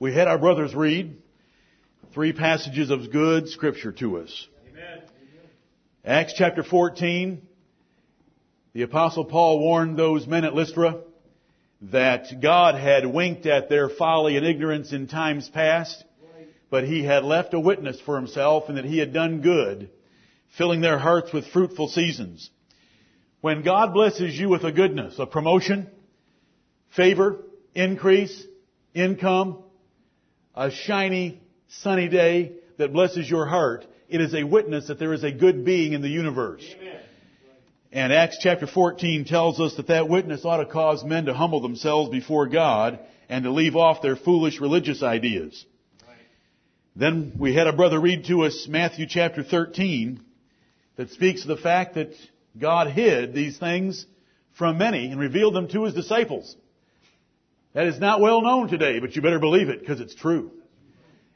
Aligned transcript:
We 0.00 0.14
had 0.14 0.28
our 0.28 0.38
brothers 0.38 0.74
read 0.74 1.18
three 2.14 2.32
passages 2.32 2.88
of 2.88 3.12
good 3.12 3.50
scripture 3.50 3.92
to 3.92 4.16
us. 4.16 4.48
Amen. 4.70 5.02
Acts 6.06 6.32
chapter 6.38 6.62
14, 6.62 7.46
the 8.72 8.80
apostle 8.80 9.26
Paul 9.26 9.58
warned 9.58 9.98
those 9.98 10.26
men 10.26 10.46
at 10.46 10.54
Lystra 10.54 11.02
that 11.82 12.40
God 12.40 12.76
had 12.76 13.04
winked 13.04 13.44
at 13.44 13.68
their 13.68 13.90
folly 13.90 14.38
and 14.38 14.46
ignorance 14.46 14.90
in 14.94 15.06
times 15.06 15.50
past, 15.50 16.02
but 16.70 16.84
he 16.84 17.04
had 17.04 17.22
left 17.22 17.52
a 17.52 17.60
witness 17.60 18.00
for 18.00 18.16
himself 18.16 18.70
and 18.70 18.78
that 18.78 18.86
he 18.86 18.96
had 18.96 19.12
done 19.12 19.42
good, 19.42 19.90
filling 20.56 20.80
their 20.80 20.98
hearts 20.98 21.30
with 21.30 21.46
fruitful 21.48 21.88
seasons. 21.88 22.48
When 23.42 23.62
God 23.62 23.92
blesses 23.92 24.34
you 24.38 24.48
with 24.48 24.64
a 24.64 24.72
goodness, 24.72 25.18
a 25.18 25.26
promotion, 25.26 25.90
favor, 26.96 27.44
increase, 27.74 28.46
income, 28.94 29.64
a 30.60 30.70
shiny, 30.70 31.40
sunny 31.68 32.08
day 32.08 32.52
that 32.76 32.92
blesses 32.92 33.28
your 33.28 33.46
heart, 33.46 33.86
it 34.10 34.20
is 34.20 34.34
a 34.34 34.44
witness 34.44 34.88
that 34.88 34.98
there 34.98 35.14
is 35.14 35.24
a 35.24 35.32
good 35.32 35.64
being 35.64 35.94
in 35.94 36.02
the 36.02 36.08
universe. 36.08 36.62
Amen. 36.78 37.00
And 37.92 38.12
Acts 38.12 38.36
chapter 38.40 38.66
14 38.66 39.24
tells 39.24 39.58
us 39.58 39.74
that 39.76 39.86
that 39.86 40.10
witness 40.10 40.44
ought 40.44 40.58
to 40.58 40.66
cause 40.66 41.02
men 41.02 41.24
to 41.24 41.34
humble 41.34 41.62
themselves 41.62 42.10
before 42.10 42.46
God 42.46 43.00
and 43.30 43.44
to 43.44 43.50
leave 43.50 43.74
off 43.74 44.02
their 44.02 44.16
foolish 44.16 44.60
religious 44.60 45.02
ideas. 45.02 45.64
Then 46.94 47.32
we 47.38 47.54
had 47.54 47.66
a 47.66 47.72
brother 47.72 47.98
read 47.98 48.26
to 48.26 48.42
us 48.42 48.66
Matthew 48.68 49.06
chapter 49.08 49.42
13 49.42 50.20
that 50.96 51.10
speaks 51.10 51.40
of 51.40 51.48
the 51.48 51.56
fact 51.56 51.94
that 51.94 52.12
God 52.60 52.88
hid 52.88 53.32
these 53.32 53.56
things 53.56 54.04
from 54.58 54.76
many 54.76 55.10
and 55.10 55.18
revealed 55.18 55.54
them 55.54 55.68
to 55.68 55.84
his 55.84 55.94
disciples. 55.94 56.54
That 57.72 57.86
is 57.86 58.00
not 58.00 58.20
well 58.20 58.42
known 58.42 58.68
today, 58.68 58.98
but 58.98 59.14
you 59.14 59.22
better 59.22 59.38
believe 59.38 59.68
it 59.68 59.80
because 59.80 60.00
it's 60.00 60.14
true. 60.14 60.50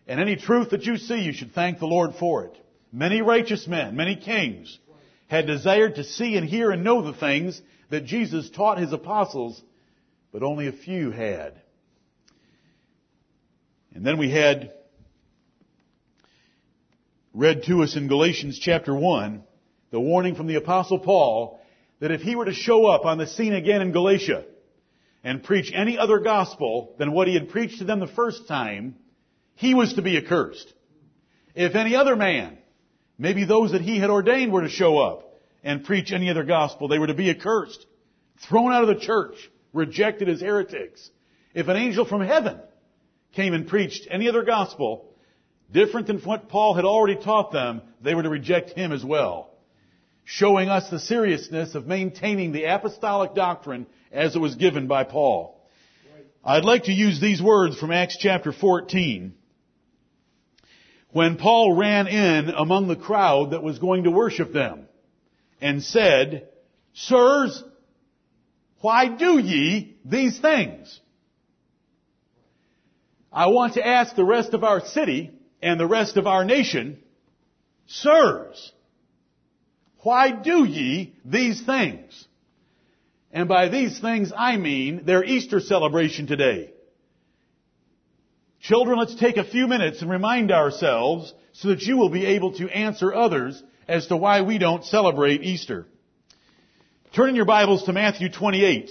And 0.06 0.20
any 0.20 0.37
truth 0.37 0.70
that 0.70 0.84
you 0.84 0.97
see, 0.97 1.20
you 1.20 1.33
should 1.33 1.52
thank 1.52 1.79
the 1.79 1.87
Lord 1.87 2.15
for 2.16 2.45
it. 2.45 2.57
Many 2.93 3.23
righteous 3.23 3.66
men, 3.66 3.96
many 3.96 4.16
kings 4.16 4.79
had 5.29 5.46
desired 5.46 5.96
to 5.96 6.04
see 6.04 6.37
and 6.37 6.46
hear 6.46 6.71
and 6.71 6.85
know 6.85 7.02
the 7.02 7.18
things 7.18 7.60
that 7.91 8.04
Jesus 8.04 8.51
taught 8.51 8.79
his 8.79 8.93
apostles, 8.93 9.60
but 10.32 10.43
only 10.43 10.66
a 10.66 10.73
few 10.73 11.10
had. 11.10 11.60
And 13.95 14.04
then 14.04 14.19
we 14.19 14.30
had 14.30 14.73
read 17.32 17.63
to 17.65 17.82
us 17.82 17.96
in 17.96 18.09
Galatians 18.09 18.59
chapter 18.59 18.95
1 18.95 19.43
the 19.91 20.01
warning 20.01 20.35
from 20.35 20.48
the 20.48 20.57
apostle 20.57 20.98
Paul 20.98 21.60
that 22.01 22.10
if 22.10 22.21
he 22.21 22.35
were 22.35 22.45
to 22.45 22.52
show 22.52 22.87
up 22.87 23.04
on 23.04 23.19
the 23.19 23.29
scene 23.29 23.54
again 23.54 23.80
in 23.80 23.93
Galatia 23.93 24.45
and 25.24 25.42
preach 25.42 25.72
any 25.74 25.98
other 25.98 26.18
gospel 26.18 26.94
than 26.98 27.12
what 27.12 27.26
he 27.26 27.34
had 27.34 27.48
preached 27.48 27.78
to 27.78 27.84
them 27.84 27.98
the 27.98 28.06
first 28.06 28.46
time, 28.46 28.94
he 29.54 29.74
was 29.74 29.94
to 29.94 30.02
be 30.02 30.18
accursed. 30.18 30.72
If 31.54 31.74
any 31.74 31.96
other 31.96 32.14
man, 32.14 32.58
maybe 33.18 33.45
those 33.45 33.72
that 33.72 33.80
he 33.80 33.98
had 33.98 34.10
ordained 34.10 34.52
were 34.52 34.62
to 34.62 34.68
show 34.68 34.98
up 34.98 35.34
and 35.62 35.84
preach 35.84 36.12
any 36.12 36.28
other 36.28 36.45
gospel, 36.45 36.88
they 36.88 36.98
were 36.98 37.06
to 37.06 37.14
be 37.14 37.30
accursed, 37.30 37.86
thrown 38.48 38.72
out 38.72 38.82
of 38.82 38.88
the 38.88 39.02
church, 39.02 39.34
rejected 39.72 40.28
as 40.28 40.42
heretics. 40.42 41.10
If 41.54 41.68
an 41.68 41.76
angel 41.76 42.04
from 42.04 42.20
heaven 42.20 42.60
came 43.32 43.54
and 43.54 43.66
preached 43.66 44.06
any 44.10 44.28
other 44.28 44.42
gospel 44.42 45.14
different 45.72 46.06
than 46.06 46.18
what 46.18 46.50
Paul 46.50 46.74
had 46.74 46.84
already 46.84 47.16
taught 47.16 47.50
them, 47.50 47.80
they 48.02 48.14
were 48.14 48.22
to 48.22 48.28
reject 48.28 48.70
him 48.70 48.92
as 48.92 49.04
well. 49.04 49.54
Showing 50.24 50.68
us 50.68 50.88
the 50.88 50.98
seriousness 50.98 51.74
of 51.74 51.86
maintaining 51.86 52.52
the 52.52 52.64
apostolic 52.64 53.34
doctrine 53.34 53.86
as 54.10 54.34
it 54.34 54.38
was 54.38 54.54
given 54.54 54.86
by 54.86 55.04
Paul. 55.04 55.60
I'd 56.42 56.64
like 56.64 56.84
to 56.84 56.92
use 56.92 57.20
these 57.20 57.42
words 57.42 57.78
from 57.78 57.90
Acts 57.90 58.16
chapter 58.18 58.52
14 58.52 59.34
when 61.14 61.36
Paul 61.36 61.74
ran 61.74 62.08
in 62.08 62.50
among 62.50 62.88
the 62.88 62.96
crowd 62.96 63.52
that 63.52 63.62
was 63.62 63.78
going 63.78 64.04
to 64.04 64.10
worship 64.10 64.52
them 64.52 64.88
and 65.60 65.82
said, 65.82 66.48
Sirs, 66.92 67.62
why 68.80 69.08
do 69.08 69.38
ye 69.38 69.96
these 70.04 70.38
things? 70.40 71.00
I 73.32 73.46
want 73.46 73.74
to 73.74 73.86
ask 73.86 74.14
the 74.14 74.24
rest 74.24 74.54
of 74.54 74.64
our 74.64 74.80
city 74.80 75.30
and 75.62 75.78
the 75.78 75.86
rest 75.86 76.16
of 76.16 76.26
our 76.26 76.44
nation, 76.44 76.98
Sirs, 77.86 78.72
why 80.04 80.31
do 80.31 80.65
ye 80.65 81.15
these 81.25 81.60
things? 81.62 82.26
And 83.32 83.48
by 83.48 83.69
these 83.69 83.98
things 83.98 84.32
I 84.37 84.56
mean 84.56 85.04
their 85.04 85.25
Easter 85.25 85.60
celebration 85.60 86.26
today. 86.26 86.70
Children, 88.60 88.98
let's 88.98 89.16
take 89.16 89.38
a 89.38 89.44
few 89.44 89.66
minutes 89.66 90.03
and 90.03 90.10
remind 90.10 90.53
ourselves 90.53 91.34
so 91.53 91.69
that 91.69 91.82
you 91.82 91.97
will 91.97 92.10
be 92.10 92.26
able 92.26 92.53
to 92.54 92.69
answer 92.69 93.12
others 93.12 93.60
as 93.88 94.06
to 94.06 94.16
why 94.16 94.43
we 94.43 94.59
don't 94.59 94.84
celebrate 94.84 95.43
Easter. 95.43 95.87
Turn 97.14 97.31
in 97.31 97.37
your 97.37 97.44
Bibles 97.44 97.84
to 97.84 97.93
Matthew 97.93 98.31
28, 98.31 98.91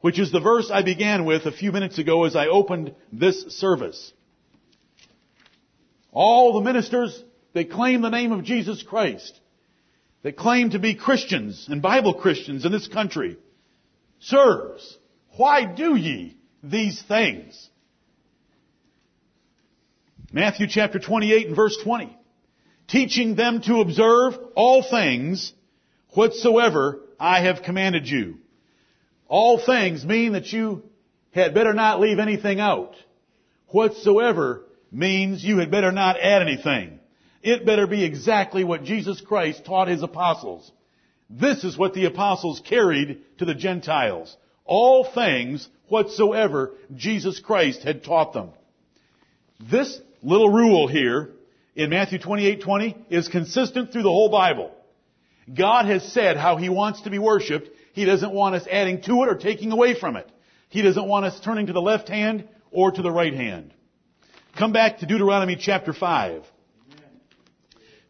which 0.00 0.18
is 0.18 0.32
the 0.32 0.40
verse 0.40 0.70
I 0.70 0.82
began 0.82 1.24
with 1.24 1.46
a 1.46 1.52
few 1.52 1.72
minutes 1.72 1.98
ago 1.98 2.24
as 2.24 2.36
I 2.36 2.46
opened 2.46 2.94
this 3.12 3.42
service. 3.58 4.12
All 6.12 6.54
the 6.54 6.60
ministers 6.60 7.22
they 7.52 7.64
claim 7.64 8.00
the 8.00 8.10
name 8.10 8.32
of 8.32 8.44
Jesus 8.44 8.82
Christ, 8.82 9.38
that 10.22 10.36
claim 10.36 10.70
to 10.70 10.78
be 10.78 10.94
Christians 10.94 11.66
and 11.68 11.82
Bible 11.82 12.14
Christians 12.14 12.64
in 12.64 12.72
this 12.72 12.88
country, 12.88 13.36
Sirs, 14.20 14.98
why 15.36 15.64
do 15.64 15.96
ye 15.96 16.36
these 16.62 17.02
things? 17.02 17.68
Matthew 20.32 20.66
chapter 20.68 20.98
28 20.98 21.48
and 21.48 21.56
verse 21.56 21.76
20. 21.82 22.16
Teaching 22.88 23.34
them 23.34 23.60
to 23.62 23.80
observe 23.80 24.34
all 24.54 24.82
things 24.82 25.52
whatsoever 26.10 27.00
I 27.18 27.42
have 27.42 27.62
commanded 27.62 28.06
you. 28.06 28.38
All 29.28 29.58
things 29.64 30.04
mean 30.04 30.32
that 30.32 30.52
you 30.52 30.82
had 31.32 31.54
better 31.54 31.72
not 31.72 32.00
leave 32.00 32.18
anything 32.18 32.60
out. 32.60 32.94
Whatsoever 33.68 34.62
means 34.90 35.42
you 35.42 35.58
had 35.58 35.70
better 35.70 35.90
not 35.90 36.20
add 36.20 36.42
anything. 36.42 37.00
It 37.42 37.66
better 37.66 37.86
be 37.86 38.04
exactly 38.04 38.62
what 38.62 38.84
Jesus 38.84 39.20
Christ 39.20 39.64
taught 39.64 39.88
his 39.88 40.02
apostles. 40.02 40.70
This 41.28 41.64
is 41.64 41.76
what 41.76 41.94
the 41.94 42.04
apostles 42.04 42.60
carried 42.64 43.22
to 43.38 43.44
the 43.44 43.54
Gentiles. 43.54 44.36
All 44.64 45.04
things 45.04 45.68
whatsoever 45.88 46.72
Jesus 46.94 47.40
Christ 47.40 47.82
had 47.82 48.04
taught 48.04 48.32
them. 48.32 48.50
This 49.58 50.00
little 50.22 50.50
rule 50.50 50.86
here 50.86 51.30
in 51.74 51.90
Matthew 51.90 52.18
28:20 52.18 52.94
is 53.10 53.28
consistent 53.28 53.92
through 53.92 54.02
the 54.02 54.10
whole 54.10 54.28
Bible. 54.28 54.70
God 55.52 55.86
has 55.86 56.04
said 56.12 56.36
how 56.36 56.56
He 56.56 56.68
wants 56.68 57.02
to 57.02 57.10
be 57.10 57.18
worshiped. 57.18 57.70
He 57.92 58.04
doesn't 58.04 58.32
want 58.32 58.54
us 58.54 58.66
adding 58.70 59.00
to 59.02 59.22
it 59.22 59.28
or 59.28 59.34
taking 59.34 59.72
away 59.72 59.94
from 59.94 60.16
it. 60.16 60.28
He 60.68 60.82
doesn't 60.82 61.08
want 61.08 61.26
us 61.26 61.40
turning 61.40 61.66
to 61.66 61.72
the 61.72 61.82
left 61.82 62.08
hand 62.08 62.48
or 62.70 62.92
to 62.92 63.02
the 63.02 63.10
right 63.10 63.34
hand. 63.34 63.74
Come 64.56 64.72
back 64.72 64.98
to 64.98 65.06
Deuteronomy 65.06 65.56
chapter 65.56 65.92
5. 65.92 66.44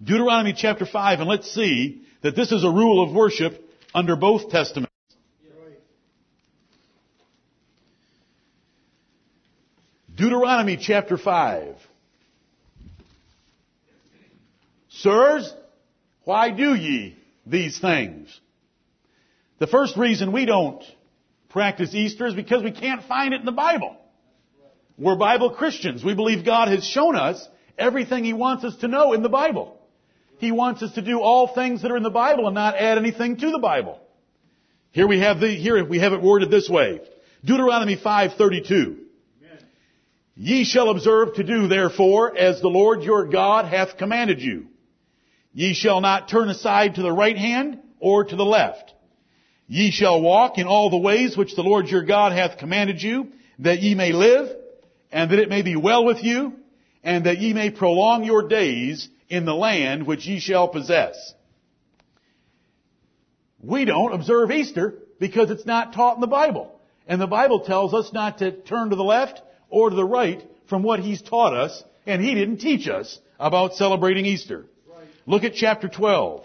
Deuteronomy 0.03 0.53
chapter 0.57 0.85
5 0.85 1.21
and 1.21 1.29
let's 1.29 1.53
see 1.53 2.03
that 2.23 2.35
this 2.35 2.51
is 2.51 2.65
a 2.65 2.71
rule 2.71 3.03
of 3.03 3.15
worship 3.15 3.63
under 3.95 4.17
both 4.17 4.51
testaments. 4.51 4.91
Deuteronomy 10.15 10.77
chapter 10.77 11.17
5. 11.17 11.77
Sirs, 14.91 15.53
why 16.25 16.51
do 16.51 16.75
ye 16.75 17.17
these 17.47 17.79
things? 17.79 18.41
The 19.59 19.67
first 19.67 19.97
reason 19.97 20.33
we 20.33 20.45
don't 20.45 20.83
practice 21.49 21.95
Easter 21.95 22.27
is 22.27 22.35
because 22.35 22.63
we 22.63 22.73
can't 22.73 23.05
find 23.05 23.33
it 23.33 23.41
in 23.41 23.47
the 23.47 23.53
Bible. 23.53 23.97
We're 24.99 25.17
Bible 25.17 25.51
Christians. 25.51 26.05
We 26.05 26.15
believe 26.15 26.45
God 26.45 26.69
has 26.69 26.85
shown 26.85 27.17
us 27.17 27.47
everything 27.79 28.25
He 28.25 28.33
wants 28.33 28.65
us 28.65 28.77
to 28.77 28.89
know 28.89 29.13
in 29.13 29.23
the 29.23 29.29
Bible. 29.29 29.79
He 30.43 30.51
wants 30.51 30.83
us 30.83 30.93
to 30.95 31.03
do 31.03 31.21
all 31.21 31.55
things 31.55 31.83
that 31.83 31.93
are 31.93 31.97
in 31.97 32.03
the 32.03 32.11
Bible 32.11 32.49
and 32.49 32.55
not 32.57 32.75
add 32.75 32.99
anything 32.99 33.37
to 33.37 33.51
the 33.53 33.61
Bible. 33.61 34.01
Here 34.91 35.07
we 35.07 35.21
have 35.21 35.39
the, 35.39 35.47
here 35.47 35.85
we 35.85 36.01
have 36.01 36.13
it 36.13 36.21
worded 36.21 36.51
this 36.51 36.69
way. 36.69 37.01
Deuteronomy 37.45 37.97
5:32. 37.97 38.97
Ye 40.35 40.65
shall 40.65 40.91
observe 40.91 41.35
to 41.35 41.45
do 41.45 41.69
therefore 41.69 42.37
as 42.37 42.61
the 42.61 42.67
Lord 42.67 43.05
your 43.05 43.29
God 43.29 43.67
hath 43.67 43.99
commanded 43.99 44.43
you. 44.43 44.67
Ye 45.53 45.75
shall 45.75 46.01
not 46.01 46.29
turn 46.29 46.49
aside 46.49 46.97
to 46.97 47.03
the 47.03 47.13
right 47.13 47.39
hand 47.39 47.79
or 48.01 48.25
to 48.25 48.35
the 48.35 48.45
left. 48.45 48.93
Ye 49.69 49.93
shall 49.93 50.21
walk 50.21 50.59
in 50.59 50.67
all 50.67 50.91
the 50.91 50.97
ways 50.97 51.37
which 51.37 51.55
the 51.55 51.63
Lord 51.63 51.87
your 51.87 52.03
God 52.03 52.33
hath 52.33 52.59
commanded 52.59 53.01
you, 53.01 53.29
that 53.61 53.81
ye 53.81 53.95
may 53.95 54.11
live, 54.11 54.51
and 55.13 55.31
that 55.31 55.39
it 55.39 55.49
may 55.49 55.63
be 55.63 55.77
well 55.77 56.05
with 56.05 56.25
you, 56.25 56.55
and 57.05 57.27
that 57.27 57.39
ye 57.39 57.53
may 57.53 57.71
prolong 57.71 58.25
your 58.25 58.49
days 58.49 59.09
in 59.29 59.45
the 59.45 59.55
land 59.55 60.07
which 60.07 60.27
ye 60.27 60.39
shall 60.39 60.69
possess. 60.69 61.35
We 63.61 63.85
don't 63.85 64.13
observe 64.13 64.51
Easter 64.51 64.99
because 65.19 65.51
it's 65.51 65.67
not 65.67 65.93
taught 65.93 66.17
in 66.17 66.21
the 66.21 66.27
Bible. 66.27 66.81
And 67.07 67.21
the 67.21 67.27
Bible 67.27 67.61
tells 67.61 67.95
us 67.95 68.13
not 68.13 68.39
to 68.39 68.53
turn 68.53 68.91
to 68.91 68.97
the 68.97 69.05
left 69.05 69.41
or 69.71 69.91
to 69.91 69.97
the 69.97 70.05
right 70.05 70.43
from 70.69 70.83
what 70.83 71.01
he's 71.01 71.23
taught 71.23 71.55
us, 71.55 71.83
and 72.07 72.23
he 72.23 72.35
didn't 72.35 72.59
teach 72.59 72.89
us 72.89 73.19
about 73.39 73.75
celebrating 73.75 74.27
Easter. 74.27 74.67
Look 75.27 75.45
at 75.45 75.55
chapter 75.55 75.89
12. 75.89 76.45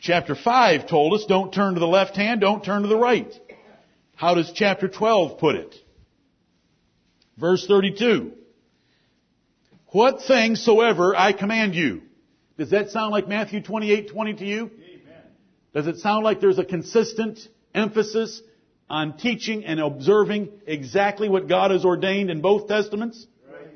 Chapter 0.00 0.34
5 0.34 0.86
told 0.86 1.14
us 1.14 1.24
don't 1.26 1.52
turn 1.52 1.74
to 1.74 1.80
the 1.80 1.86
left 1.86 2.16
hand, 2.16 2.40
don't 2.40 2.64
turn 2.64 2.82
to 2.82 2.88
the 2.88 2.96
right. 2.96 3.32
How 4.16 4.34
does 4.34 4.52
chapter 4.54 4.86
12 4.86 5.38
put 5.38 5.56
it? 5.56 5.74
Verse 7.38 7.66
32. 7.66 8.32
What 9.94 10.22
things 10.22 10.60
soever 10.60 11.14
I 11.14 11.32
command 11.32 11.76
you. 11.76 12.02
Does 12.58 12.70
that 12.70 12.90
sound 12.90 13.12
like 13.12 13.28
Matthew 13.28 13.62
28, 13.62 14.08
20 14.08 14.34
to 14.34 14.44
you? 14.44 14.62
Amen. 14.64 15.22
Does 15.72 15.86
it 15.86 15.98
sound 15.98 16.24
like 16.24 16.40
there's 16.40 16.58
a 16.58 16.64
consistent 16.64 17.38
emphasis 17.72 18.42
on 18.90 19.16
teaching 19.16 19.64
and 19.64 19.78
observing 19.78 20.48
exactly 20.66 21.28
what 21.28 21.46
God 21.46 21.70
has 21.70 21.84
ordained 21.84 22.28
in 22.28 22.40
both 22.40 22.66
testaments? 22.66 23.24
Right. 23.48 23.68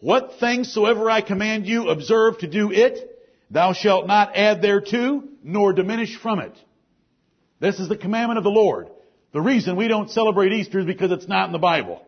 What 0.00 0.34
things 0.40 0.70
soever 0.70 1.08
I 1.08 1.22
command 1.22 1.64
you, 1.64 1.88
observe 1.88 2.36
to 2.40 2.46
do 2.46 2.70
it. 2.70 3.18
Thou 3.50 3.72
shalt 3.72 4.06
not 4.06 4.36
add 4.36 4.60
thereto, 4.60 5.24
nor 5.42 5.72
diminish 5.72 6.18
from 6.18 6.40
it. 6.40 6.54
This 7.60 7.80
is 7.80 7.88
the 7.88 7.96
commandment 7.96 8.36
of 8.36 8.44
the 8.44 8.50
Lord. 8.50 8.90
The 9.32 9.40
reason 9.40 9.76
we 9.76 9.88
don't 9.88 10.10
celebrate 10.10 10.52
Easter 10.52 10.80
is 10.80 10.86
because 10.86 11.12
it's 11.12 11.28
not 11.28 11.46
in 11.46 11.52
the 11.52 11.58
Bible. 11.58 12.04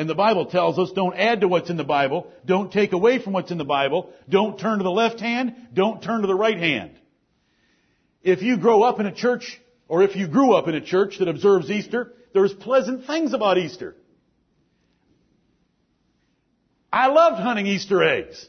And 0.00 0.08
the 0.08 0.14
Bible 0.14 0.46
tells 0.46 0.78
us 0.78 0.92
don't 0.92 1.14
add 1.14 1.42
to 1.42 1.48
what's 1.48 1.68
in 1.68 1.76
the 1.76 1.84
Bible, 1.84 2.32
don't 2.46 2.72
take 2.72 2.94
away 2.94 3.18
from 3.18 3.34
what's 3.34 3.50
in 3.50 3.58
the 3.58 3.66
Bible, 3.66 4.10
don't 4.30 4.58
turn 4.58 4.78
to 4.78 4.82
the 4.82 4.90
left 4.90 5.20
hand, 5.20 5.54
don't 5.74 6.02
turn 6.02 6.22
to 6.22 6.26
the 6.26 6.34
right 6.34 6.56
hand. 6.56 6.92
If 8.22 8.40
you 8.40 8.56
grow 8.56 8.82
up 8.82 8.98
in 8.98 9.04
a 9.04 9.12
church, 9.14 9.60
or 9.88 10.02
if 10.02 10.16
you 10.16 10.26
grew 10.26 10.54
up 10.54 10.68
in 10.68 10.74
a 10.74 10.80
church 10.80 11.18
that 11.18 11.28
observes 11.28 11.70
Easter, 11.70 12.14
there's 12.32 12.50
pleasant 12.50 13.06
things 13.06 13.34
about 13.34 13.58
Easter. 13.58 13.94
I 16.90 17.08
loved 17.08 17.38
hunting 17.38 17.66
Easter 17.66 18.02
eggs. 18.02 18.48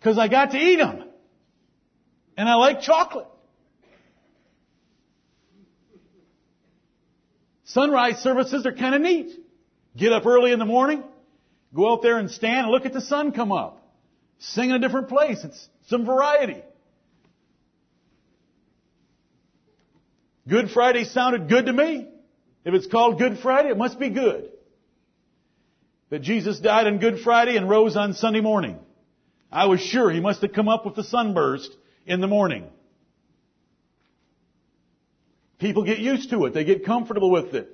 Because 0.00 0.18
I 0.18 0.26
got 0.26 0.50
to 0.50 0.58
eat 0.58 0.78
them. 0.78 1.04
And 2.36 2.48
I 2.48 2.56
like 2.56 2.80
chocolate. 2.80 3.28
Sunrise 7.76 8.20
services 8.20 8.64
are 8.64 8.72
kind 8.72 8.94
of 8.94 9.02
neat. 9.02 9.38
Get 9.94 10.10
up 10.10 10.24
early 10.24 10.50
in 10.50 10.58
the 10.58 10.64
morning, 10.64 11.04
go 11.74 11.92
out 11.92 12.00
there 12.00 12.16
and 12.16 12.30
stand 12.30 12.60
and 12.60 12.70
look 12.70 12.86
at 12.86 12.94
the 12.94 13.02
sun 13.02 13.32
come 13.32 13.52
up. 13.52 13.86
Sing 14.38 14.70
in 14.70 14.76
a 14.76 14.78
different 14.78 15.10
place. 15.10 15.44
It's 15.44 15.68
some 15.88 16.06
variety. 16.06 16.62
Good 20.48 20.70
Friday 20.70 21.04
sounded 21.04 21.50
good 21.50 21.66
to 21.66 21.72
me. 21.74 22.08
If 22.64 22.72
it's 22.72 22.86
called 22.86 23.18
Good 23.18 23.40
Friday, 23.40 23.68
it 23.68 23.76
must 23.76 23.98
be 23.98 24.08
good. 24.08 24.50
That 26.08 26.22
Jesus 26.22 26.58
died 26.58 26.86
on 26.86 26.98
Good 26.98 27.20
Friday 27.20 27.58
and 27.58 27.68
rose 27.68 27.94
on 27.94 28.14
Sunday 28.14 28.40
morning. 28.40 28.78
I 29.52 29.66
was 29.66 29.80
sure 29.80 30.10
he 30.10 30.20
must 30.20 30.40
have 30.40 30.54
come 30.54 30.70
up 30.70 30.86
with 30.86 30.94
the 30.94 31.04
sunburst 31.04 31.76
in 32.06 32.22
the 32.22 32.26
morning. 32.26 32.70
People 35.58 35.84
get 35.84 35.98
used 35.98 36.30
to 36.30 36.44
it. 36.44 36.54
They 36.54 36.64
get 36.64 36.84
comfortable 36.84 37.30
with 37.30 37.54
it. 37.54 37.70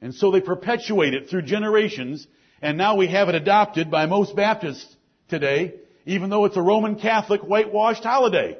And 0.00 0.14
so 0.14 0.30
they 0.30 0.40
perpetuate 0.40 1.14
it 1.14 1.28
through 1.28 1.42
generations. 1.42 2.26
And 2.60 2.76
now 2.76 2.96
we 2.96 3.06
have 3.08 3.28
it 3.28 3.34
adopted 3.34 3.90
by 3.90 4.06
most 4.06 4.34
Baptists 4.34 4.94
today, 5.28 5.74
even 6.04 6.30
though 6.30 6.44
it's 6.44 6.56
a 6.56 6.62
Roman 6.62 6.96
Catholic 6.96 7.42
whitewashed 7.42 8.02
holiday. 8.02 8.58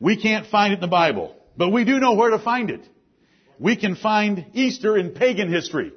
We 0.00 0.20
can't 0.20 0.46
find 0.46 0.72
it 0.72 0.76
in 0.76 0.80
the 0.80 0.88
Bible, 0.88 1.36
but 1.56 1.70
we 1.70 1.84
do 1.84 2.00
know 2.00 2.14
where 2.14 2.30
to 2.30 2.38
find 2.38 2.70
it. 2.70 2.88
We 3.60 3.76
can 3.76 3.94
find 3.94 4.46
Easter 4.54 4.96
in 4.96 5.10
pagan 5.10 5.48
history. 5.52 5.92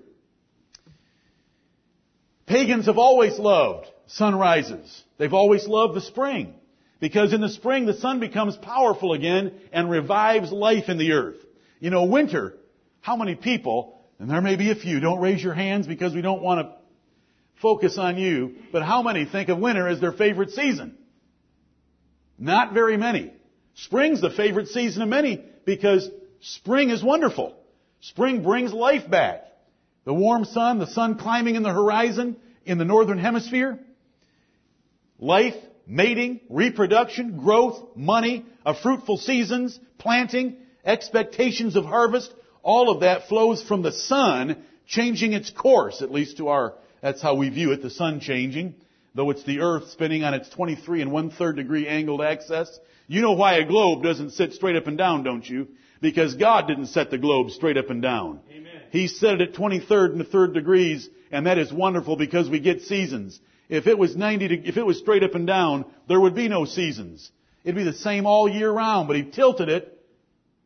Pagans 2.46 2.86
have 2.86 3.00
always 3.00 3.40
loved 3.40 3.88
sunrises. 4.06 5.04
They've 5.18 5.34
always 5.34 5.68
loved 5.68 5.96
the 5.96 6.02
spring. 6.02 6.54
Because 7.00 7.34
in 7.34 7.42
the 7.42 7.50
spring, 7.50 7.86
the 7.86 7.96
sun 7.96 8.20
becomes 8.20 8.56
powerful 8.56 9.14
again 9.14 9.54
and 9.74 9.90
revives 9.90 10.52
life 10.52 10.88
in 10.88 10.98
the 10.98 11.12
earth. 11.12 11.38
You 11.80 11.90
know, 11.90 12.06
winter, 12.06 12.56
how 13.02 13.16
many 13.16 13.36
people, 13.36 14.00
and 14.18 14.30
there 14.30 14.42
may 14.42 14.56
be 14.56 14.72
a 14.72 14.76
few, 14.76 15.00
don't 15.00 15.20
raise 15.20 15.44
your 15.44 15.54
hands 15.54 15.88
because 15.88 16.14
we 16.14 16.22
don't 16.22 16.42
want 16.42 16.66
to 16.66 16.74
focus 17.62 17.98
on 17.98 18.18
you, 18.18 18.56
but 18.72 18.84
how 18.84 19.02
many 19.02 19.26
think 19.26 19.50
of 19.50 19.58
winter 19.58 19.88
as 19.88 20.00
their 20.00 20.12
favorite 20.14 20.52
season? 20.52 20.98
Not 22.38 22.74
very 22.74 22.98
many. 22.98 23.34
Spring's 23.76 24.22
the 24.22 24.30
favorite 24.30 24.70
season 24.70 25.02
of 25.02 25.10
many 25.10 25.44
because 25.66 26.10
spring 26.42 26.90
is 26.90 27.04
wonderful. 27.04 27.56
Spring 28.02 28.44
brings 28.44 28.74
life 28.74 29.10
back. 29.10 29.46
The 30.06 30.14
warm 30.14 30.46
sun, 30.46 30.80
the 30.80 30.88
sun 30.88 31.18
climbing 31.18 31.56
in 31.56 31.64
the 31.64 31.74
horizon 31.74 32.38
in 32.66 32.78
the 32.78 32.86
northern 32.86 33.18
hemisphere. 33.18 33.80
Life 35.20 35.56
mating, 35.88 36.42
reproduction, 36.50 37.38
growth, 37.38 37.96
money, 37.96 38.46
of 38.66 38.80
fruitful 38.80 39.18
seasons, 39.18 39.80
planting, 39.98 40.58
expectations 40.84 41.76
of 41.76 41.86
harvest, 41.86 42.34
all 42.64 42.90
of 42.90 43.02
that 43.02 43.28
flows 43.28 43.62
from 43.62 43.82
the 43.82 43.92
sun 43.92 44.64
changing 44.88 45.34
its 45.34 45.50
course, 45.50 46.02
at 46.02 46.12
least 46.12 46.38
to 46.38 46.48
our, 46.48 46.74
that's 47.02 47.22
how 47.22 47.36
we 47.36 47.50
view 47.50 47.72
it, 47.72 47.82
the 47.82 47.90
sun 47.90 48.20
changing, 48.20 48.76
though 49.14 49.30
it's 49.30 49.44
the 49.44 49.60
earth 49.60 49.90
spinning 49.90 50.24
on 50.24 50.34
its 50.34 50.50
23 50.50 51.02
and 51.02 51.12
one 51.12 51.30
third 51.32 51.56
degree 51.56 51.88
angled 51.88 52.22
axis. 52.22 52.80
You 53.08 53.22
know 53.22 53.34
why 53.34 53.56
a 53.56 53.66
globe 53.66 54.04
doesn't 54.04 54.32
sit 54.32 54.54
straight 54.54 54.76
up 54.76 54.88
and 54.88 54.98
down, 54.98 55.24
don't 55.24 55.48
you? 55.48 55.68
Because 56.02 56.36
God 56.36 56.68
didn't 56.68 56.88
set 56.88 57.12
the 57.12 57.18
globe 57.18 57.52
straight 57.52 57.78
up 57.78 57.90
and 57.90 58.02
down. 58.02 58.40
Amen. 58.52 58.72
He 58.92 59.08
set 59.08 59.42
it 59.42 59.50
at 59.50 59.56
23rd 59.56 60.12
and 60.12 60.20
the 60.20 60.26
third 60.26 60.54
degrees, 60.54 61.10
and 61.32 61.46
that 61.46 61.58
is 61.58 61.72
wonderful 61.72 62.16
because 62.16 62.50
we 62.50 62.60
get 62.60 62.82
seasons. 62.82 63.40
If 63.70 63.88
it 63.88 63.98
was 63.98 64.16
90, 64.16 64.48
to, 64.48 64.68
if 64.68 64.78
it 64.78 64.86
was 64.86 65.00
straight 65.00 65.24
up 65.24 65.36
and 65.36 65.48
down, 65.48 65.86
there 66.08 66.20
would 66.20 66.36
be 66.36 66.48
no 66.48 66.66
seasons. 66.66 67.32
It'd 67.64 67.76
be 67.76 67.84
the 67.84 67.94
same 67.94 68.26
all 68.26 68.48
year 68.48 68.72
round, 68.72 69.08
but 69.08 69.18
he 69.18 69.24
tilted 69.24 69.70
it 69.70 69.96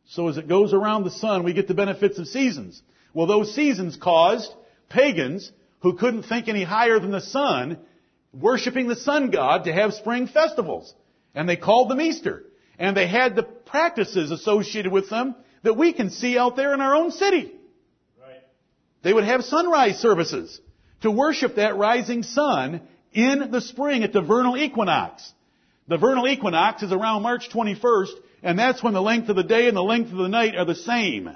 so 0.10 0.28
as 0.28 0.38
it 0.38 0.48
goes 0.48 0.74
around 0.74 1.04
the 1.04 1.12
sun, 1.12 1.44
we 1.44 1.54
get 1.54 1.68
the 1.68 1.76
benefits 1.76 2.18
of 2.18 2.28
seasons. 2.28 2.82
Well, 3.14 3.28
those 3.28 3.54
seasons 3.54 3.96
caused 3.96 4.52
pagans 4.90 5.52
who 5.82 5.98
couldn't 5.98 6.24
think 6.24 6.48
any 6.48 6.64
higher 6.64 7.00
than 7.00 7.12
the 7.12 7.22
sun, 7.22 7.78
worshiping 8.34 8.88
the 8.88 8.96
sun 8.96 9.30
god 9.30 9.66
to 9.66 9.72
have 9.72 9.94
spring 9.94 10.28
festivals. 10.28 10.94
And 11.36 11.48
they 11.48 11.58
called 11.58 11.90
them 11.90 12.02
Easter. 12.02 12.44
And 12.80 12.98
they 12.98 13.08
had 13.08 13.36
the 13.36 13.44
practices 13.44 14.32
associated 14.32 14.92
with 14.92 15.12
them 15.12 15.36
that 15.62 15.78
we 15.78 15.94
can 15.94 16.10
see 16.10 16.40
out 16.40 16.56
there 16.56 16.74
in 16.74 16.82
our 16.82 16.96
own 16.96 17.12
city. 17.12 17.52
Right. 18.20 18.42
They 19.04 19.14
would 19.14 19.26
have 19.26 19.44
sunrise 19.44 20.00
services 20.00 20.60
to 21.02 21.12
worship 21.12 21.56
that 21.56 21.78
rising 21.78 22.24
sun 22.24 22.82
in 23.14 23.52
the 23.52 23.62
spring 23.62 24.04
at 24.04 24.14
the 24.14 24.22
vernal 24.22 24.58
equinox. 24.58 25.32
The 25.88 25.98
vernal 25.98 26.28
equinox 26.28 26.84
is 26.84 26.92
around 26.92 27.24
March 27.24 27.50
21st, 27.50 28.12
and 28.44 28.60
that's 28.60 28.84
when 28.84 28.94
the 28.94 29.02
length 29.02 29.30
of 29.30 29.36
the 29.36 29.44
day 29.44 29.68
and 29.68 29.76
the 29.76 29.84
length 29.84 30.12
of 30.12 30.18
the 30.18 30.28
night 30.28 30.56
are 30.56 30.66
the 30.66 30.76
same. 30.76 31.36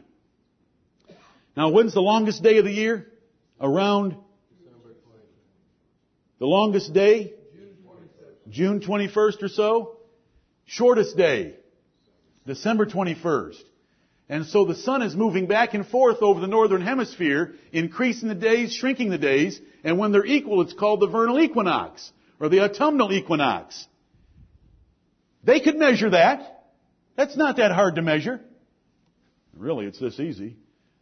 Now, 1.55 1.69
when's 1.69 1.93
the 1.93 2.01
longest 2.01 2.43
day 2.43 2.57
of 2.57 2.65
the 2.65 2.71
year? 2.71 3.07
Around 3.59 4.15
the 6.39 6.45
longest 6.45 6.93
day? 6.93 7.33
June 8.49 8.81
21st 8.81 9.43
or 9.43 9.47
so. 9.47 9.97
Shortest 10.65 11.15
day? 11.15 11.55
December 12.45 12.85
21st. 12.85 13.63
And 14.33 14.47
so 14.47 14.65
the 14.65 14.73
sun 14.73 15.03
is 15.03 15.15
moving 15.15 15.45
back 15.45 15.75
and 15.75 15.85
forth 15.85 16.23
over 16.23 16.39
the 16.39 16.47
northern 16.47 16.81
hemisphere, 16.81 17.53
increasing 17.71 18.29
the 18.29 18.33
days, 18.33 18.73
shrinking 18.73 19.11
the 19.11 19.19
days, 19.19 19.61
and 19.83 19.99
when 19.99 20.11
they're 20.11 20.25
equal, 20.25 20.61
it's 20.61 20.73
called 20.73 21.01
the 21.01 21.07
vernal 21.07 21.39
equinox, 21.39 22.11
or 22.39 22.49
the 22.49 22.61
autumnal 22.61 23.13
equinox. 23.13 23.87
They 25.43 25.59
could 25.59 25.75
measure 25.75 26.09
that. 26.09 26.65
That's 27.15 27.37
not 27.37 27.57
that 27.57 27.73
hard 27.73 27.97
to 27.97 28.01
measure. 28.01 28.41
Really, 29.55 29.85
it's 29.85 29.99
this 29.99 30.19
easy. 30.19 30.57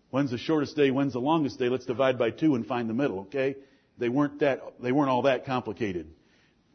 When's 0.10 0.32
the 0.32 0.38
shortest 0.38 0.76
day? 0.76 0.92
When's 0.92 1.14
the 1.14 1.20
longest 1.20 1.58
day? 1.58 1.70
Let's 1.70 1.86
divide 1.86 2.20
by 2.20 2.32
two 2.32 2.56
and 2.56 2.68
find 2.68 2.90
the 2.90 2.94
middle, 2.94 3.22
okay? 3.22 3.56
They 3.98 4.10
weren't 4.10 4.42
that, 4.42 4.62
they 4.84 4.92
weren't 4.92 5.10
all 5.10 5.22
that 5.22 5.46
complicated 5.46 6.08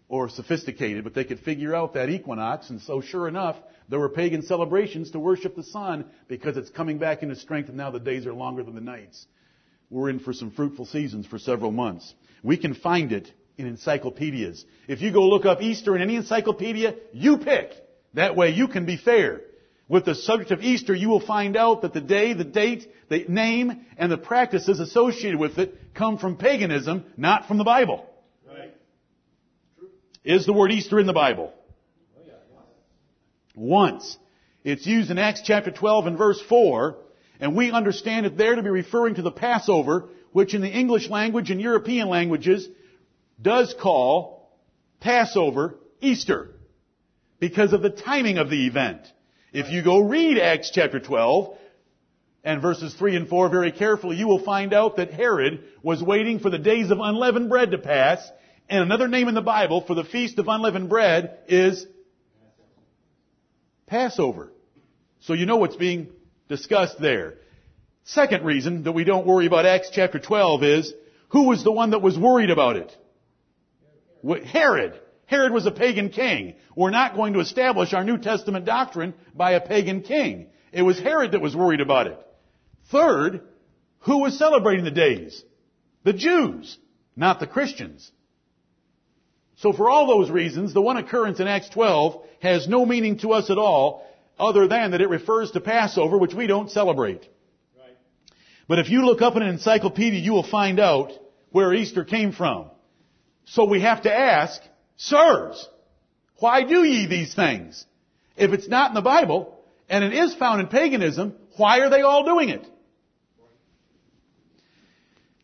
or 0.08 0.28
sophisticated, 0.28 1.02
but 1.04 1.14
they 1.14 1.25
could 1.25 1.40
figure 1.40 1.75
out 1.75 1.94
that 1.94 2.08
equinox, 2.08 2.70
and 2.70 2.80
so 2.80 3.00
sure 3.00 3.26
enough, 3.26 3.56
there 3.88 3.98
were 3.98 4.08
pagan 4.08 4.42
celebrations 4.42 5.10
to 5.10 5.18
worship 5.18 5.56
the 5.56 5.62
sun 5.62 6.04
because 6.28 6.56
it's 6.56 6.70
coming 6.70 6.98
back 6.98 7.22
into 7.22 7.36
strength 7.36 7.68
and 7.68 7.76
now 7.76 7.90
the 7.90 8.00
days 8.00 8.26
are 8.26 8.32
longer 8.32 8.62
than 8.62 8.75
the 8.75 8.80
nights. 8.80 9.26
We're 9.90 10.10
in 10.10 10.18
for 10.18 10.32
some 10.32 10.50
fruitful 10.50 10.86
seasons 10.86 11.26
for 11.26 11.38
several 11.38 11.70
months. 11.70 12.12
We 12.42 12.56
can 12.56 12.75
find 12.75 13.12
it 13.12 13.32
in 13.56 13.66
encyclopedias. 13.66 14.64
If 14.88 15.00
you 15.00 15.12
go 15.12 15.28
look 15.28 15.44
up 15.44 15.62
Easter 15.62 15.94
in 15.94 16.02
any 16.02 16.16
encyclopedia, 16.16 16.96
you 17.12 17.38
pick. 17.38 17.72
That 18.14 18.36
way 18.36 18.50
you 18.50 18.68
can 18.68 18.86
be 18.86 18.96
fair. 18.96 19.42
With 19.88 20.04
the 20.04 20.16
subject 20.16 20.50
of 20.50 20.62
Easter, 20.62 20.94
you 20.94 21.08
will 21.08 21.25
find 21.25 21.56
out 21.56 21.82
that 21.82 21.94
the 21.94 22.00
day, 22.00 22.32
the 22.32 22.44
date, 22.44 22.90
the 23.08 23.25
name, 23.28 23.86
and 23.96 24.10
the 24.10 24.18
practices 24.18 24.80
associated 24.80 25.38
with 25.38 25.58
it 25.58 25.94
come 25.94 26.18
from 26.18 26.36
paganism, 26.36 27.04
not 27.16 27.46
from 27.46 27.58
the 27.58 27.64
Bible. 27.64 28.04
Is 30.26 30.45
the 30.45 30.52
word 30.52 30.73
Easter 30.73 30.99
in 30.99 31.06
the 31.06 31.12
Bible? 31.12 31.54
once. 33.54 34.18
It's 34.64 34.87
used 34.87 35.11
in 35.11 35.18
Acts 35.18 35.40
chapter 35.45 35.71
12 35.71 36.09
and 36.09 36.18
verse 36.18 36.40
4, 36.49 36.97
And 37.40 37.56
we 37.56 37.71
understand 37.71 38.26
it 38.26 38.37
there 38.37 38.54
to 38.54 38.62
be 38.62 38.68
referring 38.68 39.14
to 39.14 39.23
the 39.23 39.30
Passover, 39.30 40.09
which 40.33 40.52
in 40.52 40.61
the 40.61 40.68
English 40.68 41.09
language 41.09 41.50
and 41.50 41.61
European 41.61 42.09
languages 42.09 42.68
does 43.40 43.75
call 43.80 44.50
Passover 45.00 45.76
Easter. 46.00 46.50
Because 47.38 47.73
of 47.73 47.80
the 47.80 47.90
timing 47.90 48.37
of 48.37 48.50
the 48.50 48.66
event. 48.66 49.00
If 49.52 49.71
you 49.71 49.83
go 49.83 50.00
read 50.00 50.38
Acts 50.38 50.71
chapter 50.75 51.00
12 51.00 51.56
and 52.45 52.61
verses 52.61 52.95
3 52.95 53.16
and 53.16 53.28
4 53.28 53.49
very 53.49 53.73
carefully, 53.73 54.16
you 54.16 54.26
will 54.26 54.45
find 54.45 54.75
out 54.75 54.97
that 54.97 55.12
Herod 55.12 55.64
was 55.83 56.02
waiting 56.02 56.40
for 56.40 56.50
the 56.50 56.59
days 56.59 56.90
of 56.90 56.99
unleavened 57.00 57.49
bread 57.49 57.71
to 57.71 57.78
pass, 57.78 58.28
and 58.68 58.82
another 58.82 59.08
name 59.08 59.28
in 59.28 59.35
the 59.35 59.42
Bible 59.42 59.80
for 59.80 59.94
the 59.94 60.04
feast 60.04 60.38
of 60.38 60.49
unleavened 60.49 60.88
bread 60.88 61.38
is 61.49 61.87
Passover. 63.87 64.52
So 65.20 65.32
you 65.32 65.46
know 65.46 65.56
what's 65.56 65.76
being 65.76 66.08
discussed 66.49 67.00
there. 67.00 67.35
Second 68.04 68.44
reason 68.44 68.85
that 68.85 68.92
we 68.92 69.04
don't 69.04 69.26
worry 69.26 69.46
about 69.46 69.66
Acts 69.66 69.90
chapter 69.92 70.18
12 70.18 70.62
is, 70.62 70.94
who 71.28 71.49
was 71.49 71.64
the 71.64 71.73
one 71.73 71.90
that 71.90 72.02
was 72.02 72.18
worried 72.18 72.50
about 72.50 72.76
it? 72.76 72.96
Herod. 74.44 75.00
Herod 75.26 75.52
was 75.52 75.66
a 75.66 75.73
pagan 75.73 76.11
king. 76.11 76.54
We're 76.76 76.90
not 76.90 77.16
going 77.16 77.32
to 77.32 77.40
establish 77.40 77.92
our 77.92 78.04
New 78.04 78.18
Testament 78.18 78.64
doctrine 78.64 79.14
by 79.35 79.52
a 79.52 79.61
pagan 79.61 80.02
king. 80.02 80.46
It 80.73 80.82
was 80.82 80.99
Herod 80.99 81.32
that 81.32 81.40
was 81.40 81.56
worried 81.56 81.80
about 81.80 82.06
it. 82.06 82.18
Third, 82.90 83.42
who 84.00 84.18
was 84.18 84.38
celebrating 84.38 84.85
the 84.85 84.90
days? 84.90 85.42
The 86.04 86.12
Jews, 86.12 86.78
not 87.16 87.40
the 87.40 87.46
Christians. 87.49 88.11
So 89.56 89.72
for 89.72 89.88
all 89.88 90.06
those 90.06 90.30
reasons, 90.30 90.75
the 90.75 90.82
one 90.82 90.96
occurrence 90.96 91.40
in 91.40 91.48
Acts 91.48 91.70
12 91.70 92.22
has 92.42 92.68
no 92.68 92.84
meaning 92.84 93.18
to 93.18 93.32
us 93.32 93.50
at 93.50 93.58
all, 93.58 94.06
other 94.38 94.68
than 94.68 94.90
that 94.90 95.00
it 95.00 95.08
refers 95.08 95.50
to 95.52 95.60
Passover, 95.60 96.18
which 96.18 96.34
we 96.34 96.46
don't 96.46 96.70
celebrate. 96.70 97.26
Right. 97.78 97.96
But 98.68 98.80
if 98.80 98.90
you 98.90 99.06
look 99.06 99.22
up 99.22 99.34
in 99.36 99.42
an 99.42 99.48
encyclopedia, 99.48 100.20
you 100.20 100.32
will 100.32 100.42
find 100.42 100.78
out 100.78 101.12
where 101.50 101.72
Easter 101.72 102.04
came 102.04 102.32
from. 102.32 102.66
So 103.46 103.64
we 103.64 103.80
have 103.80 104.02
to 104.02 104.12
ask, 104.12 104.60
Sirs, 104.96 105.66
why 106.38 106.64
do 106.64 106.84
ye 106.84 107.06
these 107.06 107.34
things? 107.34 107.84
If 108.36 108.52
it's 108.52 108.68
not 108.68 108.90
in 108.90 108.94
the 108.94 109.00
Bible, 109.00 109.58
and 109.88 110.04
it 110.04 110.12
is 110.12 110.34
found 110.34 110.60
in 110.60 110.66
paganism, 110.66 111.34
why 111.56 111.80
are 111.80 111.88
they 111.88 112.02
all 112.02 112.25
doing 112.25 112.50
it? 112.50 112.66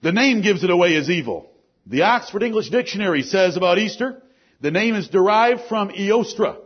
The 0.02 0.12
name 0.12 0.42
gives 0.42 0.64
it 0.64 0.71
away 0.71 0.97
as 0.97 1.09
evil. 1.09 1.51
The 1.87 2.03
Oxford 2.03 2.43
English 2.43 2.71
Dictionary 2.71 3.23
says 3.23 3.57
about 3.57 3.79
Easter, 3.79 4.23
the 4.61 4.71
name 4.71 4.95
is 4.95 5.09
derived 5.09 5.62
from 5.69 5.91
Eostre, 5.91 6.57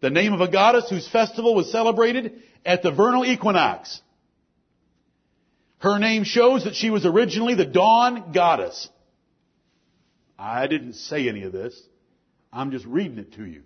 the 0.00 0.10
name 0.10 0.32
of 0.32 0.40
a 0.40 0.50
goddess 0.50 0.88
whose 0.88 1.08
festival 1.08 1.54
was 1.54 1.70
celebrated 1.70 2.42
at 2.64 2.82
the 2.82 2.90
vernal 2.90 3.24
equinox. 3.24 4.00
Her 5.78 5.98
name 5.98 6.24
shows 6.24 6.64
that 6.64 6.74
she 6.74 6.90
was 6.90 7.04
originally 7.04 7.54
the 7.54 7.66
dawn 7.66 8.32
goddess. 8.32 8.88
I 10.38 10.66
didn't 10.66 10.94
say 10.94 11.28
any 11.28 11.42
of 11.42 11.52
this. 11.52 11.80
I'm 12.52 12.70
just 12.70 12.86
reading 12.86 13.18
it 13.18 13.34
to 13.34 13.44
you. 13.44 13.62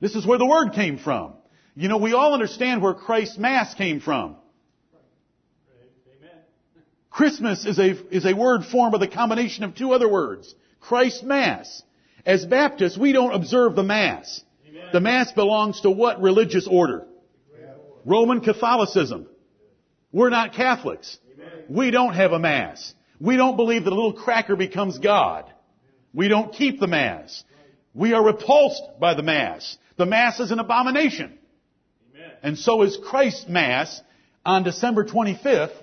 This 0.00 0.14
is 0.14 0.26
where 0.26 0.38
the 0.38 0.46
word 0.46 0.72
came 0.72 0.98
from. 0.98 1.34
You 1.74 1.88
know, 1.88 1.98
we 1.98 2.12
all 2.14 2.32
understand 2.32 2.82
where 2.82 2.94
Christ's 2.94 3.38
Mass 3.38 3.74
came 3.74 4.00
from. 4.00 4.36
Christmas 7.18 7.66
is 7.66 7.80
a, 7.80 8.14
is 8.14 8.24
a 8.24 8.32
word 8.32 8.64
formed 8.64 8.92
by 8.92 8.98
the 8.98 9.08
combination 9.08 9.64
of 9.64 9.74
two 9.74 9.90
other 9.90 10.08
words. 10.08 10.54
Christ 10.78 11.24
Mass. 11.24 11.82
As 12.24 12.46
Baptists, 12.46 12.96
we 12.96 13.10
don't 13.10 13.34
observe 13.34 13.74
the 13.74 13.82
Mass. 13.82 14.40
Amen. 14.68 14.84
The 14.92 15.00
Mass 15.00 15.32
belongs 15.32 15.80
to 15.80 15.90
what 15.90 16.22
religious 16.22 16.68
order? 16.70 17.08
Roman 18.04 18.40
Catholicism. 18.40 19.26
We're 20.12 20.30
not 20.30 20.52
Catholics. 20.52 21.18
Amen. 21.34 21.64
We 21.68 21.90
don't 21.90 22.14
have 22.14 22.30
a 22.30 22.38
Mass. 22.38 22.94
We 23.18 23.36
don't 23.36 23.56
believe 23.56 23.82
that 23.82 23.92
a 23.92 23.96
little 23.96 24.12
cracker 24.12 24.54
becomes 24.54 25.00
God. 25.00 25.44
We 26.14 26.28
don't 26.28 26.52
keep 26.52 26.78
the 26.78 26.86
Mass. 26.86 27.42
We 27.94 28.12
are 28.12 28.22
repulsed 28.22 29.00
by 29.00 29.14
the 29.14 29.24
Mass. 29.24 29.76
The 29.96 30.06
Mass 30.06 30.38
is 30.38 30.52
an 30.52 30.60
abomination. 30.60 31.36
Amen. 32.14 32.30
And 32.44 32.56
so 32.56 32.82
is 32.82 32.96
Christ's 32.96 33.48
Mass 33.48 34.00
on 34.46 34.62
December 34.62 35.04
25th, 35.04 35.74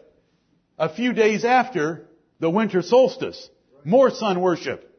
a 0.77 0.89
few 0.89 1.13
days 1.13 1.45
after 1.45 2.07
the 2.39 2.49
winter 2.49 2.81
solstice. 2.81 3.49
More 3.83 4.09
sun 4.09 4.41
worship. 4.41 4.91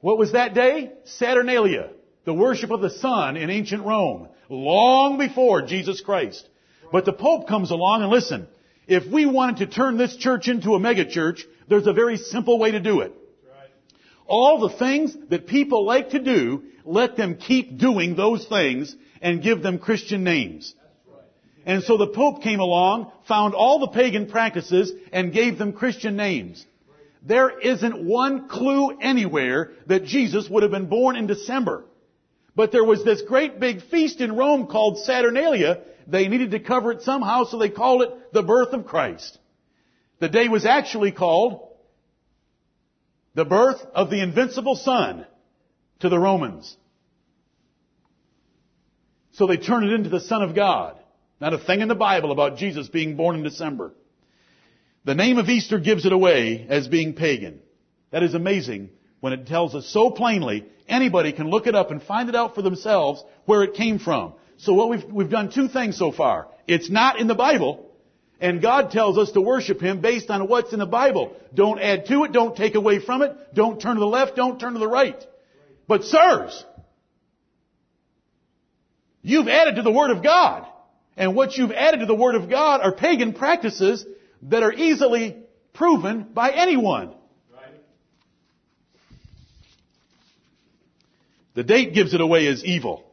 What 0.00 0.18
was 0.18 0.32
that 0.32 0.54
day? 0.54 0.92
Saturnalia, 1.04 1.90
the 2.24 2.34
worship 2.34 2.70
of 2.70 2.80
the 2.80 2.90
sun 2.90 3.36
in 3.36 3.50
ancient 3.50 3.84
Rome, 3.84 4.28
long 4.48 5.18
before 5.18 5.62
Jesus 5.62 6.00
Christ. 6.00 6.48
But 6.92 7.04
the 7.04 7.12
Pope 7.12 7.48
comes 7.48 7.70
along 7.70 8.02
and 8.02 8.10
listen, 8.10 8.46
if 8.86 9.10
we 9.10 9.24
wanted 9.24 9.56
to 9.58 9.66
turn 9.66 9.96
this 9.96 10.16
church 10.16 10.48
into 10.48 10.74
a 10.74 10.78
megachurch, 10.78 11.40
there's 11.68 11.86
a 11.86 11.92
very 11.92 12.18
simple 12.18 12.58
way 12.58 12.72
to 12.72 12.80
do 12.80 13.00
it. 13.00 13.12
All 14.26 14.60
the 14.60 14.76
things 14.76 15.16
that 15.30 15.46
people 15.46 15.84
like 15.84 16.10
to 16.10 16.18
do, 16.18 16.64
let 16.84 17.16
them 17.16 17.36
keep 17.36 17.78
doing 17.78 18.14
those 18.14 18.46
things 18.46 18.94
and 19.20 19.42
give 19.42 19.62
them 19.62 19.78
Christian 19.78 20.24
names. 20.24 20.74
And 21.66 21.82
so 21.82 21.96
the 21.96 22.08
Pope 22.08 22.42
came 22.42 22.60
along, 22.60 23.10
found 23.26 23.54
all 23.54 23.78
the 23.78 23.88
pagan 23.88 24.26
practices, 24.26 24.92
and 25.12 25.32
gave 25.32 25.58
them 25.58 25.72
Christian 25.72 26.16
names. 26.16 26.64
There 27.22 27.58
isn't 27.58 28.04
one 28.04 28.48
clue 28.48 28.98
anywhere 29.00 29.72
that 29.86 30.04
Jesus 30.04 30.48
would 30.48 30.62
have 30.62 30.72
been 30.72 30.88
born 30.88 31.16
in 31.16 31.26
December. 31.26 31.84
But 32.54 32.70
there 32.70 32.84
was 32.84 33.02
this 33.02 33.22
great 33.22 33.58
big 33.58 33.82
feast 33.82 34.20
in 34.20 34.36
Rome 34.36 34.66
called 34.66 34.98
Saturnalia. 34.98 35.82
They 36.06 36.28
needed 36.28 36.50
to 36.50 36.60
cover 36.60 36.92
it 36.92 37.02
somehow, 37.02 37.44
so 37.44 37.58
they 37.58 37.70
called 37.70 38.02
it 38.02 38.32
the 38.32 38.42
birth 38.42 38.74
of 38.74 38.86
Christ. 38.86 39.38
The 40.20 40.28
day 40.28 40.48
was 40.48 40.66
actually 40.66 41.12
called 41.12 41.68
the 43.34 43.44
birth 43.44 43.84
of 43.94 44.10
the 44.10 44.20
invincible 44.20 44.76
sun 44.76 45.26
to 46.00 46.08
the 46.08 46.18
Romans. 46.18 46.76
So 49.32 49.46
they 49.46 49.56
turned 49.56 49.86
it 49.86 49.94
into 49.94 50.10
the 50.10 50.20
Son 50.20 50.42
of 50.42 50.54
God. 50.54 50.98
Not 51.40 51.54
a 51.54 51.58
thing 51.58 51.80
in 51.80 51.88
the 51.88 51.94
Bible 51.94 52.32
about 52.32 52.56
Jesus 52.56 52.88
being 52.88 53.16
born 53.16 53.36
in 53.36 53.42
December. 53.42 53.92
The 55.04 55.14
name 55.14 55.38
of 55.38 55.48
Easter 55.48 55.78
gives 55.78 56.06
it 56.06 56.12
away 56.12 56.66
as 56.68 56.88
being 56.88 57.14
pagan. 57.14 57.60
That 58.10 58.22
is 58.22 58.34
amazing 58.34 58.90
when 59.20 59.32
it 59.32 59.46
tells 59.46 59.74
us 59.74 59.86
so 59.86 60.10
plainly, 60.10 60.66
anybody 60.88 61.32
can 61.32 61.50
look 61.50 61.66
it 61.66 61.74
up 61.74 61.90
and 61.90 62.02
find 62.02 62.28
it 62.28 62.34
out 62.34 62.54
for 62.54 62.62
themselves 62.62 63.24
where 63.44 63.62
it 63.62 63.74
came 63.74 63.98
from. 63.98 64.34
So 64.58 64.72
what 64.74 64.88
we've, 64.88 65.04
we've 65.04 65.30
done 65.30 65.50
two 65.50 65.68
things 65.68 65.98
so 65.98 66.12
far. 66.12 66.48
It's 66.66 66.90
not 66.90 67.18
in 67.18 67.26
the 67.26 67.34
Bible, 67.34 67.90
and 68.40 68.62
God 68.62 68.90
tells 68.90 69.18
us 69.18 69.32
to 69.32 69.40
worship 69.40 69.80
Him 69.80 70.00
based 70.00 70.30
on 70.30 70.46
what's 70.46 70.72
in 70.72 70.78
the 70.78 70.86
Bible. 70.86 71.36
Don't 71.54 71.80
add 71.80 72.06
to 72.06 72.24
it, 72.24 72.32
don't 72.32 72.56
take 72.56 72.74
away 72.74 72.98
from 72.98 73.22
it, 73.22 73.34
don't 73.54 73.80
turn 73.80 73.96
to 73.96 74.00
the 74.00 74.06
left, 74.06 74.36
don't 74.36 74.60
turn 74.60 74.74
to 74.74 74.78
the 74.78 74.88
right. 74.88 75.22
But 75.88 76.04
sirs, 76.04 76.64
you've 79.22 79.48
added 79.48 79.76
to 79.76 79.82
the 79.82 79.90
Word 79.90 80.10
of 80.10 80.22
God. 80.22 80.66
And 81.16 81.34
what 81.36 81.56
you've 81.56 81.72
added 81.72 82.00
to 82.00 82.06
the 82.06 82.14
Word 82.14 82.34
of 82.34 82.50
God 82.50 82.80
are 82.80 82.92
pagan 82.92 83.32
practices 83.32 84.04
that 84.42 84.62
are 84.62 84.72
easily 84.72 85.36
proven 85.72 86.24
by 86.34 86.50
anyone. 86.50 87.14
The 91.54 91.62
date 91.62 91.94
gives 91.94 92.14
it 92.14 92.20
away 92.20 92.48
as 92.48 92.64
evil. 92.64 93.04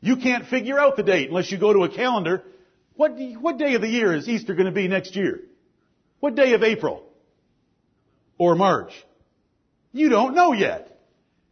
You 0.00 0.16
can't 0.16 0.46
figure 0.46 0.78
out 0.78 0.96
the 0.96 1.02
date 1.02 1.28
unless 1.28 1.50
you 1.50 1.58
go 1.58 1.72
to 1.72 1.84
a 1.84 1.88
calendar. 1.88 2.42
What, 2.96 3.12
what 3.40 3.56
day 3.56 3.74
of 3.74 3.80
the 3.80 3.88
year 3.88 4.14
is 4.14 4.28
Easter 4.28 4.54
going 4.54 4.66
to 4.66 4.72
be 4.72 4.88
next 4.88 5.16
year? 5.16 5.40
What 6.20 6.34
day 6.34 6.52
of 6.52 6.62
April? 6.62 7.02
Or 8.36 8.54
March? 8.54 8.92
You 9.92 10.10
don't 10.10 10.34
know 10.34 10.52
yet. 10.52 10.98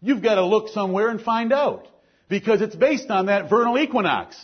You've 0.00 0.22
got 0.22 0.36
to 0.36 0.44
look 0.44 0.68
somewhere 0.68 1.08
and 1.08 1.20
find 1.20 1.52
out. 1.52 1.88
Because 2.28 2.60
it's 2.60 2.76
based 2.76 3.10
on 3.10 3.26
that 3.26 3.48
vernal 3.48 3.78
equinox. 3.78 4.36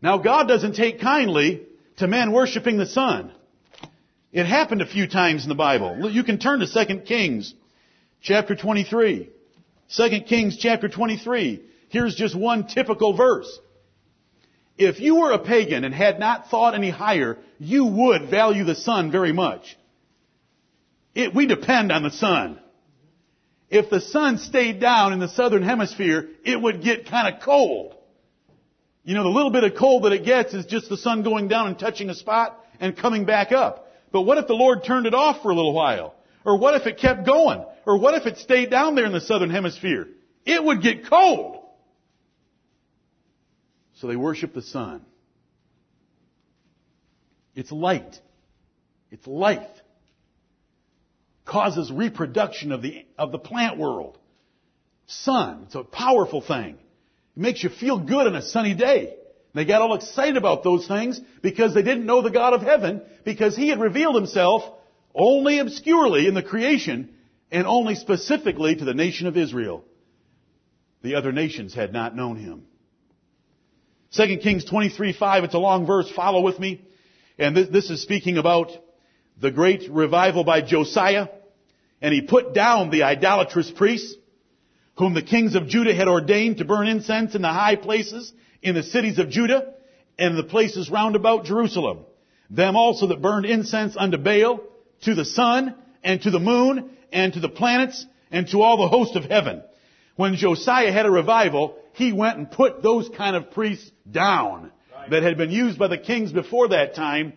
Now 0.00 0.18
God 0.18 0.48
doesn't 0.48 0.74
take 0.74 1.00
kindly 1.00 1.62
to 1.96 2.06
men 2.06 2.32
worshiping 2.32 2.78
the 2.78 2.86
sun. 2.86 3.32
It 4.32 4.46
happened 4.46 4.82
a 4.82 4.86
few 4.86 5.08
times 5.08 5.44
in 5.44 5.48
the 5.48 5.54
Bible. 5.54 6.10
You 6.10 6.22
can 6.22 6.38
turn 6.38 6.60
to 6.60 6.86
2 6.86 7.00
Kings 7.00 7.54
chapter 8.20 8.54
23. 8.54 9.30
2 9.96 10.20
Kings 10.28 10.56
chapter 10.58 10.88
23. 10.88 11.62
Here's 11.88 12.14
just 12.14 12.36
one 12.36 12.66
typical 12.66 13.16
verse. 13.16 13.58
If 14.76 15.00
you 15.00 15.16
were 15.16 15.32
a 15.32 15.38
pagan 15.38 15.84
and 15.84 15.94
had 15.94 16.20
not 16.20 16.50
thought 16.50 16.74
any 16.74 16.90
higher, 16.90 17.38
you 17.58 17.86
would 17.86 18.30
value 18.30 18.64
the 18.64 18.76
sun 18.76 19.10
very 19.10 19.32
much. 19.32 19.76
It, 21.14 21.34
we 21.34 21.46
depend 21.46 21.90
on 21.90 22.04
the 22.04 22.10
sun. 22.10 22.60
If 23.70 23.90
the 23.90 24.00
sun 24.00 24.38
stayed 24.38 24.78
down 24.78 25.12
in 25.12 25.18
the 25.18 25.28
southern 25.28 25.62
hemisphere, 25.62 26.28
it 26.44 26.60
would 26.60 26.82
get 26.82 27.06
kind 27.06 27.34
of 27.34 27.42
cold. 27.42 27.94
You 29.08 29.14
know, 29.14 29.22
the 29.22 29.30
little 29.30 29.50
bit 29.50 29.64
of 29.64 29.74
cold 29.74 30.04
that 30.04 30.12
it 30.12 30.22
gets 30.22 30.52
is 30.52 30.66
just 30.66 30.90
the 30.90 30.98
sun 30.98 31.22
going 31.22 31.48
down 31.48 31.68
and 31.68 31.78
touching 31.78 32.10
a 32.10 32.14
spot 32.14 32.62
and 32.78 32.94
coming 32.94 33.24
back 33.24 33.52
up. 33.52 33.90
But 34.12 34.20
what 34.20 34.36
if 34.36 34.46
the 34.46 34.52
Lord 34.52 34.84
turned 34.84 35.06
it 35.06 35.14
off 35.14 35.40
for 35.40 35.50
a 35.50 35.54
little 35.54 35.72
while? 35.72 36.14
Or 36.44 36.58
what 36.58 36.74
if 36.74 36.86
it 36.86 36.98
kept 36.98 37.24
going? 37.24 37.64
Or 37.86 37.98
what 37.98 38.12
if 38.12 38.26
it 38.26 38.36
stayed 38.36 38.70
down 38.70 38.96
there 38.96 39.06
in 39.06 39.12
the 39.12 39.22
southern 39.22 39.48
hemisphere? 39.48 40.08
It 40.44 40.62
would 40.62 40.82
get 40.82 41.08
cold. 41.08 41.64
So 43.94 44.08
they 44.08 44.16
worship 44.16 44.52
the 44.52 44.60
sun. 44.60 45.00
It's 47.54 47.72
light. 47.72 48.20
It's 49.10 49.26
life. 49.26 49.70
Causes 51.46 51.90
reproduction 51.90 52.72
of 52.72 52.82
the, 52.82 53.06
of 53.16 53.32
the 53.32 53.38
plant 53.38 53.78
world. 53.78 54.18
Sun. 55.06 55.62
It's 55.64 55.76
a 55.76 55.82
powerful 55.82 56.42
thing. 56.42 56.76
Makes 57.38 57.62
you 57.62 57.70
feel 57.70 58.00
good 58.00 58.26
on 58.26 58.34
a 58.34 58.42
sunny 58.42 58.74
day. 58.74 59.14
They 59.54 59.64
got 59.64 59.80
all 59.80 59.94
excited 59.94 60.36
about 60.36 60.64
those 60.64 60.88
things 60.88 61.20
because 61.40 61.72
they 61.72 61.82
didn't 61.82 62.04
know 62.04 62.20
the 62.20 62.32
God 62.32 62.52
of 62.52 62.62
heaven 62.62 63.00
because 63.24 63.56
He 63.56 63.68
had 63.68 63.78
revealed 63.78 64.16
Himself 64.16 64.64
only 65.14 65.60
obscurely 65.60 66.26
in 66.26 66.34
the 66.34 66.42
creation 66.42 67.14
and 67.52 67.64
only 67.64 67.94
specifically 67.94 68.74
to 68.74 68.84
the 68.84 68.92
nation 68.92 69.28
of 69.28 69.36
Israel. 69.36 69.84
The 71.02 71.14
other 71.14 71.30
nations 71.30 71.74
had 71.74 71.92
not 71.92 72.16
known 72.16 72.38
Him. 72.38 72.64
2 74.14 74.38
Kings 74.38 74.64
23, 74.64 75.12
5, 75.12 75.44
it's 75.44 75.54
a 75.54 75.58
long 75.58 75.86
verse, 75.86 76.10
follow 76.10 76.40
with 76.40 76.58
me. 76.58 76.84
And 77.38 77.56
this 77.56 77.88
is 77.88 78.02
speaking 78.02 78.36
about 78.36 78.72
the 79.40 79.52
great 79.52 79.88
revival 79.88 80.42
by 80.42 80.60
Josiah. 80.60 81.28
And 82.02 82.12
he 82.12 82.22
put 82.22 82.52
down 82.52 82.90
the 82.90 83.04
idolatrous 83.04 83.70
priests, 83.70 84.16
whom 84.98 85.14
the 85.14 85.22
kings 85.22 85.54
of 85.54 85.68
Judah 85.68 85.94
had 85.94 86.08
ordained 86.08 86.58
to 86.58 86.64
burn 86.64 86.88
incense 86.88 87.34
in 87.34 87.42
the 87.42 87.48
high 87.48 87.76
places 87.76 88.32
in 88.62 88.74
the 88.74 88.82
cities 88.82 89.18
of 89.18 89.30
Judah 89.30 89.74
and 90.18 90.36
the 90.36 90.42
places 90.42 90.90
round 90.90 91.14
about 91.14 91.44
Jerusalem. 91.44 92.00
Them 92.50 92.76
also 92.76 93.06
that 93.06 93.22
burned 93.22 93.46
incense 93.46 93.96
unto 93.96 94.18
Baal, 94.18 94.60
to 95.02 95.14
the 95.14 95.24
sun, 95.24 95.76
and 96.02 96.20
to 96.22 96.32
the 96.32 96.40
moon, 96.40 96.90
and 97.12 97.32
to 97.32 97.40
the 97.40 97.48
planets, 97.48 98.04
and 98.32 98.48
to 98.48 98.62
all 98.62 98.76
the 98.76 98.88
host 98.88 99.14
of 99.14 99.24
heaven. 99.24 99.62
When 100.16 100.34
Josiah 100.34 100.90
had 100.90 101.06
a 101.06 101.10
revival, 101.10 101.78
he 101.92 102.12
went 102.12 102.38
and 102.38 102.50
put 102.50 102.82
those 102.82 103.08
kind 103.16 103.36
of 103.36 103.52
priests 103.52 103.88
down 104.10 104.72
that 105.10 105.22
had 105.22 105.36
been 105.36 105.52
used 105.52 105.78
by 105.78 105.86
the 105.86 105.98
kings 105.98 106.32
before 106.32 106.68
that 106.68 106.96
time 106.96 107.34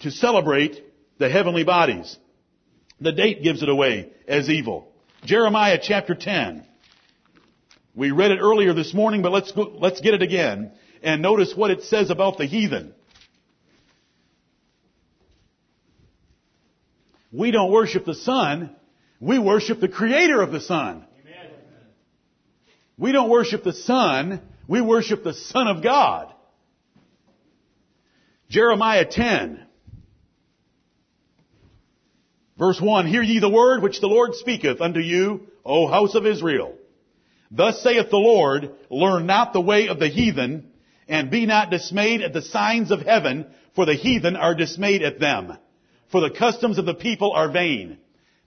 to 0.00 0.10
celebrate 0.10 0.82
the 1.18 1.28
heavenly 1.28 1.64
bodies. 1.64 2.16
The 3.00 3.12
date 3.12 3.42
gives 3.42 3.62
it 3.62 3.68
away 3.68 4.10
as 4.26 4.48
evil. 4.48 4.88
Jeremiah 5.24 5.78
chapter 5.82 6.14
10. 6.14 6.66
We 7.94 8.10
read 8.10 8.32
it 8.32 8.40
earlier 8.40 8.72
this 8.72 8.92
morning, 8.92 9.22
but 9.22 9.30
let's 9.30 9.52
go, 9.52 9.72
let's 9.78 10.00
get 10.00 10.14
it 10.14 10.22
again 10.22 10.72
and 11.04 11.22
notice 11.22 11.54
what 11.54 11.70
it 11.70 11.84
says 11.84 12.10
about 12.10 12.38
the 12.38 12.46
heathen. 12.46 12.94
We 17.30 17.50
don't 17.50 17.70
worship 17.70 18.04
the 18.04 18.14
sun, 18.14 18.74
we 19.20 19.38
worship 19.38 19.80
the 19.80 19.88
creator 19.88 20.40
of 20.40 20.50
the 20.50 20.60
sun. 20.60 21.04
Amen. 21.20 21.50
We 22.96 23.12
don't 23.12 23.28
worship 23.28 23.62
the 23.62 23.72
sun, 23.72 24.40
we 24.66 24.80
worship 24.80 25.22
the 25.22 25.34
son 25.34 25.68
of 25.68 25.82
God. 25.82 26.32
Jeremiah 28.48 29.04
10. 29.04 29.60
Verse 32.56 32.80
1, 32.80 33.06
Hear 33.06 33.22
ye 33.22 33.40
the 33.40 33.48
word 33.48 33.82
which 33.82 34.00
the 34.00 34.06
Lord 34.06 34.34
speaketh 34.34 34.80
unto 34.80 35.00
you, 35.00 35.48
O 35.64 35.88
house 35.88 36.14
of 36.14 36.24
Israel. 36.24 36.74
Thus 37.56 37.80
saith 37.82 38.10
the 38.10 38.16
Lord, 38.16 38.72
Learn 38.90 39.26
not 39.26 39.52
the 39.52 39.60
way 39.60 39.86
of 39.86 40.00
the 40.00 40.08
heathen, 40.08 40.70
and 41.08 41.30
be 41.30 41.46
not 41.46 41.70
dismayed 41.70 42.20
at 42.20 42.32
the 42.32 42.42
signs 42.42 42.90
of 42.90 43.02
heaven, 43.02 43.46
for 43.76 43.86
the 43.86 43.94
heathen 43.94 44.34
are 44.34 44.56
dismayed 44.56 45.02
at 45.02 45.20
them. 45.20 45.56
For 46.10 46.20
the 46.20 46.30
customs 46.30 46.78
of 46.78 46.84
the 46.84 46.94
people 46.94 47.32
are 47.32 47.50
vain. 47.50 47.98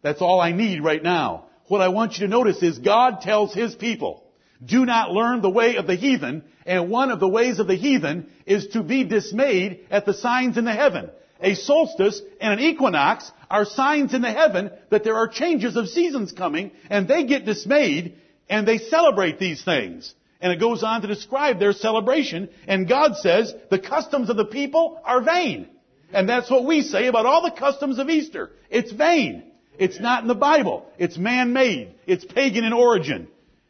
That's 0.02 0.22
all 0.22 0.42
I 0.42 0.52
need 0.52 0.84
right 0.84 1.02
now. 1.02 1.46
What 1.68 1.82
I 1.82 1.88
want 1.88 2.14
you 2.14 2.28
to 2.28 2.32
notice 2.32 2.62
is 2.62 2.80
God 2.80 3.22
tells 3.22 3.54
His 3.54 3.76
people, 3.76 4.24
do 4.66 4.86
not 4.86 5.12
learn 5.12 5.42
the 5.42 5.50
way 5.50 5.76
of 5.78 5.88
the 5.88 5.96
heathen, 5.96 6.44
and 6.66 6.90
one 6.90 7.12
of 7.12 7.20
the 7.20 7.28
ways 7.28 7.60
of 7.60 7.68
the 7.68 7.76
heathen 7.76 8.30
is 8.46 8.68
to 8.68 8.84
be 8.84 9.04
dismayed 9.06 9.86
at 9.90 10.06
the 10.06 10.14
signs 10.14 10.58
in 10.58 10.66
the 10.66 10.74
heaven. 10.74 11.10
A 11.40 11.54
solstice 11.54 12.22
and 12.42 12.54
an 12.54 12.60
equinox 12.60 13.32
are 13.50 13.64
signs 13.64 14.14
in 14.14 14.22
the 14.22 14.32
heaven 14.32 14.72
that 14.90 15.04
there 15.04 15.16
are 15.16 15.28
changes 15.28 15.76
of 15.78 15.88
seasons 15.88 16.32
coming, 16.32 16.72
and 16.90 17.08
they 17.08 17.26
get 17.26 17.46
dismayed, 17.46 18.16
and 18.50 18.68
they 18.68 18.78
celebrate 18.78 19.40
these 19.40 19.64
things. 19.64 20.14
And 20.40 20.54
it 20.54 20.60
goes 20.60 20.84
on 20.84 21.02
to 21.02 21.08
describe 21.08 21.60
their 21.60 21.74
celebration, 21.74 22.50
and 22.68 22.88
God 22.88 23.18
says 23.18 23.54
the 23.72 23.80
customs 23.80 24.30
of 24.30 24.38
the 24.38 24.46
people 24.46 25.02
are 25.04 25.22
vain. 25.22 25.68
And 26.14 26.30
that's 26.30 26.50
what 26.50 26.66
we 26.66 26.82
say 26.84 27.08
about 27.08 27.26
all 27.26 27.42
the 27.42 27.52
customs 27.52 28.00
of 28.00 28.10
Easter. 28.10 28.52
It's 28.70 28.92
vain. 28.92 29.44
It's 29.78 30.00
not 30.00 30.22
in 30.22 30.28
the 30.28 30.36
Bible. 30.36 30.86
It's 30.98 31.18
man-made. 31.18 31.96
It's 32.06 32.24
pagan 32.24 32.64
in 32.64 32.74
origin. 32.74 33.28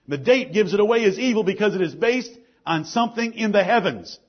The 0.07 0.17
date 0.17 0.53
gives 0.53 0.73
it 0.73 0.79
away 0.79 1.03
as 1.05 1.17
evil 1.17 1.43
because 1.43 1.73
it 1.73 1.81
is 1.81 1.95
based 1.95 2.37
on 2.65 2.85
something 2.85 3.33
in 3.33 3.51
the 3.51 3.63
heavens. 3.63 4.19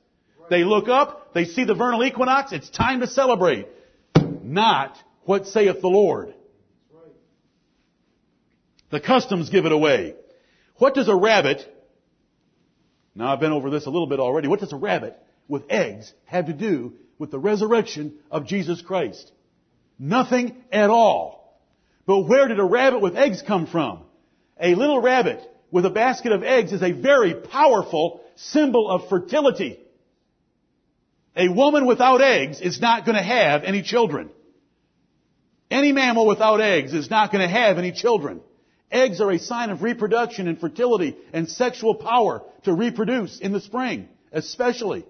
They 0.49 0.65
look 0.65 0.89
up, 0.89 1.35
they 1.35 1.45
see 1.45 1.65
the 1.65 1.75
vernal 1.75 2.05
equinox, 2.05 2.53
it's 2.53 2.71
time 2.71 3.01
to 3.01 3.07
celebrate. 3.07 3.69
Not 4.43 4.97
what 5.25 5.47
saith 5.47 5.81
the 5.81 5.89
Lord. 5.89 6.35
The 8.91 9.01
customs 9.01 9.51
give 9.51 9.67
it 9.67 9.73
away. 9.73 10.15
What 10.79 10.95
does 10.95 11.09
a 11.09 11.15
rabbit, 11.15 11.67
now 13.15 13.33
I've 13.33 13.41
been 13.41 13.53
over 13.53 13.69
this 13.71 13.87
a 13.87 13.91
little 13.91 14.07
bit 14.07 14.21
already, 14.21 14.49
what 14.49 14.61
does 14.61 14.73
a 14.73 14.77
rabbit 14.77 15.17
with 15.49 15.65
eggs 15.69 16.13
have 16.25 16.47
to 16.47 16.53
do 16.53 16.95
with 17.19 17.31
the 17.31 17.39
resurrection 17.39 18.15
of 18.31 18.47
Jesus 18.47 18.81
Christ? 18.81 19.31
Nothing 19.99 20.57
at 20.71 20.89
all. 20.89 21.59
But 22.07 22.21
where 22.21 22.47
did 22.47 22.61
a 22.61 22.65
rabbit 22.65 23.01
with 23.01 23.17
eggs 23.17 23.43
come 23.43 23.67
from? 23.67 24.05
A 24.61 24.75
little 24.75 25.01
rabbit 25.01 25.41
with 25.71 25.85
a 25.85 25.91
basket 25.91 26.33
of 26.33 26.43
eggs 26.43 26.73
is 26.73 26.83
a 26.83 26.93
very 26.93 27.35
powerful 27.35 28.21
symbol 28.37 28.89
of 28.89 29.09
fertility. 29.09 29.81
A 31.37 31.49
woman 31.49 31.87
without 31.87 32.23
eggs 32.23 32.61
is 32.61 32.81
not 32.81 33.05
going 33.05 33.17
to 33.17 33.23
have 33.23 33.65
any 33.65 33.83
children. 33.83 34.31
Any 35.71 35.93
mammal 35.93 36.27
without 36.27 36.61
eggs 36.61 36.95
is 36.95 37.11
not 37.11 37.31
going 37.31 37.47
to 37.47 37.53
have 37.53 37.79
any 37.79 37.93
children. 37.93 38.41
Eggs 38.91 39.21
are 39.21 39.31
a 39.31 39.39
sign 39.39 39.71
of 39.71 39.83
reproduction 39.83 40.49
and 40.49 40.59
fertility 40.59 41.17
and 41.33 41.49
sexual 41.49 41.95
power 41.95 42.43
to 42.65 42.73
reproduce 42.73 43.39
in 43.39 43.53
the 43.53 43.61
spring, 43.61 44.09
especially. 44.33 45.05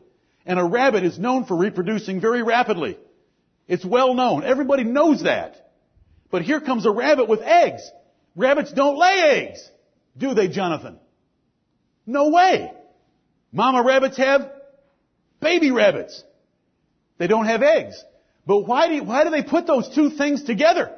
And 0.44 0.58
a 0.58 0.64
rabbit 0.64 1.04
is 1.04 1.18
known 1.18 1.44
for 1.44 1.56
reproducing 1.56 2.20
very 2.20 2.42
rapidly. 2.42 2.98
It's 3.68 3.84
well 3.84 4.14
known. 4.14 4.42
Everybody 4.44 4.82
knows 4.82 5.22
that. 5.22 5.72
But 6.30 6.42
here 6.42 6.60
comes 6.60 6.86
a 6.86 6.90
rabbit 6.90 7.28
with 7.28 7.40
eggs. 7.40 7.82
Rabbits 8.34 8.72
don't 8.72 8.98
lay 8.98 9.46
eggs. 9.46 9.70
Do 10.16 10.34
they, 10.34 10.48
Jonathan? 10.48 10.98
No 12.06 12.30
way. 12.30 12.72
Mama 13.52 13.82
rabbits 13.82 14.16
have 14.16 14.50
baby 15.40 15.70
rabbits. 15.70 16.24
They 17.18 17.26
don't 17.26 17.46
have 17.46 17.62
eggs. 17.62 18.02
But 18.46 18.66
why 18.66 18.88
do, 18.88 19.04
why 19.04 19.24
do 19.24 19.30
they 19.30 19.42
put 19.42 19.66
those 19.66 19.88
two 19.94 20.10
things 20.10 20.42
together? 20.42 20.90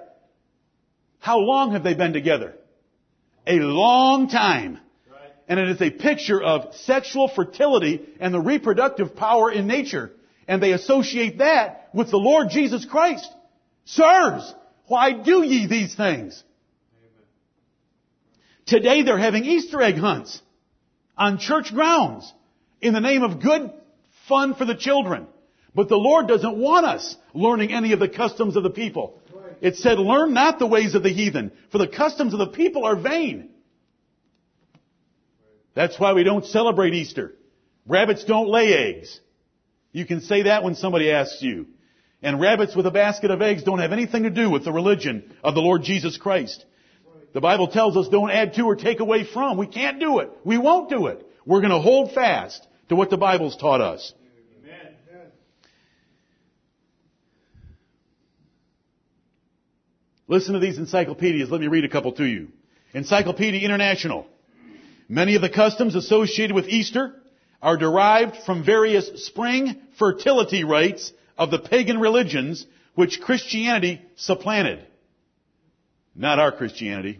How 1.18 1.38
long 1.38 1.72
have 1.72 1.84
they 1.84 1.94
been 1.94 2.12
together? 2.12 2.54
A 3.46 3.59
long 3.61 4.29
time. 4.29 4.79
And 5.48 5.59
it 5.59 5.68
is 5.68 5.83
a 5.83 5.90
picture 5.90 6.40
of 6.40 6.74
sexual 6.76 7.29
fertility 7.29 8.00
and 8.20 8.33
the 8.33 8.40
reproductive 8.40 9.16
power 9.16 9.50
in 9.50 9.66
nature. 9.66 10.12
And 10.46 10.62
they 10.62 10.72
associate 10.72 11.38
that 11.38 11.88
with 11.92 12.11
the 12.11 12.18
Lord 12.18 12.50
Jesus 12.50 12.85
Christ. 12.85 13.29
Sirs, 13.85 14.55
why 14.87 15.12
do 15.12 15.42
ye 15.44 15.66
these 15.66 15.94
things? 15.94 16.42
Today 18.66 19.03
they're 19.03 19.18
having 19.18 19.44
Easter 19.44 19.83
egg 19.83 19.96
hunts 19.96 20.40
on 21.16 21.38
church 21.38 21.74
grounds 21.74 22.33
in 22.81 22.94
the 22.94 23.00
name 23.00 23.24
of 23.24 23.42
good 23.42 23.72
fun 24.29 24.55
for 24.55 24.64
the 24.64 24.76
children. 24.76 25.26
But 25.74 25.88
the 25.88 25.96
Lord 25.96 26.29
doesn't 26.29 26.57
want 26.57 26.87
us 26.87 27.16
learning 27.35 27.72
any 27.72 27.92
of 27.92 27.98
the 27.98 28.09
customs 28.09 28.57
of 28.57 28.62
the 28.62 28.70
people. 28.70 29.20
It 29.61 29.77
said, 29.77 29.99
learn 29.99 30.33
not 30.33 30.59
the 30.59 30.66
ways 30.66 30.94
of 30.94 31.03
the 31.03 31.11
heathen, 31.11 31.53
for 31.70 31.79
the 31.79 31.88
customs 31.88 32.33
of 32.33 32.38
the 32.38 32.46
people 32.49 32.85
are 32.85 32.96
vain. 32.96 33.51
That's 35.75 35.99
why 35.99 36.14
we 36.14 36.25
don't 36.25 36.46
celebrate 36.46 36.94
Easter. 36.94 37.35
Rabbits 37.87 38.25
don't 38.25 38.49
lay 38.49 38.73
eggs. 38.73 39.20
You 39.92 40.07
can 40.07 40.20
say 40.20 40.42
that 40.42 40.62
when 40.62 40.75
somebody 40.75 41.11
asks 41.11 41.42
you. 41.42 41.66
And 42.23 42.40
rabbits 42.40 42.77
with 42.77 42.87
a 42.87 42.90
basket 42.90 43.31
of 43.31 43.40
eggs 43.40 43.62
don't 43.62 43.79
have 43.79 43.92
anything 43.92 44.25
to 44.25 44.31
do 44.31 44.51
with 44.51 44.64
the 44.64 44.73
religion 44.73 45.35
of 45.42 45.55
the 45.55 45.61
Lord 45.61 45.83
Jesus 45.83 46.16
Christ. 46.16 46.64
The 47.33 47.40
Bible 47.40 47.68
tells 47.68 47.96
us 47.96 48.09
don't 48.09 48.31
add 48.31 48.55
to 48.55 48.62
or 48.64 48.77
take 48.77 49.01
away 49.01 49.25
from. 49.25 49.57
We 49.57 49.66
can't 49.66 50.01
do 50.01 50.18
it. 50.18 50.31
We 50.44 50.59
won't 50.59 50.90
do 50.90 51.07
it. 51.07 51.27
We're 51.46 51.61
going 51.61 51.73
to 51.73 51.81
hold 51.81 52.12
fast 52.12 52.66
to 52.88 52.96
what 52.96 53.09
the 53.09 53.16
Bible's 53.16 53.57
taught 53.57 53.81
us. 53.81 54.12
Amen. 54.62 54.96
Listen 60.30 60.54
to 60.54 60.60
these 60.60 60.78
encyclopedias. 60.78 61.50
Let 61.50 61.60
me 61.60 61.66
read 61.66 61.84
a 61.84 61.88
couple 61.88 62.12
to 62.12 62.24
you. 62.24 62.52
Encyclopedia 62.94 63.62
International. 63.62 64.28
Many 65.08 65.34
of 65.34 65.42
the 65.42 65.50
customs 65.50 65.96
associated 65.96 66.54
with 66.54 66.68
Easter 66.68 67.16
are 67.60 67.76
derived 67.76 68.36
from 68.46 68.64
various 68.64 69.24
spring 69.24 69.82
fertility 69.98 70.62
rites 70.62 71.12
of 71.36 71.50
the 71.50 71.58
pagan 71.58 71.98
religions 71.98 72.64
which 72.94 73.20
Christianity 73.20 74.02
supplanted. 74.14 74.86
Not 76.14 76.38
our 76.38 76.52
Christianity. 76.52 77.18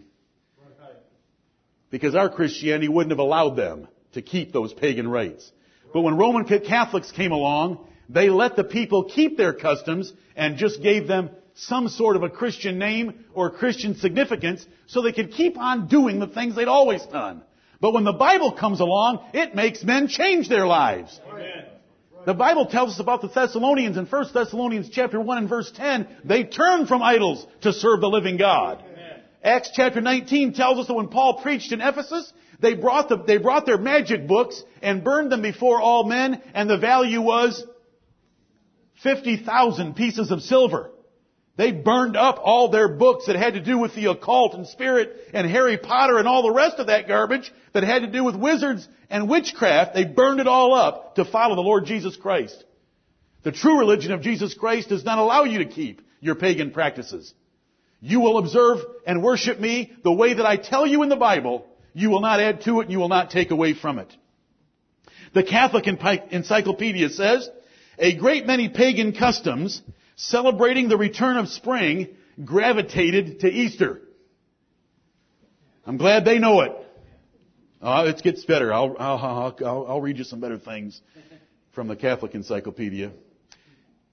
Because 1.89 2.15
our 2.15 2.29
Christianity 2.29 2.87
wouldn't 2.87 3.11
have 3.11 3.19
allowed 3.19 3.57
them 3.57 3.89
to 4.13 4.21
keep 4.21 4.53
those 4.53 4.71
pagan 4.71 5.09
rites. 5.09 5.51
But 5.93 6.03
when 6.03 6.15
Roman 6.15 6.45
Catholics 6.45 7.11
came 7.11 7.33
along, 7.33 7.85
they 8.07 8.29
let 8.29 8.55
the 8.55 8.63
people 8.63 9.09
keep 9.09 9.35
their 9.35 9.51
customs 9.51 10.13
and 10.33 10.55
just 10.55 10.81
gave 10.81 11.09
them 11.09 11.31
some 11.55 11.87
sort 11.89 12.15
of 12.15 12.23
a 12.23 12.29
Christian 12.29 12.77
name 12.77 13.25
or 13.33 13.49
Christian 13.49 13.95
significance 13.95 14.65
so 14.87 15.01
they 15.01 15.11
could 15.11 15.31
keep 15.31 15.57
on 15.57 15.87
doing 15.87 16.19
the 16.19 16.27
things 16.27 16.55
they'd 16.55 16.67
always 16.67 17.03
done. 17.05 17.41
But 17.79 17.93
when 17.93 18.03
the 18.03 18.13
Bible 18.13 18.51
comes 18.51 18.79
along, 18.79 19.25
it 19.33 19.55
makes 19.55 19.83
men 19.83 20.07
change 20.07 20.47
their 20.47 20.67
lives. 20.67 21.19
Amen. 21.27 21.65
The 22.25 22.33
Bible 22.35 22.67
tells 22.67 22.93
us 22.93 22.99
about 22.99 23.21
the 23.21 23.29
Thessalonians 23.29 23.97
in 23.97 24.05
1 24.05 24.25
Thessalonians 24.33 24.89
chapter 24.89 25.19
1 25.19 25.37
and 25.39 25.49
verse 25.49 25.71
10. 25.71 26.07
They 26.23 26.43
turned 26.43 26.87
from 26.87 27.01
idols 27.01 27.45
to 27.61 27.73
serve 27.73 28.01
the 28.01 28.09
living 28.09 28.37
God. 28.37 28.83
Amen. 28.83 29.21
Acts 29.43 29.71
chapter 29.73 30.01
19 30.01 30.53
tells 30.53 30.77
us 30.77 30.87
that 30.87 30.93
when 30.93 31.07
Paul 31.07 31.41
preached 31.41 31.71
in 31.71 31.81
Ephesus, 31.81 32.31
they 32.59 32.75
brought, 32.75 33.09
the, 33.09 33.17
they 33.17 33.37
brought 33.37 33.65
their 33.65 33.79
magic 33.79 34.27
books 34.27 34.63
and 34.83 35.03
burned 35.03 35.31
them 35.31 35.41
before 35.41 35.81
all 35.81 36.03
men, 36.03 36.39
and 36.53 36.69
the 36.69 36.77
value 36.77 37.21
was 37.21 37.65
50,000 39.01 39.95
pieces 39.95 40.29
of 40.29 40.43
silver. 40.43 40.91
They 41.57 41.71
burned 41.71 42.15
up 42.15 42.39
all 42.41 42.69
their 42.69 42.87
books 42.87 43.27
that 43.27 43.35
had 43.35 43.55
to 43.55 43.59
do 43.59 43.77
with 43.77 43.93
the 43.93 44.09
occult 44.09 44.53
and 44.53 44.65
spirit 44.67 45.15
and 45.33 45.49
Harry 45.49 45.77
Potter 45.77 46.17
and 46.17 46.27
all 46.27 46.43
the 46.43 46.51
rest 46.51 46.79
of 46.79 46.87
that 46.87 47.07
garbage 47.07 47.51
that 47.73 47.83
had 47.83 48.03
to 48.03 48.07
do 48.07 48.23
with 48.23 48.35
wizards 48.35 48.87
and 49.09 49.29
witchcraft. 49.29 49.93
They 49.93 50.05
burned 50.05 50.39
it 50.39 50.47
all 50.47 50.73
up 50.73 51.15
to 51.15 51.25
follow 51.25 51.55
the 51.55 51.61
Lord 51.61 51.85
Jesus 51.85 52.15
Christ. 52.15 52.63
The 53.43 53.51
true 53.51 53.79
religion 53.79 54.11
of 54.13 54.21
Jesus 54.21 54.53
Christ 54.53 54.89
does 54.89 55.03
not 55.03 55.17
allow 55.17 55.43
you 55.43 55.59
to 55.59 55.65
keep 55.65 56.01
your 56.21 56.35
pagan 56.35 56.71
practices. 56.71 57.33
You 57.99 58.21
will 58.21 58.37
observe 58.37 58.79
and 59.05 59.21
worship 59.21 59.59
me 59.59 59.91
the 60.03 60.11
way 60.11 60.33
that 60.33 60.45
I 60.45 60.57
tell 60.57 60.87
you 60.87 61.03
in 61.03 61.09
the 61.09 61.15
Bible. 61.15 61.67
You 61.93 62.09
will 62.09 62.21
not 62.21 62.39
add 62.39 62.61
to 62.61 62.79
it 62.79 62.83
and 62.83 62.91
you 62.91 62.99
will 62.99 63.09
not 63.09 63.29
take 63.29 63.51
away 63.51 63.73
from 63.73 63.99
it. 63.99 64.15
The 65.33 65.43
Catholic 65.43 65.85
Encyclopedia 65.87 67.09
says, 67.09 67.49
a 67.97 68.15
great 68.15 68.47
many 68.47 68.69
pagan 68.69 69.13
customs 69.13 69.81
celebrating 70.21 70.87
the 70.87 70.97
return 70.97 71.37
of 71.37 71.47
spring, 71.49 72.09
gravitated 72.43 73.39
to 73.41 73.49
Easter. 73.49 74.01
I'm 75.85 75.97
glad 75.97 76.25
they 76.25 76.37
know 76.37 76.61
it. 76.61 76.73
Uh, 77.81 78.05
it 78.07 78.21
gets 78.21 78.45
better. 78.45 78.71
I'll, 78.71 78.95
I'll, 78.99 79.55
I'll, 79.65 79.85
I'll 79.87 80.01
read 80.01 80.19
you 80.19 80.23
some 80.23 80.39
better 80.39 80.59
things 80.59 81.01
from 81.73 81.87
the 81.87 81.95
Catholic 81.95 82.35
Encyclopedia. 82.35 83.11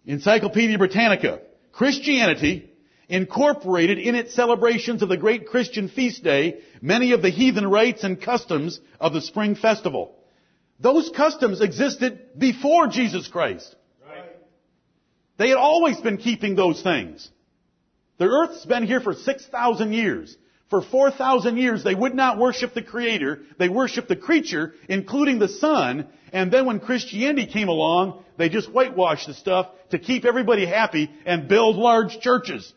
Encyclopedia 0.06 0.78
Britannica. 0.78 1.42
Christianity 1.72 2.72
incorporated 3.10 3.98
in 3.98 4.14
its 4.14 4.34
celebrations 4.34 5.02
of 5.02 5.10
the 5.10 5.16
great 5.18 5.46
Christian 5.48 5.88
feast 5.88 6.24
day 6.24 6.60
many 6.80 7.12
of 7.12 7.20
the 7.20 7.30
heathen 7.30 7.66
rites 7.66 8.04
and 8.04 8.20
customs 8.20 8.80
of 8.98 9.12
the 9.12 9.20
spring 9.20 9.54
festival. 9.54 10.14
Those 10.80 11.10
customs 11.10 11.60
existed 11.60 12.38
before 12.38 12.86
Jesus 12.86 13.28
Christ. 13.28 13.74
They 15.38 15.48
had 15.48 15.56
always 15.56 16.00
been 16.00 16.18
keeping 16.18 16.56
those 16.56 16.82
things. 16.82 17.28
The 18.18 18.26
earth's 18.26 18.66
been 18.66 18.86
here 18.86 19.00
for 19.00 19.14
6,000 19.14 19.92
years. 19.92 20.36
For 20.68 20.82
4,000 20.82 21.56
years, 21.56 21.82
they 21.82 21.94
would 21.94 22.14
not 22.14 22.38
worship 22.38 22.74
the 22.74 22.82
Creator. 22.82 23.40
They 23.58 23.68
worshiped 23.68 24.08
the 24.08 24.16
creature, 24.16 24.74
including 24.88 25.38
the 25.38 25.48
sun. 25.48 26.08
And 26.32 26.52
then 26.52 26.66
when 26.66 26.80
Christianity 26.80 27.46
came 27.46 27.68
along, 27.68 28.22
they 28.36 28.48
just 28.50 28.70
whitewashed 28.70 29.28
the 29.28 29.34
stuff 29.34 29.68
to 29.90 29.98
keep 29.98 30.26
everybody 30.26 30.66
happy 30.66 31.10
and 31.24 31.48
build 31.48 31.76
large 31.76 32.20
churches. 32.20 32.70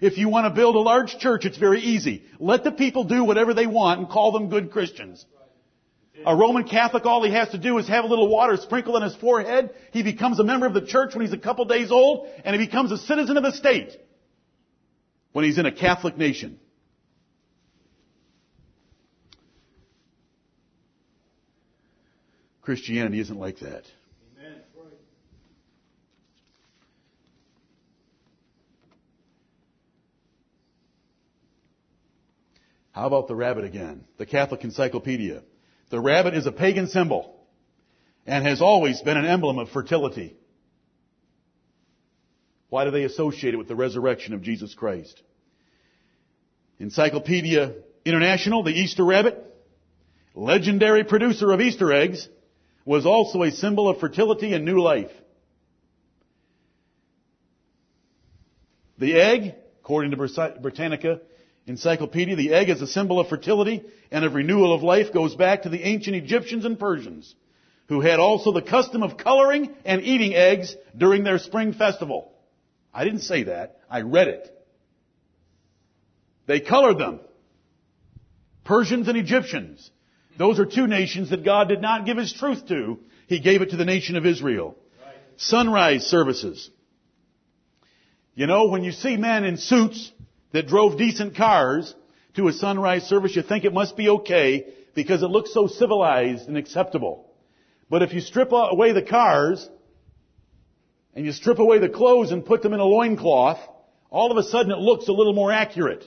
If 0.00 0.18
you 0.18 0.28
want 0.28 0.44
to 0.46 0.54
build 0.54 0.76
a 0.76 0.80
large 0.80 1.18
church, 1.18 1.46
it's 1.46 1.56
very 1.56 1.80
easy. 1.80 2.24
Let 2.38 2.64
the 2.64 2.70
people 2.70 3.04
do 3.04 3.24
whatever 3.24 3.54
they 3.54 3.66
want 3.66 4.00
and 4.00 4.08
call 4.08 4.32
them 4.32 4.50
good 4.50 4.70
Christians. 4.70 5.24
A 6.26 6.34
Roman 6.36 6.64
Catholic, 6.64 7.06
all 7.06 7.22
he 7.22 7.32
has 7.32 7.50
to 7.50 7.58
do 7.58 7.78
is 7.78 7.88
have 7.88 8.04
a 8.04 8.08
little 8.08 8.28
water 8.28 8.56
sprinkled 8.56 8.96
on 8.96 9.02
his 9.02 9.14
forehead. 9.16 9.70
He 9.92 10.02
becomes 10.02 10.38
a 10.38 10.44
member 10.44 10.66
of 10.66 10.74
the 10.74 10.84
church 10.84 11.14
when 11.14 11.24
he's 11.24 11.32
a 11.32 11.38
couple 11.38 11.64
days 11.64 11.90
old, 11.90 12.28
and 12.44 12.54
he 12.54 12.66
becomes 12.66 12.92
a 12.92 12.98
citizen 12.98 13.36
of 13.36 13.42
the 13.42 13.52
state 13.52 13.96
when 15.32 15.44
he's 15.44 15.58
in 15.58 15.66
a 15.66 15.72
Catholic 15.72 16.18
nation. 16.18 16.58
Christianity 22.62 23.20
isn't 23.20 23.38
like 23.38 23.60
that. 23.60 23.84
Amen. 24.38 24.60
How 32.92 33.06
about 33.06 33.28
the 33.28 33.34
rabbit 33.34 33.64
again? 33.64 34.04
The 34.18 34.26
Catholic 34.26 34.64
Encyclopedia. 34.64 35.42
The 35.90 36.00
rabbit 36.00 36.34
is 36.34 36.46
a 36.46 36.52
pagan 36.52 36.88
symbol 36.88 37.34
and 38.26 38.46
has 38.46 38.60
always 38.60 39.00
been 39.00 39.16
an 39.16 39.24
emblem 39.24 39.58
of 39.58 39.70
fertility. 39.70 40.36
Why 42.68 42.84
do 42.84 42.90
they 42.90 43.04
associate 43.04 43.54
it 43.54 43.56
with 43.56 43.68
the 43.68 43.76
resurrection 43.76 44.34
of 44.34 44.42
Jesus 44.42 44.74
Christ? 44.74 45.22
Encyclopedia 46.78 47.74
International, 48.04 48.62
the 48.62 48.70
Easter 48.70 49.04
rabbit, 49.04 49.44
legendary 50.34 51.04
producer 51.04 51.52
of 51.52 51.60
Easter 51.60 51.92
eggs, 51.92 52.28
was 52.84 53.04
also 53.04 53.42
a 53.42 53.50
symbol 53.50 53.88
of 53.88 53.98
fertility 53.98 54.54
and 54.54 54.64
new 54.64 54.80
life. 54.80 55.10
The 58.98 59.14
egg, 59.14 59.54
according 59.80 60.12
to 60.12 60.16
Britannica, 60.16 61.20
encyclopedia, 61.68 62.36
the 62.36 62.52
egg 62.52 62.70
as 62.70 62.80
a 62.80 62.86
symbol 62.86 63.20
of 63.20 63.28
fertility 63.28 63.84
and 64.10 64.24
of 64.24 64.34
renewal 64.34 64.74
of 64.74 64.82
life 64.82 65.12
goes 65.12 65.34
back 65.34 65.62
to 65.62 65.68
the 65.68 65.82
ancient 65.82 66.16
Egyptians 66.16 66.64
and 66.64 66.78
Persians, 66.78 67.34
who 67.88 68.00
had 68.00 68.20
also 68.20 68.52
the 68.52 68.62
custom 68.62 69.02
of 69.02 69.16
coloring 69.16 69.74
and 69.84 70.02
eating 70.02 70.34
eggs 70.34 70.74
during 70.96 71.24
their 71.24 71.38
spring 71.38 71.72
festival. 71.72 72.32
I 72.92 73.04
didn't 73.04 73.20
say 73.20 73.44
that. 73.44 73.78
I 73.90 74.02
read 74.02 74.28
it. 74.28 74.54
They 76.46 76.60
colored 76.60 76.98
them. 76.98 77.20
Persians 78.64 79.08
and 79.08 79.16
Egyptians. 79.16 79.90
Those 80.38 80.58
are 80.58 80.66
two 80.66 80.86
nations 80.86 81.30
that 81.30 81.44
God 81.44 81.68
did 81.68 81.82
not 81.82 82.06
give 82.06 82.16
His 82.16 82.32
truth 82.32 82.66
to. 82.68 82.98
He 83.26 83.40
gave 83.40 83.62
it 83.62 83.70
to 83.70 83.76
the 83.76 83.84
nation 83.84 84.16
of 84.16 84.24
Israel. 84.24 84.76
Right. 85.04 85.14
Sunrise 85.36 86.06
services. 86.06 86.70
You 88.34 88.46
know, 88.46 88.68
when 88.68 88.84
you 88.84 88.92
see 88.92 89.16
men 89.16 89.44
in 89.44 89.56
suits 89.56 90.12
that 90.52 90.66
drove 90.66 90.98
decent 90.98 91.36
cars 91.36 91.94
to 92.34 92.48
a 92.48 92.52
sunrise 92.52 93.04
service, 93.04 93.34
you 93.36 93.42
think 93.42 93.64
it 93.64 93.72
must 93.72 93.96
be 93.96 94.08
okay 94.08 94.66
because 94.94 95.22
it 95.22 95.28
looks 95.28 95.52
so 95.52 95.66
civilized 95.66 96.48
and 96.48 96.56
acceptable. 96.56 97.30
But 97.90 98.02
if 98.02 98.12
you 98.12 98.20
strip 98.20 98.50
away 98.52 98.92
the 98.92 99.02
cars 99.02 99.68
and 101.14 101.24
you 101.24 101.32
strip 101.32 101.58
away 101.58 101.78
the 101.78 101.88
clothes 101.88 102.32
and 102.32 102.44
put 102.44 102.62
them 102.62 102.74
in 102.74 102.80
a 102.80 102.84
loincloth, 102.84 103.58
all 104.10 104.30
of 104.30 104.36
a 104.36 104.42
sudden 104.42 104.72
it 104.72 104.78
looks 104.78 105.08
a 105.08 105.12
little 105.12 105.34
more 105.34 105.52
accurate. 105.52 106.04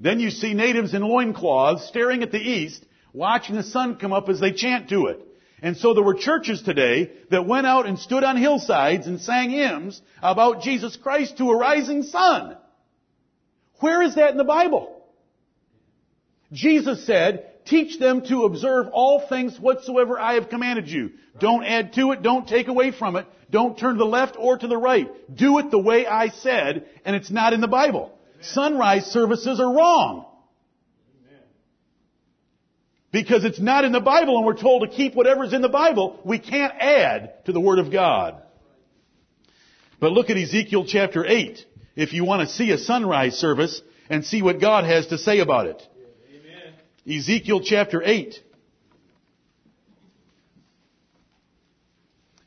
Then 0.00 0.20
you 0.20 0.30
see 0.30 0.54
natives 0.54 0.94
in 0.94 1.02
loincloths 1.02 1.88
staring 1.88 2.22
at 2.22 2.30
the 2.30 2.38
east, 2.38 2.84
watching 3.12 3.56
the 3.56 3.62
sun 3.62 3.96
come 3.96 4.12
up 4.12 4.28
as 4.28 4.40
they 4.40 4.52
chant 4.52 4.90
to 4.90 5.06
it. 5.06 5.20
And 5.60 5.76
so 5.76 5.92
there 5.92 6.04
were 6.04 6.14
churches 6.14 6.62
today 6.62 7.10
that 7.30 7.46
went 7.46 7.66
out 7.66 7.86
and 7.86 7.98
stood 7.98 8.22
on 8.22 8.36
hillsides 8.36 9.08
and 9.08 9.20
sang 9.20 9.50
hymns 9.50 10.00
about 10.22 10.62
Jesus 10.62 10.96
Christ 10.96 11.38
to 11.38 11.50
a 11.50 11.56
rising 11.56 12.04
sun. 12.04 12.56
Where 13.80 14.02
is 14.02 14.16
that 14.16 14.30
in 14.30 14.36
the 14.36 14.44
Bible? 14.44 14.94
Jesus 16.52 17.06
said, 17.06 17.64
teach 17.66 17.98
them 17.98 18.26
to 18.26 18.44
observe 18.44 18.88
all 18.92 19.26
things 19.28 19.58
whatsoever 19.58 20.18
I 20.18 20.34
have 20.34 20.48
commanded 20.48 20.88
you. 20.88 21.12
Don't 21.38 21.64
add 21.64 21.92
to 21.94 22.12
it, 22.12 22.22
don't 22.22 22.48
take 22.48 22.68
away 22.68 22.90
from 22.90 23.16
it, 23.16 23.26
don't 23.50 23.78
turn 23.78 23.94
to 23.94 23.98
the 23.98 24.04
left 24.04 24.36
or 24.38 24.56
to 24.56 24.66
the 24.66 24.76
right. 24.76 25.08
Do 25.34 25.58
it 25.58 25.70
the 25.70 25.78
way 25.78 26.06
I 26.06 26.28
said, 26.28 26.86
and 27.04 27.14
it's 27.14 27.30
not 27.30 27.52
in 27.52 27.60
the 27.60 27.68
Bible. 27.68 28.18
Amen. 28.34 28.44
Sunrise 28.44 29.06
services 29.06 29.60
are 29.60 29.72
wrong. 29.72 30.24
Because 33.10 33.44
it's 33.44 33.60
not 33.60 33.84
in 33.84 33.92
the 33.92 34.00
Bible 34.00 34.36
and 34.36 34.44
we're 34.44 34.60
told 34.60 34.82
to 34.82 34.88
keep 34.88 35.14
whatever's 35.14 35.54
in 35.54 35.62
the 35.62 35.68
Bible. 35.68 36.20
We 36.24 36.38
can't 36.38 36.74
add 36.78 37.44
to 37.46 37.52
the 37.52 37.60
Word 37.60 37.78
of 37.78 37.90
God. 37.90 38.42
But 39.98 40.12
look 40.12 40.28
at 40.28 40.36
Ezekiel 40.36 40.84
chapter 40.86 41.24
8 41.24 41.64
if 41.98 42.12
you 42.12 42.24
want 42.24 42.48
to 42.48 42.54
see 42.54 42.70
a 42.70 42.78
sunrise 42.78 43.34
service 43.34 43.82
and 44.08 44.24
see 44.24 44.40
what 44.40 44.60
God 44.60 44.84
has 44.84 45.08
to 45.08 45.18
say 45.18 45.40
about 45.40 45.66
it. 45.66 45.82
Amen. 46.30 47.18
Ezekiel 47.18 47.60
chapter 47.60 48.00
8. 48.02 48.36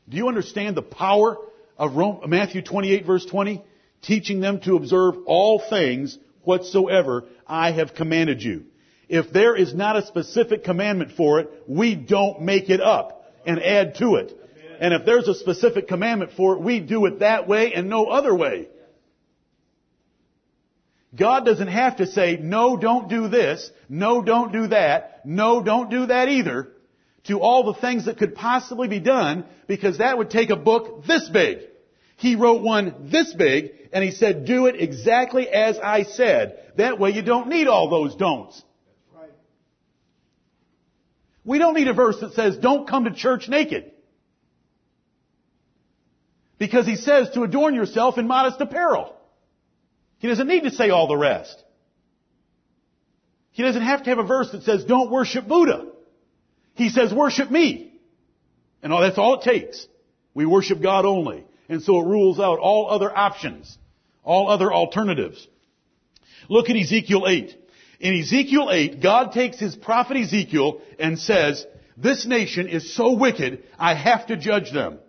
Do 0.08 0.16
you 0.16 0.28
understand 0.28 0.74
the 0.74 0.82
power 0.82 1.36
of 1.76 1.96
Rome, 1.96 2.22
Matthew 2.28 2.62
28 2.62 3.04
verse 3.04 3.26
20? 3.26 3.62
Teaching 4.00 4.40
them 4.40 4.58
to 4.62 4.74
observe 4.74 5.16
all 5.26 5.62
things 5.68 6.18
whatsoever 6.44 7.24
I 7.46 7.72
have 7.72 7.94
commanded 7.94 8.42
you. 8.42 8.64
If 9.10 9.34
there 9.34 9.54
is 9.54 9.74
not 9.74 9.96
a 9.96 10.06
specific 10.06 10.64
commandment 10.64 11.12
for 11.12 11.40
it, 11.40 11.50
we 11.68 11.94
don't 11.94 12.40
make 12.40 12.70
it 12.70 12.80
up 12.80 13.30
and 13.44 13.62
add 13.62 13.96
to 13.96 14.14
it. 14.14 14.34
And 14.80 14.94
if 14.94 15.04
there's 15.04 15.28
a 15.28 15.34
specific 15.34 15.88
commandment 15.88 16.32
for 16.38 16.54
it, 16.54 16.62
we 16.62 16.80
do 16.80 17.04
it 17.04 17.18
that 17.18 17.46
way 17.46 17.74
and 17.74 17.90
no 17.90 18.06
other 18.06 18.34
way. 18.34 18.68
God 21.14 21.44
doesn't 21.44 21.68
have 21.68 21.98
to 21.98 22.06
say, 22.06 22.38
no, 22.40 22.76
don't 22.76 23.08
do 23.08 23.28
this, 23.28 23.70
no, 23.88 24.22
don't 24.22 24.52
do 24.52 24.68
that, 24.68 25.26
no, 25.26 25.62
don't 25.62 25.90
do 25.90 26.06
that 26.06 26.28
either, 26.28 26.70
to 27.24 27.40
all 27.40 27.72
the 27.72 27.80
things 27.80 28.06
that 28.06 28.18
could 28.18 28.34
possibly 28.34 28.88
be 28.88 29.00
done 29.00 29.44
because 29.66 29.98
that 29.98 30.16
would 30.16 30.30
take 30.30 30.50
a 30.50 30.56
book 30.56 31.04
this 31.06 31.28
big. 31.28 31.58
He 32.16 32.36
wrote 32.36 32.62
one 32.62 33.08
this 33.10 33.32
big 33.34 33.72
and 33.92 34.02
he 34.02 34.10
said, 34.10 34.44
do 34.44 34.66
it 34.66 34.80
exactly 34.80 35.48
as 35.48 35.78
I 35.78 36.04
said. 36.04 36.58
That 36.76 36.98
way 36.98 37.10
you 37.10 37.22
don't 37.22 37.48
need 37.48 37.68
all 37.68 37.90
those 37.90 38.14
don'ts. 38.16 38.62
We 41.44 41.58
don't 41.58 41.74
need 41.74 41.88
a 41.88 41.92
verse 41.92 42.20
that 42.20 42.34
says, 42.34 42.56
don't 42.56 42.88
come 42.88 43.04
to 43.04 43.12
church 43.12 43.48
naked. 43.48 43.90
Because 46.58 46.86
he 46.86 46.96
says 46.96 47.30
to 47.30 47.42
adorn 47.42 47.74
yourself 47.74 48.18
in 48.18 48.28
modest 48.28 48.60
apparel. 48.60 49.16
He 50.22 50.28
doesn't 50.28 50.46
need 50.46 50.62
to 50.62 50.70
say 50.70 50.90
all 50.90 51.08
the 51.08 51.16
rest. 51.16 51.60
He 53.50 53.64
doesn't 53.64 53.82
have 53.82 54.04
to 54.04 54.10
have 54.10 54.20
a 54.20 54.24
verse 54.24 54.52
that 54.52 54.62
says, 54.62 54.84
don't 54.84 55.10
worship 55.10 55.48
Buddha. 55.48 55.88
He 56.74 56.90
says, 56.90 57.12
worship 57.12 57.50
me. 57.50 57.92
And 58.84 58.92
all, 58.92 59.00
that's 59.00 59.18
all 59.18 59.40
it 59.40 59.42
takes. 59.42 59.84
We 60.32 60.46
worship 60.46 60.80
God 60.80 61.04
only. 61.04 61.44
And 61.68 61.82
so 61.82 62.00
it 62.00 62.06
rules 62.06 62.38
out 62.38 62.60
all 62.60 62.88
other 62.88 63.10
options, 63.14 63.76
all 64.22 64.48
other 64.48 64.72
alternatives. 64.72 65.44
Look 66.48 66.70
at 66.70 66.76
Ezekiel 66.76 67.24
8. 67.26 67.56
In 67.98 68.20
Ezekiel 68.20 68.68
8, 68.70 69.02
God 69.02 69.32
takes 69.32 69.58
his 69.58 69.74
prophet 69.74 70.18
Ezekiel 70.18 70.82
and 71.00 71.18
says, 71.18 71.66
this 71.96 72.26
nation 72.26 72.68
is 72.68 72.94
so 72.94 73.14
wicked, 73.16 73.64
I 73.76 73.94
have 73.94 74.28
to 74.28 74.36
judge 74.36 74.70
them. 74.70 75.00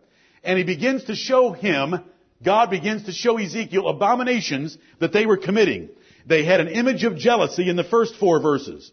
And 0.44 0.58
he 0.58 0.64
begins 0.64 1.04
to 1.04 1.16
show 1.16 1.52
him, 1.52 2.04
God 2.44 2.70
begins 2.70 3.04
to 3.06 3.12
show 3.12 3.38
Ezekiel 3.38 3.88
abominations 3.88 4.78
that 5.00 5.14
they 5.14 5.26
were 5.26 5.38
committing. 5.38 5.90
They 6.26 6.44
had 6.44 6.60
an 6.60 6.68
image 6.68 7.04
of 7.04 7.18
jealousy 7.18 7.70
in 7.70 7.76
the 7.76 7.84
first 7.84 8.16
four 8.16 8.42
verses. 8.42 8.92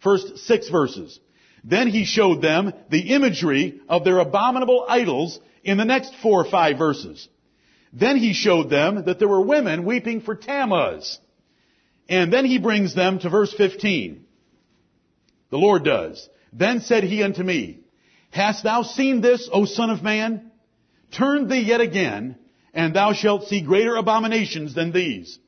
First 0.00 0.38
six 0.38 0.68
verses. 0.68 1.18
Then 1.64 1.88
he 1.88 2.04
showed 2.04 2.42
them 2.42 2.72
the 2.90 3.14
imagery 3.14 3.80
of 3.88 4.04
their 4.04 4.18
abominable 4.18 4.84
idols 4.88 5.38
in 5.62 5.78
the 5.78 5.84
next 5.84 6.14
four 6.22 6.44
or 6.44 6.50
five 6.50 6.76
verses. 6.76 7.28
Then 7.92 8.16
he 8.16 8.32
showed 8.32 8.70
them 8.70 9.04
that 9.04 9.18
there 9.18 9.28
were 9.28 9.42
women 9.42 9.84
weeping 9.84 10.22
for 10.22 10.34
Tammuz. 10.34 11.18
And 12.08 12.32
then 12.32 12.44
he 12.44 12.58
brings 12.58 12.94
them 12.94 13.18
to 13.20 13.30
verse 13.30 13.54
15. 13.54 14.24
The 15.50 15.58
Lord 15.58 15.84
does. 15.84 16.28
Then 16.52 16.80
said 16.80 17.04
he 17.04 17.22
unto 17.22 17.42
me, 17.42 17.80
Hast 18.30 18.64
thou 18.64 18.82
seen 18.82 19.20
this, 19.20 19.48
O 19.52 19.66
son 19.66 19.90
of 19.90 20.02
man? 20.02 20.50
Turn 21.12 21.48
thee 21.48 21.60
yet 21.60 21.82
again, 21.82 22.36
and 22.74 22.94
thou 22.94 23.12
shalt 23.12 23.48
see 23.48 23.60
greater 23.60 23.96
abominations 23.96 24.74
than 24.74 24.92
these. 24.92 25.38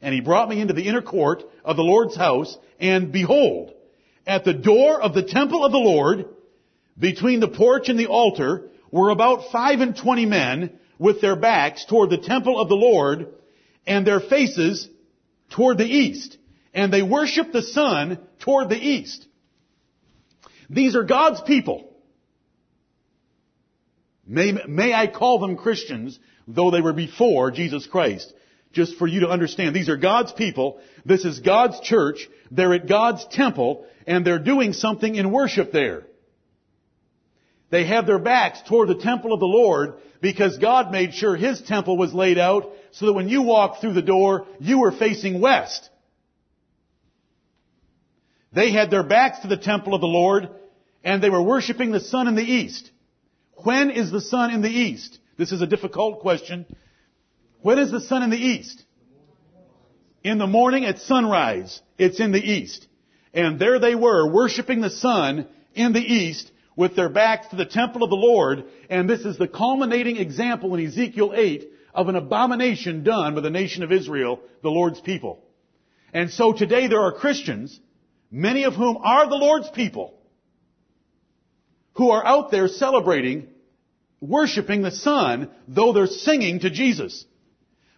And 0.00 0.14
he 0.14 0.20
brought 0.20 0.48
me 0.48 0.60
into 0.60 0.74
the 0.74 0.86
inner 0.86 1.02
court 1.02 1.42
of 1.64 1.76
the 1.76 1.82
Lord's 1.82 2.16
house, 2.16 2.56
and 2.78 3.12
behold, 3.12 3.72
at 4.26 4.44
the 4.44 4.54
door 4.54 5.00
of 5.00 5.14
the 5.14 5.22
temple 5.22 5.64
of 5.64 5.72
the 5.72 5.78
Lord, 5.78 6.26
between 6.98 7.40
the 7.40 7.48
porch 7.48 7.88
and 7.88 7.98
the 7.98 8.06
altar, 8.06 8.68
were 8.90 9.10
about 9.10 9.50
five 9.52 9.80
and 9.80 9.96
twenty 9.96 10.26
men 10.26 10.78
with 10.98 11.20
their 11.20 11.36
backs 11.36 11.84
toward 11.84 12.10
the 12.10 12.18
temple 12.18 12.60
of 12.60 12.68
the 12.68 12.74
Lord, 12.74 13.34
and 13.86 14.06
their 14.06 14.20
faces 14.20 14.88
toward 15.50 15.78
the 15.78 15.84
east. 15.84 16.38
And 16.74 16.92
they 16.92 17.02
worshiped 17.02 17.52
the 17.52 17.62
sun 17.62 18.18
toward 18.40 18.68
the 18.68 18.76
east. 18.76 19.26
These 20.68 20.96
are 20.96 21.04
God's 21.04 21.40
people. 21.42 21.92
May, 24.26 24.52
may 24.66 24.92
I 24.92 25.06
call 25.06 25.38
them 25.38 25.56
Christians, 25.56 26.18
though 26.46 26.70
they 26.70 26.80
were 26.80 26.92
before 26.92 27.50
Jesus 27.50 27.86
Christ. 27.86 28.32
Just 28.72 28.96
for 28.96 29.06
you 29.06 29.20
to 29.20 29.28
understand, 29.28 29.74
these 29.74 29.88
are 29.88 29.96
God's 29.96 30.32
people. 30.32 30.80
This 31.04 31.24
is 31.24 31.40
God's 31.40 31.80
church. 31.80 32.28
They're 32.50 32.74
at 32.74 32.88
God's 32.88 33.26
temple, 33.30 33.86
and 34.06 34.24
they're 34.24 34.38
doing 34.38 34.72
something 34.72 35.14
in 35.14 35.32
worship 35.32 35.72
there. 35.72 36.06
They 37.70 37.86
have 37.86 38.06
their 38.06 38.18
backs 38.18 38.60
toward 38.68 38.88
the 38.88 38.96
temple 38.98 39.32
of 39.32 39.40
the 39.40 39.46
Lord 39.46 39.94
because 40.20 40.58
God 40.58 40.92
made 40.92 41.14
sure 41.14 41.36
His 41.36 41.60
temple 41.60 41.96
was 41.96 42.14
laid 42.14 42.38
out 42.38 42.70
so 42.92 43.06
that 43.06 43.12
when 43.12 43.28
you 43.28 43.42
walked 43.42 43.80
through 43.80 43.94
the 43.94 44.02
door, 44.02 44.46
you 44.60 44.78
were 44.78 44.92
facing 44.92 45.40
west. 45.40 45.88
They 48.52 48.72
had 48.72 48.90
their 48.90 49.02
backs 49.02 49.40
to 49.40 49.48
the 49.48 49.56
temple 49.56 49.94
of 49.94 50.00
the 50.00 50.06
Lord 50.06 50.48
and 51.04 51.22
they 51.22 51.30
were 51.30 51.42
worshiping 51.42 51.92
the 51.92 52.00
sun 52.00 52.28
in 52.28 52.34
the 52.34 52.42
east. 52.42 52.90
When 53.64 53.90
is 53.90 54.10
the 54.10 54.20
sun 54.20 54.50
in 54.50 54.62
the 54.62 54.70
east? 54.70 55.18
This 55.36 55.52
is 55.52 55.60
a 55.60 55.66
difficult 55.66 56.20
question. 56.20 56.66
When 57.60 57.78
is 57.78 57.90
the 57.90 58.00
sun 58.00 58.22
in 58.22 58.30
the 58.30 58.36
east? 58.36 58.84
In 60.24 60.38
the 60.38 60.46
morning 60.46 60.84
at 60.84 60.98
sunrise, 60.98 61.80
it's 61.98 62.20
in 62.20 62.32
the 62.32 62.42
east. 62.42 62.86
And 63.34 63.58
there 63.58 63.78
they 63.78 63.94
were 63.94 64.32
worshiping 64.32 64.80
the 64.80 64.90
sun 64.90 65.46
in 65.74 65.92
the 65.92 66.00
east 66.00 66.50
with 66.74 66.96
their 66.96 67.08
backs 67.08 67.48
to 67.48 67.56
the 67.56 67.64
temple 67.64 68.02
of 68.02 68.10
the 68.10 68.16
Lord, 68.16 68.64
and 68.90 69.08
this 69.08 69.20
is 69.20 69.38
the 69.38 69.48
culminating 69.48 70.18
example 70.18 70.74
in 70.74 70.86
Ezekiel 70.86 71.32
8 71.34 71.70
of 71.94 72.08
an 72.08 72.16
abomination 72.16 73.02
done 73.02 73.34
by 73.34 73.40
the 73.40 73.50
nation 73.50 73.82
of 73.82 73.92
Israel, 73.92 74.40
the 74.62 74.68
Lord's 74.68 75.00
people. 75.00 75.42
And 76.12 76.30
so 76.30 76.52
today 76.52 76.86
there 76.86 77.00
are 77.00 77.12
Christians, 77.12 77.78
many 78.30 78.64
of 78.64 78.74
whom 78.74 78.98
are 78.98 79.28
the 79.28 79.36
Lord's 79.36 79.70
people, 79.70 80.14
who 81.94 82.10
are 82.10 82.24
out 82.24 82.50
there 82.50 82.68
celebrating, 82.68 83.48
worshiping 84.20 84.82
the 84.82 84.90
sun, 84.90 85.50
though 85.68 85.92
they're 85.92 86.06
singing 86.06 86.60
to 86.60 86.70
Jesus. 86.70 87.24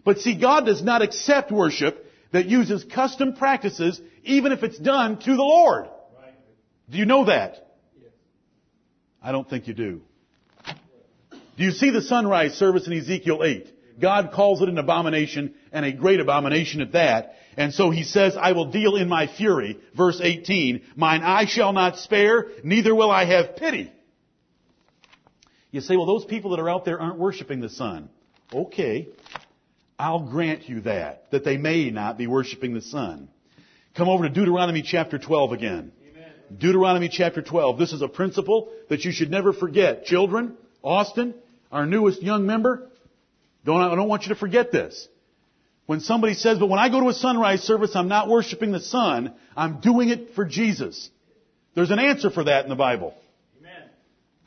But 0.03 0.19
see, 0.19 0.35
God 0.35 0.65
does 0.65 0.81
not 0.81 1.01
accept 1.01 1.51
worship 1.51 2.05
that 2.31 2.45
uses 2.45 2.83
custom 2.83 3.33
practices, 3.33 3.99
even 4.23 4.51
if 4.51 4.63
it's 4.63 4.77
done 4.77 5.19
to 5.19 5.31
the 5.35 5.43
Lord. 5.43 5.87
Do 6.89 6.97
you 6.97 7.05
know 7.05 7.25
that? 7.25 7.67
I 9.21 9.31
don't 9.31 9.49
think 9.49 9.67
you 9.67 9.73
do. 9.73 10.01
Do 11.57 11.65
you 11.65 11.71
see 11.71 11.89
the 11.89 12.01
sunrise 12.01 12.53
service 12.53 12.87
in 12.87 12.93
Ezekiel 12.93 13.43
8? 13.43 13.99
God 13.99 14.31
calls 14.31 14.61
it 14.61 14.69
an 14.69 14.77
abomination 14.77 15.53
and 15.73 15.85
a 15.85 15.91
great 15.91 16.21
abomination 16.21 16.81
at 16.81 16.93
that. 16.93 17.35
And 17.57 17.73
so 17.73 17.89
he 17.89 18.03
says, 18.03 18.37
I 18.39 18.53
will 18.53 18.71
deal 18.71 18.95
in 18.95 19.09
my 19.09 19.27
fury. 19.27 19.77
Verse 19.95 20.21
18, 20.23 20.81
mine 20.95 21.21
eye 21.21 21.45
shall 21.45 21.73
not 21.73 21.97
spare, 21.97 22.47
neither 22.63 22.95
will 22.95 23.11
I 23.11 23.25
have 23.25 23.57
pity. 23.57 23.91
You 25.71 25.81
say, 25.81 25.95
well, 25.97 26.05
those 26.05 26.25
people 26.25 26.51
that 26.51 26.59
are 26.59 26.69
out 26.69 26.85
there 26.85 26.99
aren't 26.99 27.17
worshiping 27.17 27.61
the 27.61 27.69
sun. 27.69 28.09
Okay. 28.53 29.09
I'll 29.97 30.21
grant 30.21 30.67
you 30.67 30.81
that, 30.81 31.29
that 31.31 31.43
they 31.43 31.57
may 31.57 31.89
not 31.89 32.17
be 32.17 32.25
worshiping 32.25 32.73
the 32.73 32.81
sun. 32.81 33.29
Come 33.95 34.07
over 34.07 34.23
to 34.23 34.29
Deuteronomy 34.29 34.81
chapter 34.81 35.19
12 35.19 35.51
again. 35.51 35.91
Deuteronomy 36.57 37.09
chapter 37.09 37.41
12. 37.41 37.77
This 37.77 37.93
is 37.93 38.01
a 38.01 38.07
principle 38.07 38.71
that 38.89 39.03
you 39.03 39.11
should 39.11 39.29
never 39.29 39.53
forget. 39.53 40.05
Children, 40.05 40.57
Austin, 40.81 41.35
our 41.71 41.85
newest 41.85 42.23
young 42.23 42.45
member, 42.45 42.89
don't, 43.65 43.81
I 43.81 43.93
don't 43.95 44.07
want 44.07 44.23
you 44.23 44.29
to 44.29 44.39
forget 44.39 44.71
this. 44.71 45.07
When 45.85 45.99
somebody 45.99 46.33
says, 46.33 46.59
but 46.59 46.69
when 46.69 46.79
I 46.79 46.89
go 46.89 47.01
to 47.01 47.09
a 47.09 47.13
sunrise 47.13 47.61
service, 47.61 47.95
I'm 47.95 48.07
not 48.07 48.27
worshiping 48.27 48.71
the 48.71 48.79
sun, 48.79 49.33
I'm 49.55 49.79
doing 49.81 50.09
it 50.09 50.33
for 50.33 50.45
Jesus. 50.45 51.09
There's 51.75 51.91
an 51.91 51.99
answer 51.99 52.29
for 52.29 52.43
that 52.45 52.63
in 52.63 52.69
the 52.69 52.75
Bible. 52.75 53.13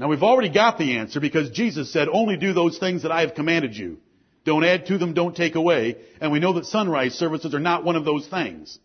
Now 0.03 0.09
we've 0.09 0.25
already 0.25 0.49
got 0.49 0.79
the 0.79 0.97
answer 0.97 1.21
because 1.21 1.51
Jesus 1.51 1.93
said, 1.93 2.09
only 2.09 2.37
do 2.37 2.53
those 2.53 2.77
things 2.77 3.03
that 3.03 3.13
I 3.13 3.21
have 3.21 3.37
commanded 3.37 3.77
you. 3.77 3.99
Don't 4.45 4.65
add 4.65 4.87
to 4.87 4.99
them, 4.99 5.15
don't 5.15 5.37
take 5.37 5.55
away. 5.55 5.97
And 6.21 6.33
we 6.33 6.41
know 6.41 6.55
that 6.55 6.67
sunrise 6.67 7.15
services 7.15 7.55
are 7.55 7.61
not 7.61 7.85
one 7.85 7.95
of 7.95 8.05
those 8.05 8.27
things. 8.27 8.81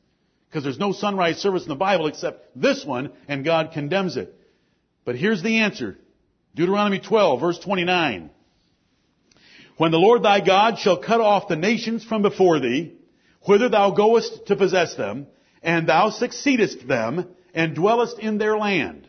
Because 0.47 0.63
there's 0.63 0.77
no 0.77 0.91
sunrise 0.91 1.38
service 1.38 1.63
in 1.63 1.69
the 1.69 1.75
Bible 1.75 2.06
except 2.06 2.49
this 2.56 2.86
one, 2.86 3.12
and 3.27 3.43
God 3.43 3.71
condemns 3.73 4.15
it. 4.15 4.32
But 5.06 5.15
here's 5.15 5.41
the 5.41 5.62
answer. 5.62 5.97
Deuteronomy 6.53 6.99
12, 6.99 7.39
verse 7.39 7.58
29. 7.58 8.30
When 9.77 9.91
the 9.91 9.97
Lord 9.97 10.21
thy 10.21 10.39
God 10.39 10.77
shall 10.77 11.01
cut 11.01 11.19
off 11.19 11.47
the 11.47 11.56
nations 11.56 12.03
from 12.03 12.21
before 12.21 12.60
thee, 12.60 12.93
whither 13.41 13.69
thou 13.69 13.89
goest 13.89 14.45
to 14.45 14.56
possess 14.56 14.93
them, 14.93 15.25
and 15.63 15.89
thou 15.89 16.12
succeedest 16.12 16.88
them, 16.88 17.27
and 17.56 17.73
dwellest 17.73 18.19
in 18.19 18.38
their 18.38 18.56
land. 18.56 19.08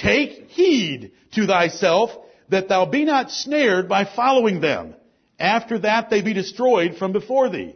Take 0.00 0.48
heed 0.50 1.12
to 1.32 1.46
thyself 1.46 2.10
that 2.48 2.68
thou 2.68 2.86
be 2.86 3.04
not 3.04 3.30
snared 3.30 3.88
by 3.88 4.04
following 4.04 4.60
them. 4.60 4.94
After 5.38 5.78
that 5.80 6.10
they 6.10 6.22
be 6.22 6.32
destroyed 6.32 6.96
from 6.96 7.12
before 7.12 7.48
thee 7.48 7.74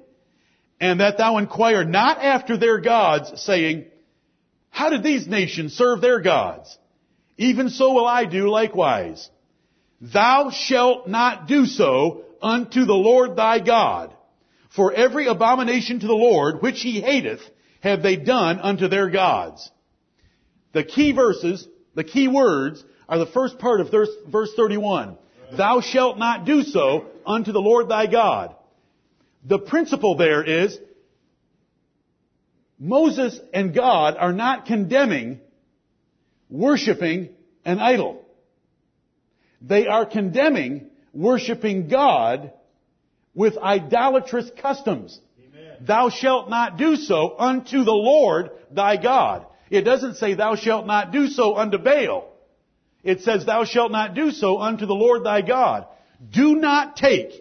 and 0.83 0.99
that 0.99 1.17
thou 1.17 1.39
inquire 1.39 1.85
not 1.85 2.19
after 2.19 2.57
their 2.57 2.81
gods, 2.81 3.41
saying, 3.41 3.87
How 4.69 4.91
did 4.91 5.05
these 5.05 5.29
nations 5.29 5.75
serve 5.75 6.01
their 6.01 6.21
gods? 6.21 6.77
Even 7.39 7.71
so 7.71 7.93
will 7.93 8.07
I 8.07 8.25
do 8.25 8.51
likewise. 8.51 9.31
Thou 10.01 10.51
shalt 10.51 11.07
not 11.07 11.47
do 11.47 11.67
so 11.67 12.25
unto 12.43 12.85
the 12.85 12.95
Lord 12.95 13.37
thy 13.37 13.61
God. 13.61 14.13
For 14.75 14.93
every 14.93 15.29
abomination 15.29 16.01
to 16.01 16.07
the 16.09 16.15
Lord, 16.15 16.63
which 16.63 16.81
he 16.81 17.01
hateth, 17.01 17.43
have 17.81 18.03
they 18.03 18.17
done 18.17 18.59
unto 18.59 18.89
their 18.89 19.09
gods. 19.09 19.71
The 20.73 20.83
key 20.83 21.13
verses, 21.13 21.69
the 21.95 22.05
key 22.05 22.29
words, 22.29 22.83
are 23.09 23.19
the 23.19 23.27
first 23.27 23.59
part 23.59 23.81
of 23.81 23.91
verse 23.91 24.53
31. 24.57 25.17
Thou 25.57 25.81
shalt 25.81 26.19
not 26.19 26.47
do 26.47 26.63
so 26.63 27.07
unto 27.27 27.53
the 27.53 27.61
Lord 27.61 27.89
thy 27.89 28.07
God. 28.07 28.55
The 29.45 29.59
principle 29.59 30.17
there 30.17 30.43
is 30.43 30.79
Moses 32.79 33.39
and 33.53 33.75
God 33.75 34.17
are 34.17 34.33
not 34.33 34.67
condemning 34.67 35.41
worshiping 36.49 37.31
an 37.65 37.81
idol. 37.81 38.25
They 39.61 39.87
are 39.87 40.07
condemning 40.07 40.91
worshiping 41.13 41.89
God 41.89 42.53
with 43.35 43.57
idolatrous 43.57 44.51
customs. 44.61 45.21
Amen. 45.39 45.77
Thou 45.87 46.11
shalt 46.11 46.51
not 46.51 46.77
do 46.77 46.97
so 46.97 47.37
unto 47.39 47.85
the 47.85 47.93
Lord 47.93 48.51
thy 48.71 48.97
God. 48.97 49.47
It 49.73 49.87
doesn't 49.87 50.17
say 50.17 50.35
thou 50.35 50.55
shalt 50.55 50.87
not 50.87 51.13
do 51.13 51.29
so 51.29 51.57
unto 51.57 51.79
Baal. 51.79 52.29
It 53.03 53.23
says 53.23 53.47
thou 53.47 53.65
shalt 53.65 53.91
not 53.91 54.13
do 54.13 54.31
so 54.31 54.61
unto 54.61 54.85
the 54.85 54.95
Lord 54.95 55.25
thy 55.25 55.41
God. 55.41 55.87
Do 56.31 56.57
not 56.57 56.95
take 56.95 57.33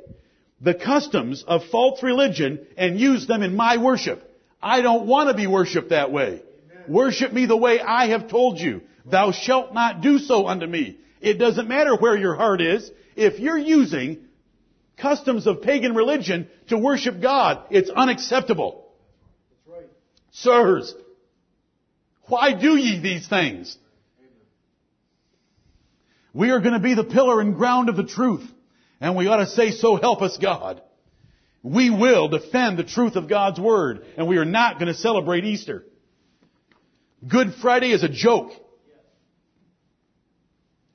the 0.62 0.74
customs 0.74 1.44
of 1.46 1.66
false 1.66 2.02
religion 2.02 2.66
and 2.78 2.98
use 2.98 3.28
them 3.28 3.44
in 3.44 3.54
my 3.54 3.76
worship. 3.76 4.24
I 4.64 4.80
don't 4.80 5.08
want 5.08 5.28
to 5.28 5.36
be 5.36 5.46
worshiped 5.46 5.90
that 5.90 6.14
way. 6.14 6.42
Amen. 6.72 6.84
Worship 6.88 7.34
me 7.34 7.48
the 7.48 7.58
way 7.58 7.82
I 7.82 8.08
have 8.08 8.30
told 8.30 8.60
you. 8.60 8.82
Thou 9.06 9.34
shalt 9.34 9.74
not 9.74 10.00
do 10.00 10.18
so 10.18 10.48
unto 10.48 10.66
me. 10.66 11.00
It 11.20 11.34
doesn't 11.34 11.68
matter 11.68 11.98
where 11.98 12.16
your 12.16 12.36
heart 12.36 12.62
is. 12.62 12.90
If 13.18 13.42
you're 13.42 13.58
using 13.58 14.20
customs 14.96 15.48
of 15.48 15.64
pagan 15.64 15.96
religion 15.96 16.48
to 16.70 16.78
worship 16.78 17.22
God, 17.22 17.66
it's 17.72 17.90
unacceptable. 17.90 18.88
That's 19.68 19.78
right. 19.80 19.90
Sirs, 20.32 20.96
why 22.32 22.54
do 22.54 22.78
ye 22.78 23.00
these 23.02 23.28
things? 23.28 23.78
We 26.34 26.50
are 26.52 26.62
going 26.62 26.74
to 26.74 26.80
be 26.80 26.96
the 26.96 27.04
pillar 27.04 27.42
and 27.42 27.56
ground 27.56 27.90
of 27.90 27.98
the 27.98 28.06
truth. 28.06 28.50
And 29.02 29.18
we 29.18 29.28
ought 29.28 29.38
to 29.38 29.48
say, 29.48 29.72
so 29.72 29.98
help 29.98 30.22
us 30.22 30.38
God. 30.38 30.82
We 31.62 31.90
will 31.90 32.30
defend 32.30 32.80
the 32.80 32.84
truth 32.84 33.18
of 33.18 33.28
God's 33.28 33.60
Word. 33.60 34.06
And 34.18 34.28
we 34.28 34.38
are 34.38 34.46
not 34.46 34.80
going 34.80 34.88
to 34.88 34.94
celebrate 34.94 35.44
Easter. 35.44 35.84
Good 37.28 37.54
Friday 37.62 37.92
is 37.92 38.04
a 38.04 38.10
joke. 38.10 38.52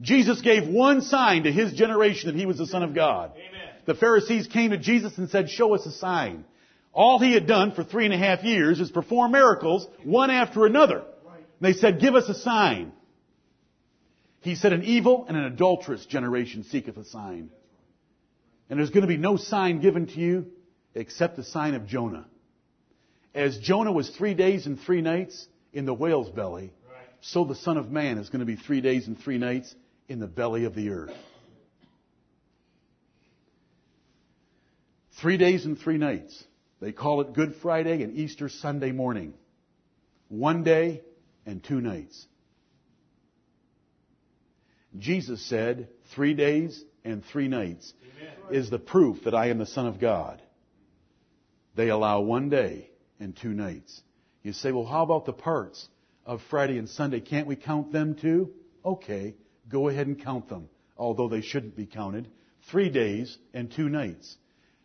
Jesus 0.01 0.41
gave 0.41 0.67
one 0.67 1.03
sign 1.03 1.43
to 1.43 1.53
his 1.53 1.73
generation 1.75 2.31
that 2.31 2.39
he 2.39 2.47
was 2.47 2.59
the 2.59 2.67
Son 2.67 2.83
of 2.83 2.95
God. 2.95 3.33
Amen. 3.33 3.75
The 3.85 3.95
Pharisees 3.95 4.47
came 4.47 4.71
to 4.71 4.79
Jesus 4.79 5.17
and 5.19 5.29
said, 5.29 5.51
show 5.51 5.75
us 5.75 5.85
a 5.87 5.93
sign. 5.93 6.45
All 6.93 7.19
he 7.19 7.35
had 7.35 7.47
done 7.47 7.73
for 7.73 7.85
three 7.85 8.07
and 8.07 8.15
a 8.15 8.19
half 8.19 8.43
years 8.43 8.81
is 8.81 8.91
perform 8.91 9.33
miracles, 9.33 9.87
one 10.03 10.31
after 10.31 10.65
another. 10.65 11.05
They 11.61 11.73
said, 11.73 12.01
give 12.01 12.15
us 12.15 12.29
a 12.29 12.35
sign. 12.35 12.93
He 14.41 14.55
said, 14.55 14.73
an 14.73 14.85
evil 14.85 15.25
and 15.27 15.37
an 15.37 15.45
adulterous 15.45 16.05
generation 16.07 16.65
seeketh 16.65 16.97
a 16.97 17.05
sign. 17.05 17.51
And 18.69 18.79
there's 18.79 18.91
going 18.91 19.03
to 19.03 19.09
be 19.09 19.17
no 19.17 19.37
sign 19.37 19.81
given 19.81 20.07
to 20.07 20.21
you 20.21 20.47
except 20.95 21.37
the 21.37 21.45
sign 21.45 21.75
of 21.75 21.87
Jonah. 21.87 22.27
As 23.35 23.59
Jonah 23.59 23.93
was 23.93 24.09
three 24.11 24.35
days 24.35 24.67
and 24.67 24.81
three 24.81 25.03
nights 25.03 25.47
in 25.73 25.85
the 25.85 25.95
whale's 25.95 26.31
belly, 26.31 26.73
so 27.21 27.45
the 27.45 27.55
Son 27.55 27.77
of 27.77 27.91
Man 27.91 28.19
is 28.19 28.29
going 28.29 28.41
to 28.41 28.47
be 28.47 28.57
three 28.57 28.81
days 28.81 29.07
and 29.07 29.19
three 29.19 29.39
nights 29.39 29.75
in 30.09 30.21
the 30.21 30.27
belly 30.27 30.65
of 30.65 30.75
the 30.75 30.91
earth. 30.91 31.15
Three 35.21 35.37
days 35.39 35.65
and 35.65 35.79
three 35.79 35.99
nights. 35.99 36.45
They 36.81 36.93
call 36.93 37.21
it 37.23 37.33
Good 37.33 37.57
Friday 37.63 38.03
and 38.03 38.17
Easter 38.17 38.49
Sunday 38.49 38.93
morning. 38.93 39.35
One 40.29 40.63
day 40.63 41.01
and 41.47 41.63
two 41.63 41.81
nights. 41.81 42.27
Jesus 44.99 45.45
said, 45.47 45.89
three 46.15 46.35
days 46.35 46.83
and 47.05 47.25
three 47.25 47.49
nights 47.49 47.93
Amen. 48.19 48.35
is 48.51 48.71
the 48.71 48.79
proof 48.79 49.25
that 49.25 49.35
I 49.35 49.49
am 49.49 49.59
the 49.59 49.67
Son 49.67 49.87
of 49.87 50.01
God. 50.01 50.43
They 51.75 51.89
allow 51.89 52.21
one 52.21 52.49
day 52.49 52.91
and 53.21 53.37
two 53.37 53.53
nights. 53.53 54.01
You 54.43 54.53
say, 54.53 54.73
well, 54.73 54.87
how 54.87 55.03
about 55.03 55.27
the 55.27 55.33
parts 55.33 55.89
of 56.25 56.41
Friday 56.51 56.79
and 56.79 56.89
Sunday? 56.89 57.21
Can't 57.21 57.47
we 57.47 57.57
count 57.57 57.93
them 57.93 58.15
too? 58.15 58.53
Okay. 58.85 59.35
Go 59.69 59.89
ahead 59.89 60.07
and 60.07 60.23
count 60.23 60.49
them, 60.49 60.69
although 60.97 61.29
they 61.29 61.43
shouldn't 61.43 61.77
be 61.77 61.87
counted. 61.87 62.29
Three 62.71 62.89
days 62.89 63.37
and 63.53 63.71
two 63.71 63.89
nights. 63.89 64.37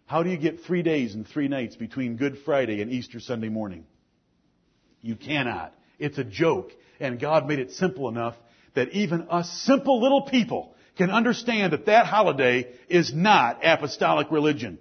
How 0.05 0.23
do 0.23 0.29
you 0.29 0.37
get 0.37 0.61
three 0.61 0.83
days 0.83 1.15
and 1.15 1.25
three 1.25 1.47
nights 1.47 1.75
between 1.75 2.17
Good 2.17 2.39
Friday 2.43 2.81
and 2.81 2.91
Easter 2.91 3.19
Sunday 3.19 3.49
morning? 3.49 3.85
You 5.01 5.15
cannot. 5.15 5.73
It's 6.01 6.17
a 6.17 6.23
joke. 6.23 6.71
And 6.99 7.19
God 7.19 7.47
made 7.47 7.59
it 7.59 7.71
simple 7.71 8.09
enough 8.09 8.35
that 8.73 8.89
even 8.89 9.27
us 9.29 9.49
simple 9.65 10.01
little 10.01 10.23
people 10.23 10.75
can 10.97 11.09
understand 11.09 11.73
that 11.73 11.85
that 11.85 12.05
holiday 12.05 12.67
is 12.89 13.13
not 13.13 13.59
apostolic 13.63 14.29
religion. 14.31 14.79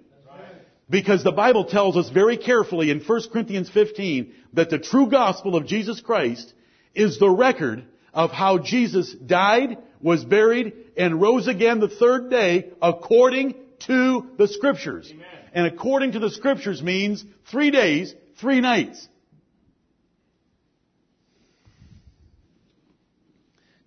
Because 0.89 1.23
the 1.23 1.31
Bible 1.31 1.65
tells 1.65 1.95
us 1.95 2.09
very 2.09 2.35
carefully 2.35 2.91
in 2.91 2.99
1 2.99 3.21
Corinthians 3.31 3.69
15 3.69 4.33
that 4.53 4.69
the 4.69 4.79
true 4.79 5.09
gospel 5.09 5.55
of 5.55 5.65
Jesus 5.65 6.01
Christ 6.01 6.53
is 6.93 7.17
the 7.17 7.29
record 7.29 7.85
of 8.13 8.31
how 8.31 8.57
Jesus 8.57 9.13
died, 9.13 9.77
was 10.01 10.25
buried, 10.25 10.73
and 10.97 11.21
rose 11.21 11.47
again 11.47 11.79
the 11.79 11.87
third 11.87 12.29
day 12.29 12.71
according 12.81 13.55
to 13.87 14.27
the 14.37 14.49
Scriptures. 14.49 15.09
Amen. 15.11 15.25
And 15.53 15.67
according 15.67 16.13
to 16.13 16.19
the 16.19 16.29
Scriptures 16.29 16.81
means 16.81 17.23
three 17.49 17.71
days, 17.71 18.13
three 18.37 18.59
nights. 18.59 19.07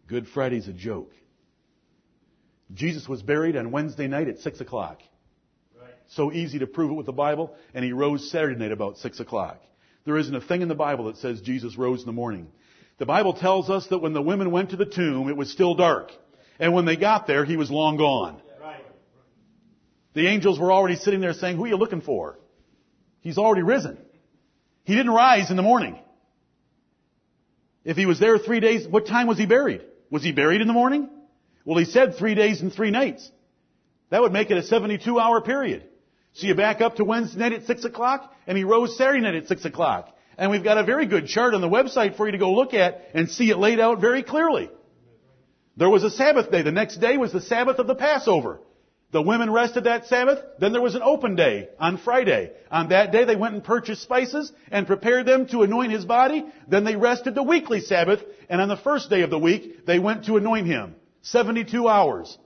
Good 0.06 0.28
Friday's 0.28 0.68
a 0.68 0.72
joke. 0.72 1.12
Jesus 2.72 3.08
was 3.08 3.22
buried 3.22 3.56
on 3.56 3.70
Wednesday 3.70 4.06
night 4.06 4.28
at 4.28 4.38
6 4.38 4.60
o'clock. 4.60 5.00
Right. 5.80 5.90
So 6.08 6.32
easy 6.32 6.58
to 6.58 6.66
prove 6.66 6.90
it 6.90 6.94
with 6.94 7.06
the 7.06 7.12
Bible, 7.12 7.54
and 7.72 7.84
he 7.84 7.92
rose 7.92 8.30
Saturday 8.30 8.58
night 8.58 8.72
about 8.72 8.98
6 8.98 9.20
o'clock. 9.20 9.60
There 10.04 10.18
isn't 10.18 10.34
a 10.34 10.40
thing 10.40 10.62
in 10.62 10.68
the 10.68 10.74
Bible 10.74 11.06
that 11.06 11.18
says 11.18 11.40
Jesus 11.40 11.78
rose 11.78 12.00
in 12.00 12.06
the 12.06 12.12
morning. 12.12 12.48
The 12.98 13.06
Bible 13.06 13.34
tells 13.34 13.70
us 13.70 13.86
that 13.88 13.98
when 13.98 14.12
the 14.12 14.22
women 14.22 14.50
went 14.50 14.70
to 14.70 14.76
the 14.76 14.86
tomb, 14.86 15.28
it 15.28 15.36
was 15.36 15.50
still 15.50 15.74
dark. 15.74 16.10
And 16.58 16.72
when 16.72 16.84
they 16.84 16.96
got 16.96 17.26
there, 17.26 17.44
he 17.44 17.56
was 17.56 17.70
long 17.70 17.96
gone. 17.96 18.40
The 20.14 20.28
angels 20.28 20.60
were 20.60 20.72
already 20.72 20.96
sitting 20.96 21.20
there 21.20 21.32
saying, 21.32 21.56
who 21.56 21.64
are 21.64 21.68
you 21.68 21.76
looking 21.76 22.00
for? 22.00 22.38
He's 23.20 23.36
already 23.36 23.62
risen. 23.62 23.98
He 24.84 24.94
didn't 24.94 25.12
rise 25.12 25.50
in 25.50 25.56
the 25.56 25.62
morning. 25.62 25.98
If 27.84 27.96
he 27.96 28.06
was 28.06 28.20
there 28.20 28.38
three 28.38 28.60
days, 28.60 28.86
what 28.86 29.06
time 29.06 29.26
was 29.26 29.38
he 29.38 29.46
buried? 29.46 29.82
Was 30.14 30.22
he 30.22 30.30
buried 30.30 30.60
in 30.60 30.68
the 30.68 30.72
morning? 30.72 31.08
Well, 31.64 31.76
he 31.76 31.84
said 31.84 32.14
three 32.14 32.36
days 32.36 32.60
and 32.60 32.72
three 32.72 32.92
nights. 32.92 33.28
That 34.10 34.22
would 34.22 34.30
make 34.32 34.48
it 34.48 34.56
a 34.56 34.62
72 34.62 35.18
hour 35.18 35.40
period. 35.40 35.82
So 36.34 36.46
you 36.46 36.54
back 36.54 36.80
up 36.80 36.94
to 36.96 37.04
Wednesday 37.04 37.40
night 37.40 37.52
at 37.52 37.66
6 37.66 37.84
o'clock, 37.84 38.32
and 38.46 38.56
he 38.56 38.62
rose 38.62 38.96
Saturday 38.96 39.22
night 39.22 39.34
at 39.34 39.48
6 39.48 39.64
o'clock. 39.64 40.16
And 40.38 40.52
we've 40.52 40.62
got 40.62 40.78
a 40.78 40.84
very 40.84 41.06
good 41.06 41.26
chart 41.26 41.52
on 41.52 41.60
the 41.60 41.68
website 41.68 42.16
for 42.16 42.26
you 42.26 42.30
to 42.30 42.38
go 42.38 42.52
look 42.52 42.74
at 42.74 43.08
and 43.12 43.28
see 43.28 43.50
it 43.50 43.58
laid 43.58 43.80
out 43.80 44.00
very 44.00 44.22
clearly. 44.22 44.70
There 45.76 45.90
was 45.90 46.04
a 46.04 46.10
Sabbath 46.10 46.48
day. 46.48 46.62
The 46.62 46.70
next 46.70 46.98
day 46.98 47.16
was 47.16 47.32
the 47.32 47.40
Sabbath 47.40 47.80
of 47.80 47.88
the 47.88 47.96
Passover. 47.96 48.60
The 49.14 49.22
women 49.22 49.50
rested 49.50 49.84
that 49.84 50.06
Sabbath. 50.06 50.40
Then 50.58 50.72
there 50.72 50.82
was 50.82 50.96
an 50.96 51.02
open 51.02 51.36
day 51.36 51.68
on 51.78 51.98
Friday. 51.98 52.50
On 52.70 52.88
that 52.88 53.12
day 53.12 53.24
they 53.24 53.36
went 53.36 53.54
and 53.54 53.62
purchased 53.64 54.02
spices 54.02 54.52
and 54.70 54.86
prepared 54.86 55.24
them 55.24 55.46
to 55.48 55.62
anoint 55.62 55.92
his 55.92 56.04
body. 56.04 56.44
Then 56.68 56.84
they 56.84 56.96
rested 56.96 57.34
the 57.34 57.42
weekly 57.42 57.80
Sabbath. 57.80 58.20
And 58.50 58.60
on 58.60 58.68
the 58.68 58.76
first 58.76 59.08
day 59.10 59.22
of 59.22 59.30
the 59.30 59.38
week 59.38 59.86
they 59.86 59.98
went 59.98 60.26
to 60.26 60.36
anoint 60.36 60.66
him. 60.66 60.96
72 61.22 61.88
hours. 61.88 62.36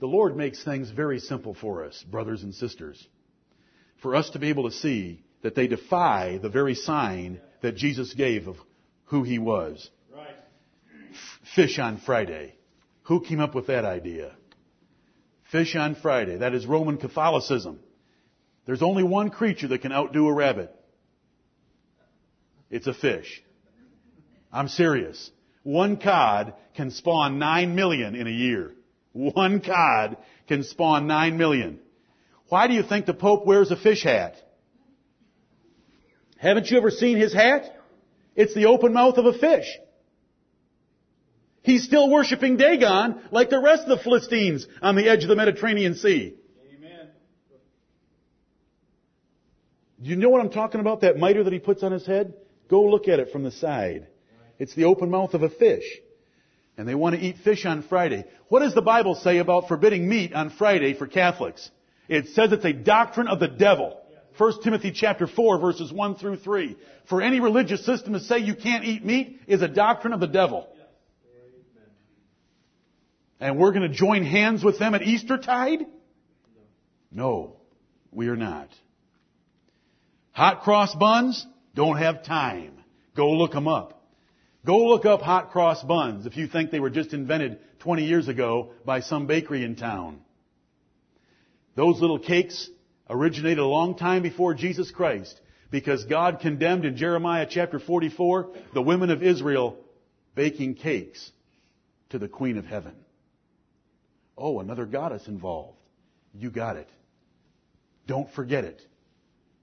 The 0.00 0.06
Lord 0.06 0.36
makes 0.36 0.62
things 0.62 0.90
very 0.90 1.20
simple 1.20 1.54
for 1.54 1.84
us, 1.84 2.04
brothers 2.10 2.42
and 2.42 2.52
sisters 2.52 3.08
for 4.04 4.14
us 4.14 4.28
to 4.28 4.38
be 4.38 4.50
able 4.50 4.68
to 4.68 4.76
see 4.76 5.24
that 5.40 5.54
they 5.54 5.66
defy 5.66 6.38
the 6.42 6.50
very 6.50 6.74
sign 6.74 7.40
that 7.62 7.74
Jesus 7.74 8.12
gave 8.12 8.46
of 8.46 8.56
who 9.06 9.22
he 9.22 9.38
was. 9.38 9.88
Right. 10.14 10.36
Fish 11.54 11.78
on 11.78 11.96
Friday. 11.96 12.54
Who 13.04 13.20
came 13.20 13.40
up 13.40 13.54
with 13.54 13.66
that 13.68 13.84
idea? 13.84 14.32
Fish 15.50 15.76
on 15.76 15.94
Friday. 15.94 16.38
That 16.38 16.54
is 16.54 16.66
Roman 16.66 16.96
Catholicism. 16.96 17.80
There's 18.66 18.82
only 18.82 19.02
one 19.02 19.30
creature 19.30 19.68
that 19.68 19.82
can 19.82 19.92
outdo 19.92 20.26
a 20.26 20.32
rabbit. 20.32 20.74
It's 22.70 22.86
a 22.86 22.94
fish. 22.94 23.42
I'm 24.52 24.68
serious. 24.68 25.30
One 25.62 25.98
cod 25.98 26.54
can 26.74 26.90
spawn 26.90 27.38
nine 27.38 27.74
million 27.74 28.14
in 28.14 28.26
a 28.26 28.30
year. 28.30 28.72
One 29.12 29.60
cod 29.60 30.16
can 30.48 30.64
spawn 30.64 31.06
nine 31.06 31.36
million. 31.36 31.80
Why 32.48 32.66
do 32.66 32.74
you 32.74 32.82
think 32.82 33.06
the 33.06 33.14
Pope 33.14 33.46
wears 33.46 33.70
a 33.70 33.76
fish 33.76 34.02
hat? 34.02 34.36
Haven't 36.38 36.70
you 36.70 36.78
ever 36.78 36.90
seen 36.90 37.16
his 37.16 37.32
hat? 37.32 37.64
It's 38.34 38.54
the 38.54 38.66
open 38.66 38.92
mouth 38.92 39.18
of 39.18 39.26
a 39.26 39.38
fish. 39.38 39.66
He's 41.64 41.82
still 41.82 42.10
worshiping 42.10 42.58
Dagon 42.58 43.22
like 43.30 43.48
the 43.48 43.58
rest 43.58 43.84
of 43.84 43.88
the 43.88 44.04
Philistines 44.04 44.66
on 44.82 44.96
the 44.96 45.08
edge 45.08 45.22
of 45.22 45.30
the 45.30 45.34
Mediterranean 45.34 45.94
Sea. 45.94 46.34
Amen. 46.76 47.08
Do 50.02 50.10
you 50.10 50.16
know 50.16 50.28
what 50.28 50.42
I'm 50.42 50.50
talking 50.50 50.82
about? 50.82 51.00
That 51.00 51.16
mitre 51.16 51.42
that 51.42 51.52
he 51.54 51.58
puts 51.58 51.82
on 51.82 51.90
his 51.90 52.06
head? 52.06 52.34
Go 52.68 52.82
look 52.82 53.08
at 53.08 53.18
it 53.18 53.32
from 53.32 53.44
the 53.44 53.50
side. 53.50 54.08
It's 54.58 54.74
the 54.74 54.84
open 54.84 55.10
mouth 55.10 55.32
of 55.32 55.42
a 55.42 55.48
fish. 55.48 55.84
And 56.76 56.86
they 56.86 56.94
want 56.94 57.16
to 57.16 57.22
eat 57.22 57.38
fish 57.38 57.64
on 57.64 57.82
Friday. 57.82 58.26
What 58.48 58.60
does 58.60 58.74
the 58.74 58.82
Bible 58.82 59.14
say 59.14 59.38
about 59.38 59.66
forbidding 59.66 60.06
meat 60.06 60.34
on 60.34 60.50
Friday 60.50 60.92
for 60.92 61.06
Catholics? 61.06 61.70
It 62.08 62.28
says 62.28 62.52
it's 62.52 62.66
a 62.66 62.74
doctrine 62.74 63.28
of 63.28 63.40
the 63.40 63.48
devil. 63.48 63.98
1 64.36 64.62
Timothy 64.62 64.92
chapter 64.92 65.26
4 65.26 65.60
verses 65.60 65.90
1 65.90 66.16
through 66.16 66.36
3. 66.36 66.76
For 67.08 67.22
any 67.22 67.40
religious 67.40 67.86
system 67.86 68.12
to 68.12 68.20
say 68.20 68.38
you 68.40 68.54
can't 68.54 68.84
eat 68.84 69.02
meat 69.02 69.40
is 69.46 69.62
a 69.62 69.68
doctrine 69.68 70.12
of 70.12 70.20
the 70.20 70.26
devil. 70.26 70.68
And 73.40 73.58
we're 73.58 73.72
going 73.72 73.88
to 73.88 73.94
join 73.94 74.24
hands 74.24 74.64
with 74.64 74.78
them 74.78 74.94
at 74.94 75.02
Eastertide? 75.02 75.86
No, 77.10 77.56
we 78.10 78.28
are 78.28 78.36
not. 78.36 78.68
Hot 80.32 80.62
cross 80.62 80.94
buns? 80.94 81.46
Don't 81.74 81.98
have 81.98 82.24
time. 82.24 82.72
Go 83.16 83.32
look 83.32 83.52
them 83.52 83.68
up. 83.68 84.04
Go 84.64 84.86
look 84.86 85.04
up 85.04 85.20
hot 85.20 85.50
cross 85.50 85.82
buns 85.82 86.26
if 86.26 86.36
you 86.36 86.46
think 86.46 86.70
they 86.70 86.80
were 86.80 86.90
just 86.90 87.12
invented 87.12 87.58
20 87.80 88.04
years 88.04 88.28
ago 88.28 88.72
by 88.84 89.00
some 89.00 89.26
bakery 89.26 89.62
in 89.62 89.76
town. 89.76 90.20
Those 91.74 92.00
little 92.00 92.18
cakes 92.18 92.70
originated 93.10 93.58
a 93.58 93.66
long 93.66 93.96
time 93.96 94.22
before 94.22 94.54
Jesus 94.54 94.90
Christ 94.90 95.38
because 95.70 96.04
God 96.04 96.40
condemned 96.40 96.84
in 96.84 96.96
Jeremiah 96.96 97.46
chapter 97.48 97.78
44 97.78 98.54
the 98.72 98.82
women 98.82 99.10
of 99.10 99.22
Israel 99.22 99.76
baking 100.34 100.76
cakes 100.76 101.30
to 102.10 102.18
the 102.18 102.28
Queen 102.28 102.56
of 102.56 102.64
Heaven. 102.64 102.94
Oh, 104.36 104.60
another 104.60 104.86
goddess 104.86 105.28
involved. 105.28 105.78
You 106.34 106.50
got 106.50 106.76
it. 106.76 106.88
Don't 108.06 108.30
forget 108.32 108.64
it. 108.64 108.82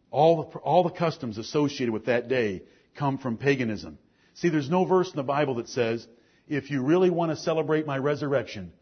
All 0.09 0.43
the, 0.43 0.57
all 0.59 0.84
the 0.84 0.89
customs 0.89 1.38
associated 1.38 1.91
with 1.91 2.05
that 2.05 2.28
day 2.28 2.63
come 2.95 3.17
from 3.17 3.38
paganism. 3.38 3.97
See, 4.36 4.49
there's 4.49 4.69
no 4.69 4.86
verse 4.86 5.09
in 5.09 5.15
the 5.15 5.24
Bible 5.24 5.55
that 5.55 5.69
says, 5.69 6.07
if 6.47 6.72
you 6.72 6.82
really 6.82 7.09
want 7.09 7.32
to 7.32 7.38
celebrate 7.38 7.86
my 7.86 7.97
resurrection, 7.97 8.74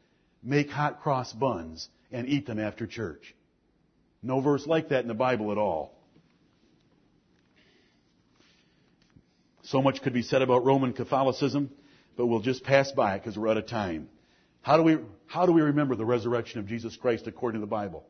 make 0.41 0.69
hot 0.69 1.01
cross 1.01 1.33
buns 1.33 1.87
and 2.11 2.27
eat 2.27 2.45
them 2.47 2.59
after 2.59 2.87
church. 2.87 3.35
No 4.21 4.41
verse 4.41 4.65
like 4.65 4.89
that 4.89 5.01
in 5.01 5.07
the 5.07 5.13
Bible 5.13 5.51
at 5.51 5.57
all. 5.57 5.95
So 9.63 9.81
much 9.81 10.01
could 10.01 10.13
be 10.13 10.23
said 10.23 10.41
about 10.41 10.65
Roman 10.65 10.93
Catholicism, 10.93 11.69
but 12.17 12.25
we'll 12.25 12.39
just 12.39 12.63
pass 12.63 12.91
by 12.91 13.15
it 13.15 13.19
because 13.19 13.37
we're 13.37 13.49
out 13.49 13.57
of 13.57 13.67
time. 13.67 14.09
How 14.61 14.77
do 14.77 14.83
we, 14.83 14.97
how 15.27 15.45
do 15.45 15.51
we 15.51 15.61
remember 15.61 15.95
the 15.95 16.05
resurrection 16.05 16.59
of 16.59 16.67
Jesus 16.67 16.95
Christ 16.95 17.27
according 17.27 17.61
to 17.61 17.65
the 17.65 17.69
Bible? 17.69 18.05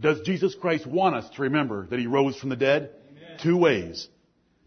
Does 0.00 0.20
Jesus 0.22 0.54
Christ 0.54 0.86
want 0.86 1.14
us 1.14 1.28
to 1.36 1.42
remember 1.42 1.86
that 1.88 1.98
He 1.98 2.06
rose 2.06 2.36
from 2.36 2.48
the 2.48 2.56
dead? 2.56 2.90
Amen. 3.10 3.38
Two 3.42 3.56
ways. 3.56 4.08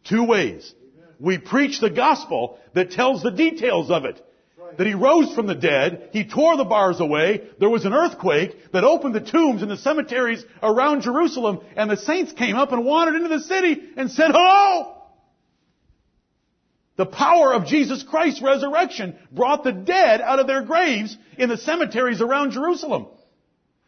Two 0.04 0.26
ways. 0.26 0.74
Amen. 0.96 1.10
We 1.20 1.38
preach 1.40 1.80
the 1.80 1.90
gospel 1.90 2.60
that 2.74 2.92
tells 2.92 3.24
the 3.24 3.32
details 3.32 3.90
of 3.90 4.06
it. 4.06 4.24
Right. 4.58 4.78
That 4.78 4.86
He 4.86 4.94
rose 4.94 5.34
from 5.34 5.48
the 5.48 5.56
dead, 5.56 6.10
He 6.14 6.28
tore 6.28 6.56
the 6.56 6.66
bars 6.66 7.00
away, 7.00 7.50
there 7.60 7.70
was 7.70 7.86
an 7.86 7.94
earthquake 7.94 8.72
that 8.74 8.84
opened 8.84 9.16
the 9.16 9.22
tombs 9.22 9.64
in 9.64 9.70
the 9.70 9.78
cemeteries 9.78 10.46
around 10.62 11.02
Jerusalem, 11.02 11.62
and 11.76 11.90
the 11.90 11.98
saints 11.98 12.34
came 12.34 12.56
up 12.56 12.72
and 12.72 12.86
wandered 12.86 13.16
into 13.16 13.30
the 13.30 13.44
city 13.44 13.82
and 13.98 14.12
said, 14.12 14.32
hello! 14.32 15.03
The 16.96 17.06
power 17.06 17.54
of 17.54 17.66
Jesus 17.66 18.04
Christ's 18.04 18.42
resurrection 18.42 19.16
brought 19.32 19.64
the 19.64 19.72
dead 19.72 20.22
out 20.22 20.40
of 20.40 20.48
their 20.48 20.62
graves 20.62 21.18
in 21.38 21.50
the 21.50 21.58
cemeteries 21.58 22.22
around 22.22 22.52
Jerusalem. 22.52 23.08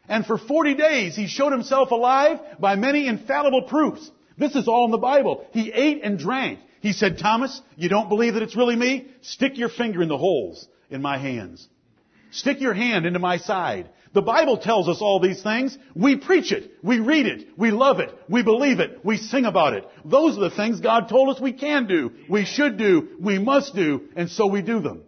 And 0.08 0.26
for 0.26 0.38
40 0.38 0.74
days 0.74 1.16
he 1.16 1.26
showed 1.26 1.52
himself 1.52 1.90
alive 1.90 2.40
by 2.58 2.74
many 2.76 3.06
infallible 3.06 3.62
proofs. 3.62 4.10
This 4.36 4.54
is 4.56 4.68
all 4.68 4.84
in 4.86 4.90
the 4.90 4.98
Bible. 4.98 5.46
He 5.52 5.72
ate 5.72 6.02
and 6.02 6.18
drank. 6.18 6.60
He 6.80 6.92
said, 6.92 7.18
Thomas, 7.18 7.60
you 7.76 7.88
don't 7.88 8.08
believe 8.08 8.34
that 8.34 8.42
it's 8.42 8.56
really 8.56 8.76
me? 8.76 9.06
Stick 9.22 9.56
your 9.56 9.68
finger 9.68 10.02
in 10.02 10.08
the 10.08 10.18
holes 10.18 10.66
in 10.90 11.00
my 11.00 11.18
hands. 11.18 11.66
Stick 12.30 12.60
your 12.60 12.74
hand 12.74 13.06
into 13.06 13.18
my 13.18 13.38
side. 13.38 13.88
The 14.12 14.22
Bible 14.22 14.56
tells 14.56 14.88
us 14.88 15.02
all 15.02 15.20
these 15.20 15.42
things. 15.42 15.76
We 15.94 16.16
preach 16.16 16.50
it. 16.50 16.72
We 16.82 17.00
read 17.00 17.26
it. 17.26 17.48
We 17.56 17.70
love 17.70 18.00
it. 18.00 18.12
We 18.28 18.42
believe 18.42 18.80
it. 18.80 19.04
We 19.04 19.18
sing 19.18 19.44
about 19.44 19.74
it. 19.74 19.84
Those 20.04 20.38
are 20.38 20.48
the 20.48 20.56
things 20.56 20.80
God 20.80 21.08
told 21.08 21.34
us 21.34 21.40
we 21.40 21.52
can 21.52 21.86
do, 21.86 22.12
we 22.28 22.44
should 22.44 22.78
do, 22.78 23.08
we 23.20 23.38
must 23.38 23.74
do, 23.74 24.08
and 24.16 24.30
so 24.30 24.46
we 24.46 24.62
do 24.62 24.80
them. 24.80 25.02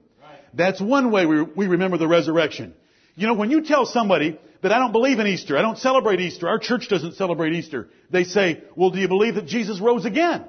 That's 0.54 0.80
one 0.80 1.10
way 1.10 1.26
we, 1.26 1.42
we 1.42 1.66
remember 1.66 1.98
the 1.98 2.08
resurrection. 2.08 2.74
You 3.14 3.26
know, 3.26 3.34
when 3.34 3.50
you 3.50 3.62
tell 3.62 3.86
somebody 3.86 4.38
that 4.62 4.72
I 4.72 4.78
don't 4.78 4.92
believe 4.92 5.18
in 5.18 5.26
Easter, 5.26 5.56
I 5.56 5.62
don't 5.62 5.78
celebrate 5.78 6.20
Easter, 6.20 6.48
our 6.48 6.58
church 6.58 6.88
doesn't 6.88 7.14
celebrate 7.14 7.52
Easter, 7.52 7.88
they 8.10 8.24
say, 8.24 8.62
well, 8.76 8.90
do 8.90 8.98
you 8.98 9.08
believe 9.08 9.36
that 9.36 9.46
Jesus 9.46 9.80
rose 9.80 10.04
again? 10.04 10.44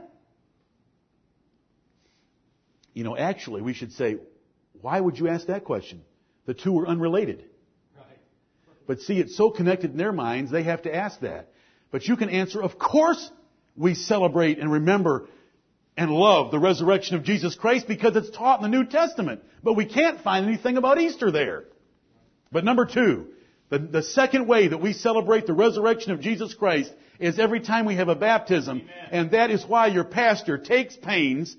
You 2.94 3.04
know, 3.04 3.16
actually, 3.16 3.62
we 3.62 3.74
should 3.74 3.94
say, 3.94 4.18
why 4.82 5.00
would 5.00 5.18
you 5.18 5.28
ask 5.28 5.48
that 5.48 5.64
question? 5.64 6.02
The 6.46 6.54
two 6.54 6.78
are 6.80 6.88
unrelated. 6.88 7.44
But 8.88 9.02
see, 9.02 9.20
it's 9.20 9.38
so 9.38 9.52
connected 9.52 9.92
in 9.92 9.98
their 9.98 10.12
minds, 10.12 10.50
they 10.50 10.64
have 10.64 10.82
to 10.82 10.96
ask 10.96 11.20
that. 11.20 11.50
But 11.92 12.06
you 12.06 12.18
can 12.18 12.30
answer, 12.30 12.62
of 12.62 12.80
course 12.80 13.32
we 13.78 13.94
celebrate 13.94 14.58
and 14.58 14.72
remember 14.72 15.28
and 15.96 16.10
love 16.10 16.50
the 16.50 16.58
resurrection 16.58 17.16
of 17.16 17.24
Jesus 17.24 17.54
Christ 17.56 17.88
because 17.88 18.16
it's 18.16 18.36
taught 18.36 18.64
in 18.64 18.72
the 18.72 18.76
New 18.76 18.90
Testament. 18.90 19.42
But 19.64 19.74
we 19.74 19.86
can't 19.86 20.22
find 20.22 20.48
anything 20.48 20.78
about 20.78 21.00
Easter 21.00 21.30
there. 21.30 21.66
But 22.52 22.64
number 22.64 22.86
two, 22.86 23.28
the, 23.70 23.78
the 23.78 24.02
second 24.02 24.48
way 24.48 24.70
that 24.70 24.82
we 24.82 24.94
celebrate 24.94 25.46
the 25.46 25.54
resurrection 25.54 26.12
of 26.12 26.22
Jesus 26.22 26.56
Christ 26.56 26.92
is 27.20 27.38
every 27.38 27.60
time 27.60 27.86
we 27.86 27.96
have 27.96 28.10
a 28.10 28.16
baptism. 28.16 28.82
Amen. 28.82 29.10
And 29.12 29.32
that 29.32 29.52
is 29.52 29.66
why 29.68 29.88
your 29.88 30.06
pastor 30.06 30.58
takes 30.58 30.96
pains 30.96 31.56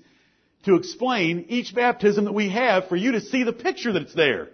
to 0.65 0.75
explain 0.75 1.45
each 1.47 1.73
baptism 1.73 2.25
that 2.25 2.33
we 2.33 2.49
have 2.49 2.89
for 2.89 2.95
you 2.95 3.13
to 3.13 3.21
see 3.21 3.43
the 3.43 3.53
picture 3.53 3.93
that's 3.93 4.13
there. 4.13 4.49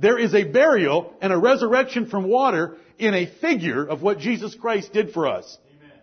There 0.00 0.18
is 0.18 0.34
a 0.34 0.44
burial 0.44 1.12
and 1.20 1.32
a 1.32 1.38
resurrection 1.38 2.06
from 2.06 2.28
water 2.28 2.76
in 2.98 3.14
a 3.14 3.26
figure 3.26 3.84
of 3.84 4.02
what 4.02 4.18
Jesus 4.18 4.54
Christ 4.54 4.92
did 4.92 5.12
for 5.12 5.26
us. 5.26 5.58
Amen. 5.76 5.98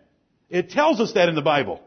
It 0.50 0.70
tells 0.70 1.00
us 1.00 1.14
that 1.14 1.30
in 1.30 1.36
the 1.36 1.42
Bible. 1.42 1.82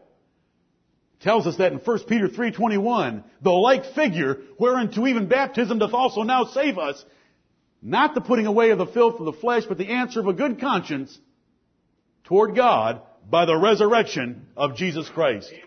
It 1.21 1.25
tells 1.25 1.47
us 1.47 1.57
that 1.57 1.73
in 1.73 1.79
1 1.79 1.99
Peter 2.05 2.29
3.21, 2.29 3.25
the 3.43 3.51
like 3.51 3.95
figure 3.95 4.39
whereunto 4.59 5.07
even 5.07 5.29
baptism 5.29 5.79
doth 5.79 5.93
also 5.93 6.23
now 6.23 6.45
save 6.47 6.79
us, 6.79 7.05
not 7.83 8.15
the 8.15 8.21
putting 8.21 8.47
away 8.47 8.71
of 8.71 8.79
the 8.79 8.87
filth 8.87 9.19
of 9.19 9.27
the 9.27 9.33
flesh, 9.33 9.65
but 9.69 9.79
the 9.79 9.89
answer 9.89 10.21
of 10.21 10.29
a 10.29 10.33
good 10.33 10.61
conscience 10.61 11.17
toward 12.25 12.57
God 12.57 13.03
by 13.29 13.45
the 13.45 13.57
resurrection 13.57 14.47
of 14.57 14.77
Jesus 14.77 15.09
Christ. 15.11 15.51
Amen. 15.53 15.65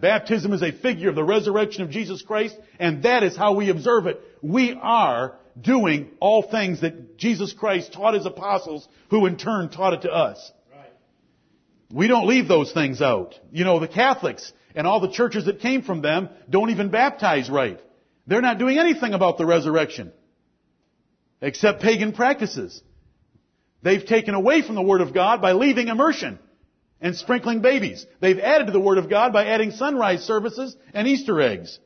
Baptism 0.00 0.52
is 0.52 0.62
a 0.62 0.72
figure 0.72 1.08
of 1.08 1.14
the 1.14 1.24
resurrection 1.24 1.82
of 1.82 1.90
Jesus 1.90 2.22
Christ, 2.22 2.56
and 2.78 3.02
that 3.02 3.22
is 3.22 3.36
how 3.36 3.54
we 3.54 3.68
observe 3.68 4.06
it. 4.06 4.20
We 4.40 4.72
are 4.80 5.34
doing 5.60 6.10
all 6.20 6.42
things 6.42 6.80
that 6.82 7.16
Jesus 7.16 7.52
Christ 7.52 7.92
taught 7.92 8.14
his 8.14 8.26
apostles, 8.26 8.88
who 9.10 9.26
in 9.26 9.36
turn 9.36 9.70
taught 9.70 9.94
it 9.94 10.02
to 10.02 10.12
us. 10.12 10.52
Right. 10.70 10.92
We 11.92 12.08
don't 12.08 12.26
leave 12.26 12.48
those 12.48 12.72
things 12.72 13.00
out. 13.00 13.38
You 13.50 13.64
know, 13.64 13.80
the 13.80 13.88
Catholics 13.88 14.52
and 14.74 14.86
all 14.86 15.00
the 15.00 15.10
churches 15.10 15.46
that 15.46 15.60
came 15.60 15.82
from 15.82 16.02
them 16.02 16.28
don't 16.48 16.70
even 16.70 16.90
baptize 16.90 17.50
right. 17.50 17.80
They're 18.26 18.42
not 18.42 18.58
doing 18.58 18.78
anything 18.78 19.14
about 19.14 19.38
the 19.38 19.46
resurrection. 19.46 20.12
Except 21.40 21.82
pagan 21.82 22.12
practices. 22.12 22.82
They've 23.82 24.04
taken 24.04 24.34
away 24.34 24.62
from 24.62 24.74
the 24.74 24.82
Word 24.82 25.00
of 25.00 25.14
God 25.14 25.40
by 25.40 25.52
leaving 25.52 25.88
immersion 25.88 26.38
and 27.00 27.16
sprinkling 27.16 27.60
babies. 27.60 28.04
They've 28.20 28.38
added 28.38 28.66
to 28.66 28.72
the 28.72 28.80
Word 28.80 28.98
of 28.98 29.08
God 29.08 29.32
by 29.32 29.46
adding 29.46 29.70
sunrise 29.70 30.24
services 30.24 30.76
and 30.92 31.06
Easter 31.06 31.40
eggs. 31.40 31.78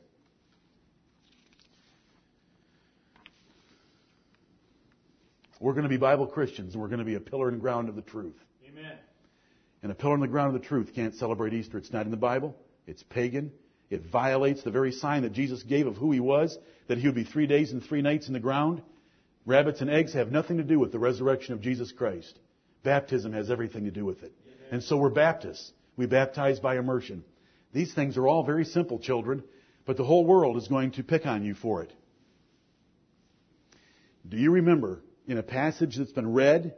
We're 5.63 5.71
going 5.71 5.83
to 5.83 5.89
be 5.89 5.95
Bible 5.95 6.27
Christians, 6.27 6.73
and 6.73 6.81
we're 6.81 6.89
going 6.89 6.99
to 6.99 7.05
be 7.05 7.15
a 7.15 7.21
pillar 7.21 7.47
and 7.47 7.61
ground 7.61 7.87
of 7.87 7.95
the 7.95 8.01
truth. 8.01 8.35
Amen. 8.67 8.97
And 9.81 9.93
a 9.93 9.95
pillar 9.95 10.13
and 10.13 10.21
the 10.21 10.27
ground 10.27 10.53
of 10.53 10.61
the 10.61 10.67
truth 10.67 10.91
can't 10.93 11.15
celebrate 11.15 11.53
Easter. 11.53 11.77
It's 11.77 11.93
not 11.93 12.03
in 12.03 12.11
the 12.11 12.17
Bible. 12.17 12.53
It's 12.85 13.01
pagan. 13.01 13.49
It 13.89 14.01
violates 14.11 14.63
the 14.63 14.71
very 14.71 14.91
sign 14.91 15.21
that 15.21 15.31
Jesus 15.31 15.63
gave 15.63 15.87
of 15.87 15.95
who 15.95 16.11
he 16.11 16.19
was, 16.19 16.57
that 16.87 16.97
he 16.97 17.07
would 17.07 17.15
be 17.15 17.23
three 17.23 17.47
days 17.47 17.71
and 17.71 17.81
three 17.81 18.01
nights 18.01 18.27
in 18.27 18.33
the 18.33 18.41
ground. 18.41 18.81
Rabbits 19.45 19.79
and 19.79 19.89
eggs 19.89 20.13
have 20.15 20.33
nothing 20.33 20.57
to 20.57 20.65
do 20.65 20.79
with 20.79 20.91
the 20.91 20.99
resurrection 20.99 21.53
of 21.53 21.61
Jesus 21.61 21.93
Christ. 21.93 22.37
Baptism 22.83 23.31
has 23.31 23.49
everything 23.49 23.85
to 23.85 23.91
do 23.91 24.03
with 24.03 24.21
it. 24.21 24.33
Amen. 24.45 24.67
And 24.69 24.83
so 24.83 24.97
we're 24.97 25.11
Baptists. 25.11 25.71
We 25.95 26.07
baptize 26.07 26.59
by 26.59 26.77
immersion. 26.77 27.23
These 27.71 27.93
things 27.93 28.17
are 28.17 28.27
all 28.27 28.43
very 28.43 28.65
simple, 28.65 28.99
children, 28.99 29.45
but 29.85 29.95
the 29.95 30.03
whole 30.03 30.25
world 30.25 30.57
is 30.57 30.67
going 30.67 30.91
to 30.91 31.03
pick 31.03 31.25
on 31.25 31.45
you 31.45 31.55
for 31.55 31.83
it. 31.83 31.93
Do 34.27 34.35
you 34.35 34.51
remember 34.51 34.99
in 35.27 35.37
a 35.37 35.43
passage 35.43 35.97
that's 35.97 36.11
been 36.11 36.31
read. 36.33 36.75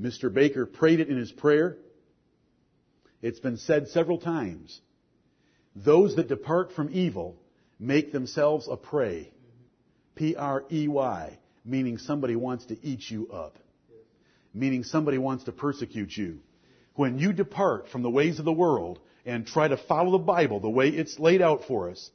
Mr. 0.00 0.32
Baker 0.32 0.66
prayed 0.66 1.00
it 1.00 1.08
in 1.08 1.16
his 1.16 1.32
prayer. 1.32 1.76
It's 3.20 3.40
been 3.40 3.56
said 3.56 3.88
several 3.88 4.18
times. 4.18 4.80
Those 5.74 6.16
that 6.16 6.28
depart 6.28 6.72
from 6.72 6.90
evil 6.92 7.36
make 7.78 8.12
themselves 8.12 8.68
a 8.70 8.76
prey. 8.76 9.32
P-R-E-Y, 10.14 11.38
meaning 11.64 11.98
somebody 11.98 12.36
wants 12.36 12.66
to 12.66 12.84
eat 12.84 13.08
you 13.08 13.28
up. 13.30 13.56
Meaning 14.52 14.84
somebody 14.84 15.18
wants 15.18 15.44
to 15.44 15.52
persecute 15.52 16.16
you. 16.16 16.40
When 16.94 17.18
you 17.18 17.32
depart 17.32 17.88
from 17.88 18.02
the 18.02 18.10
ways 18.10 18.38
of 18.38 18.44
the 18.44 18.52
world 18.52 18.98
and 19.24 19.46
try 19.46 19.68
to 19.68 19.76
follow 19.76 20.12
the 20.12 20.18
Bible 20.18 20.58
the 20.58 20.68
way 20.68 20.88
it's 20.88 21.18
laid 21.18 21.42
out 21.42 21.64
for 21.66 21.90
us, 21.90 22.10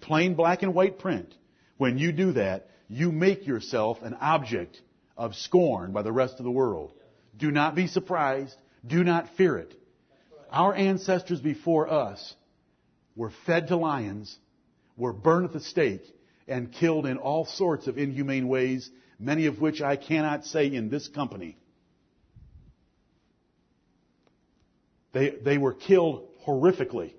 plain 0.00 0.34
black 0.34 0.62
and 0.62 0.74
white 0.74 0.98
print, 0.98 1.34
when 1.76 1.98
you 1.98 2.12
do 2.12 2.32
that, 2.32 2.68
you 2.92 3.10
make 3.10 3.46
yourself 3.46 4.02
an 4.02 4.14
object 4.20 4.78
of 5.16 5.34
scorn 5.34 5.92
by 5.92 6.02
the 6.02 6.12
rest 6.12 6.34
of 6.38 6.44
the 6.44 6.50
world. 6.50 6.92
Do 7.34 7.50
not 7.50 7.74
be 7.74 7.86
surprised. 7.86 8.54
Do 8.86 9.02
not 9.02 9.30
fear 9.38 9.56
it. 9.56 9.74
Our 10.50 10.74
ancestors 10.74 11.40
before 11.40 11.90
us 11.90 12.34
were 13.16 13.32
fed 13.46 13.68
to 13.68 13.76
lions, 13.76 14.36
were 14.98 15.14
burned 15.14 15.46
at 15.46 15.54
the 15.54 15.60
stake, 15.60 16.02
and 16.46 16.70
killed 16.70 17.06
in 17.06 17.16
all 17.16 17.46
sorts 17.46 17.86
of 17.86 17.96
inhumane 17.96 18.46
ways, 18.46 18.90
many 19.18 19.46
of 19.46 19.58
which 19.58 19.80
I 19.80 19.96
cannot 19.96 20.44
say 20.44 20.66
in 20.66 20.90
this 20.90 21.08
company. 21.08 21.56
They, 25.12 25.30
they 25.30 25.56
were 25.56 25.72
killed 25.72 26.28
horrifically 26.46 27.14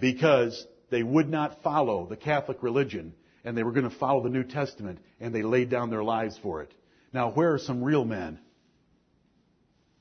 because 0.00 0.66
they 0.90 1.04
would 1.04 1.28
not 1.28 1.62
follow 1.62 2.06
the 2.06 2.16
Catholic 2.16 2.60
religion 2.64 3.14
and 3.44 3.56
they 3.56 3.62
were 3.62 3.72
going 3.72 3.88
to 3.88 3.96
follow 3.96 4.22
the 4.22 4.28
New 4.28 4.44
Testament 4.44 4.98
and 5.20 5.34
they 5.34 5.42
laid 5.42 5.70
down 5.70 5.90
their 5.90 6.04
lives 6.04 6.38
for 6.42 6.62
it. 6.62 6.72
Now, 7.12 7.30
where 7.30 7.52
are 7.52 7.58
some 7.58 7.82
real 7.82 8.04
men? 8.04 8.38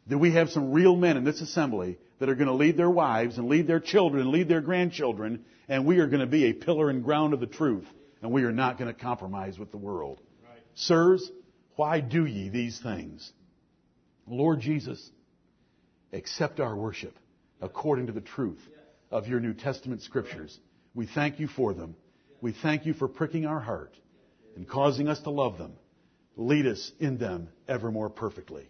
Do 0.08 0.18
we 0.18 0.32
have 0.32 0.50
some 0.50 0.72
real 0.72 0.96
men 0.96 1.18
in 1.18 1.24
this 1.24 1.42
assembly 1.42 1.98
that 2.20 2.30
are 2.30 2.36
going 2.36 2.48
to 2.48 2.54
lead 2.54 2.78
their 2.78 2.90
wives 2.90 3.38
and 3.38 3.48
lead 3.48 3.68
their 3.68 3.80
children 3.80 4.22
and 4.22 4.32
lead 4.32 4.48
their 4.48 4.62
grandchildren 4.62 5.46
and 5.68 5.86
we 5.86 6.00
are 6.00 6.08
going 6.08 6.22
to 6.22 6.28
be 6.28 6.46
a 6.46 6.54
pillar 6.54 6.90
and 6.90 7.04
ground 7.04 7.34
of 7.34 7.40
the 7.40 7.48
truth 7.48 7.88
and 8.22 8.32
we 8.32 8.44
are 8.44 8.52
not 8.52 8.78
going 8.78 8.94
to 8.94 9.00
compromise 9.00 9.58
with 9.58 9.72
the 9.72 9.78
world? 9.78 10.22
Right. 10.44 10.60
Sirs, 10.76 11.30
why 11.76 12.00
do 12.00 12.26
ye 12.26 12.50
these 12.50 12.80
things? 12.80 13.32
Lord 14.28 14.60
Jesus, 14.60 15.10
accept 16.14 16.60
our 16.60 16.76
worship 16.76 17.18
according 17.62 18.08
to 18.08 18.14
the 18.14 18.22
truth 18.22 18.62
of 19.10 19.28
your 19.28 19.40
New 19.40 19.54
Testament 19.54 20.02
scriptures. 20.02 20.58
We 20.94 21.06
thank 21.06 21.40
you 21.40 21.48
for 21.48 21.74
them. 21.74 21.96
We 22.42 22.52
thank 22.52 22.86
you 22.86 22.94
for 22.94 23.08
pricking 23.08 23.46
our 23.46 23.60
heart 23.60 23.96
and 24.56 24.68
causing 24.68 25.08
us 25.08 25.20
to 25.22 25.30
love 25.30 25.58
them. 25.58 25.74
Lead 26.36 26.66
us 26.66 26.92
in 27.00 27.18
them 27.18 27.50
ever 27.68 27.92
more 27.92 28.10
perfectly. 28.10 28.68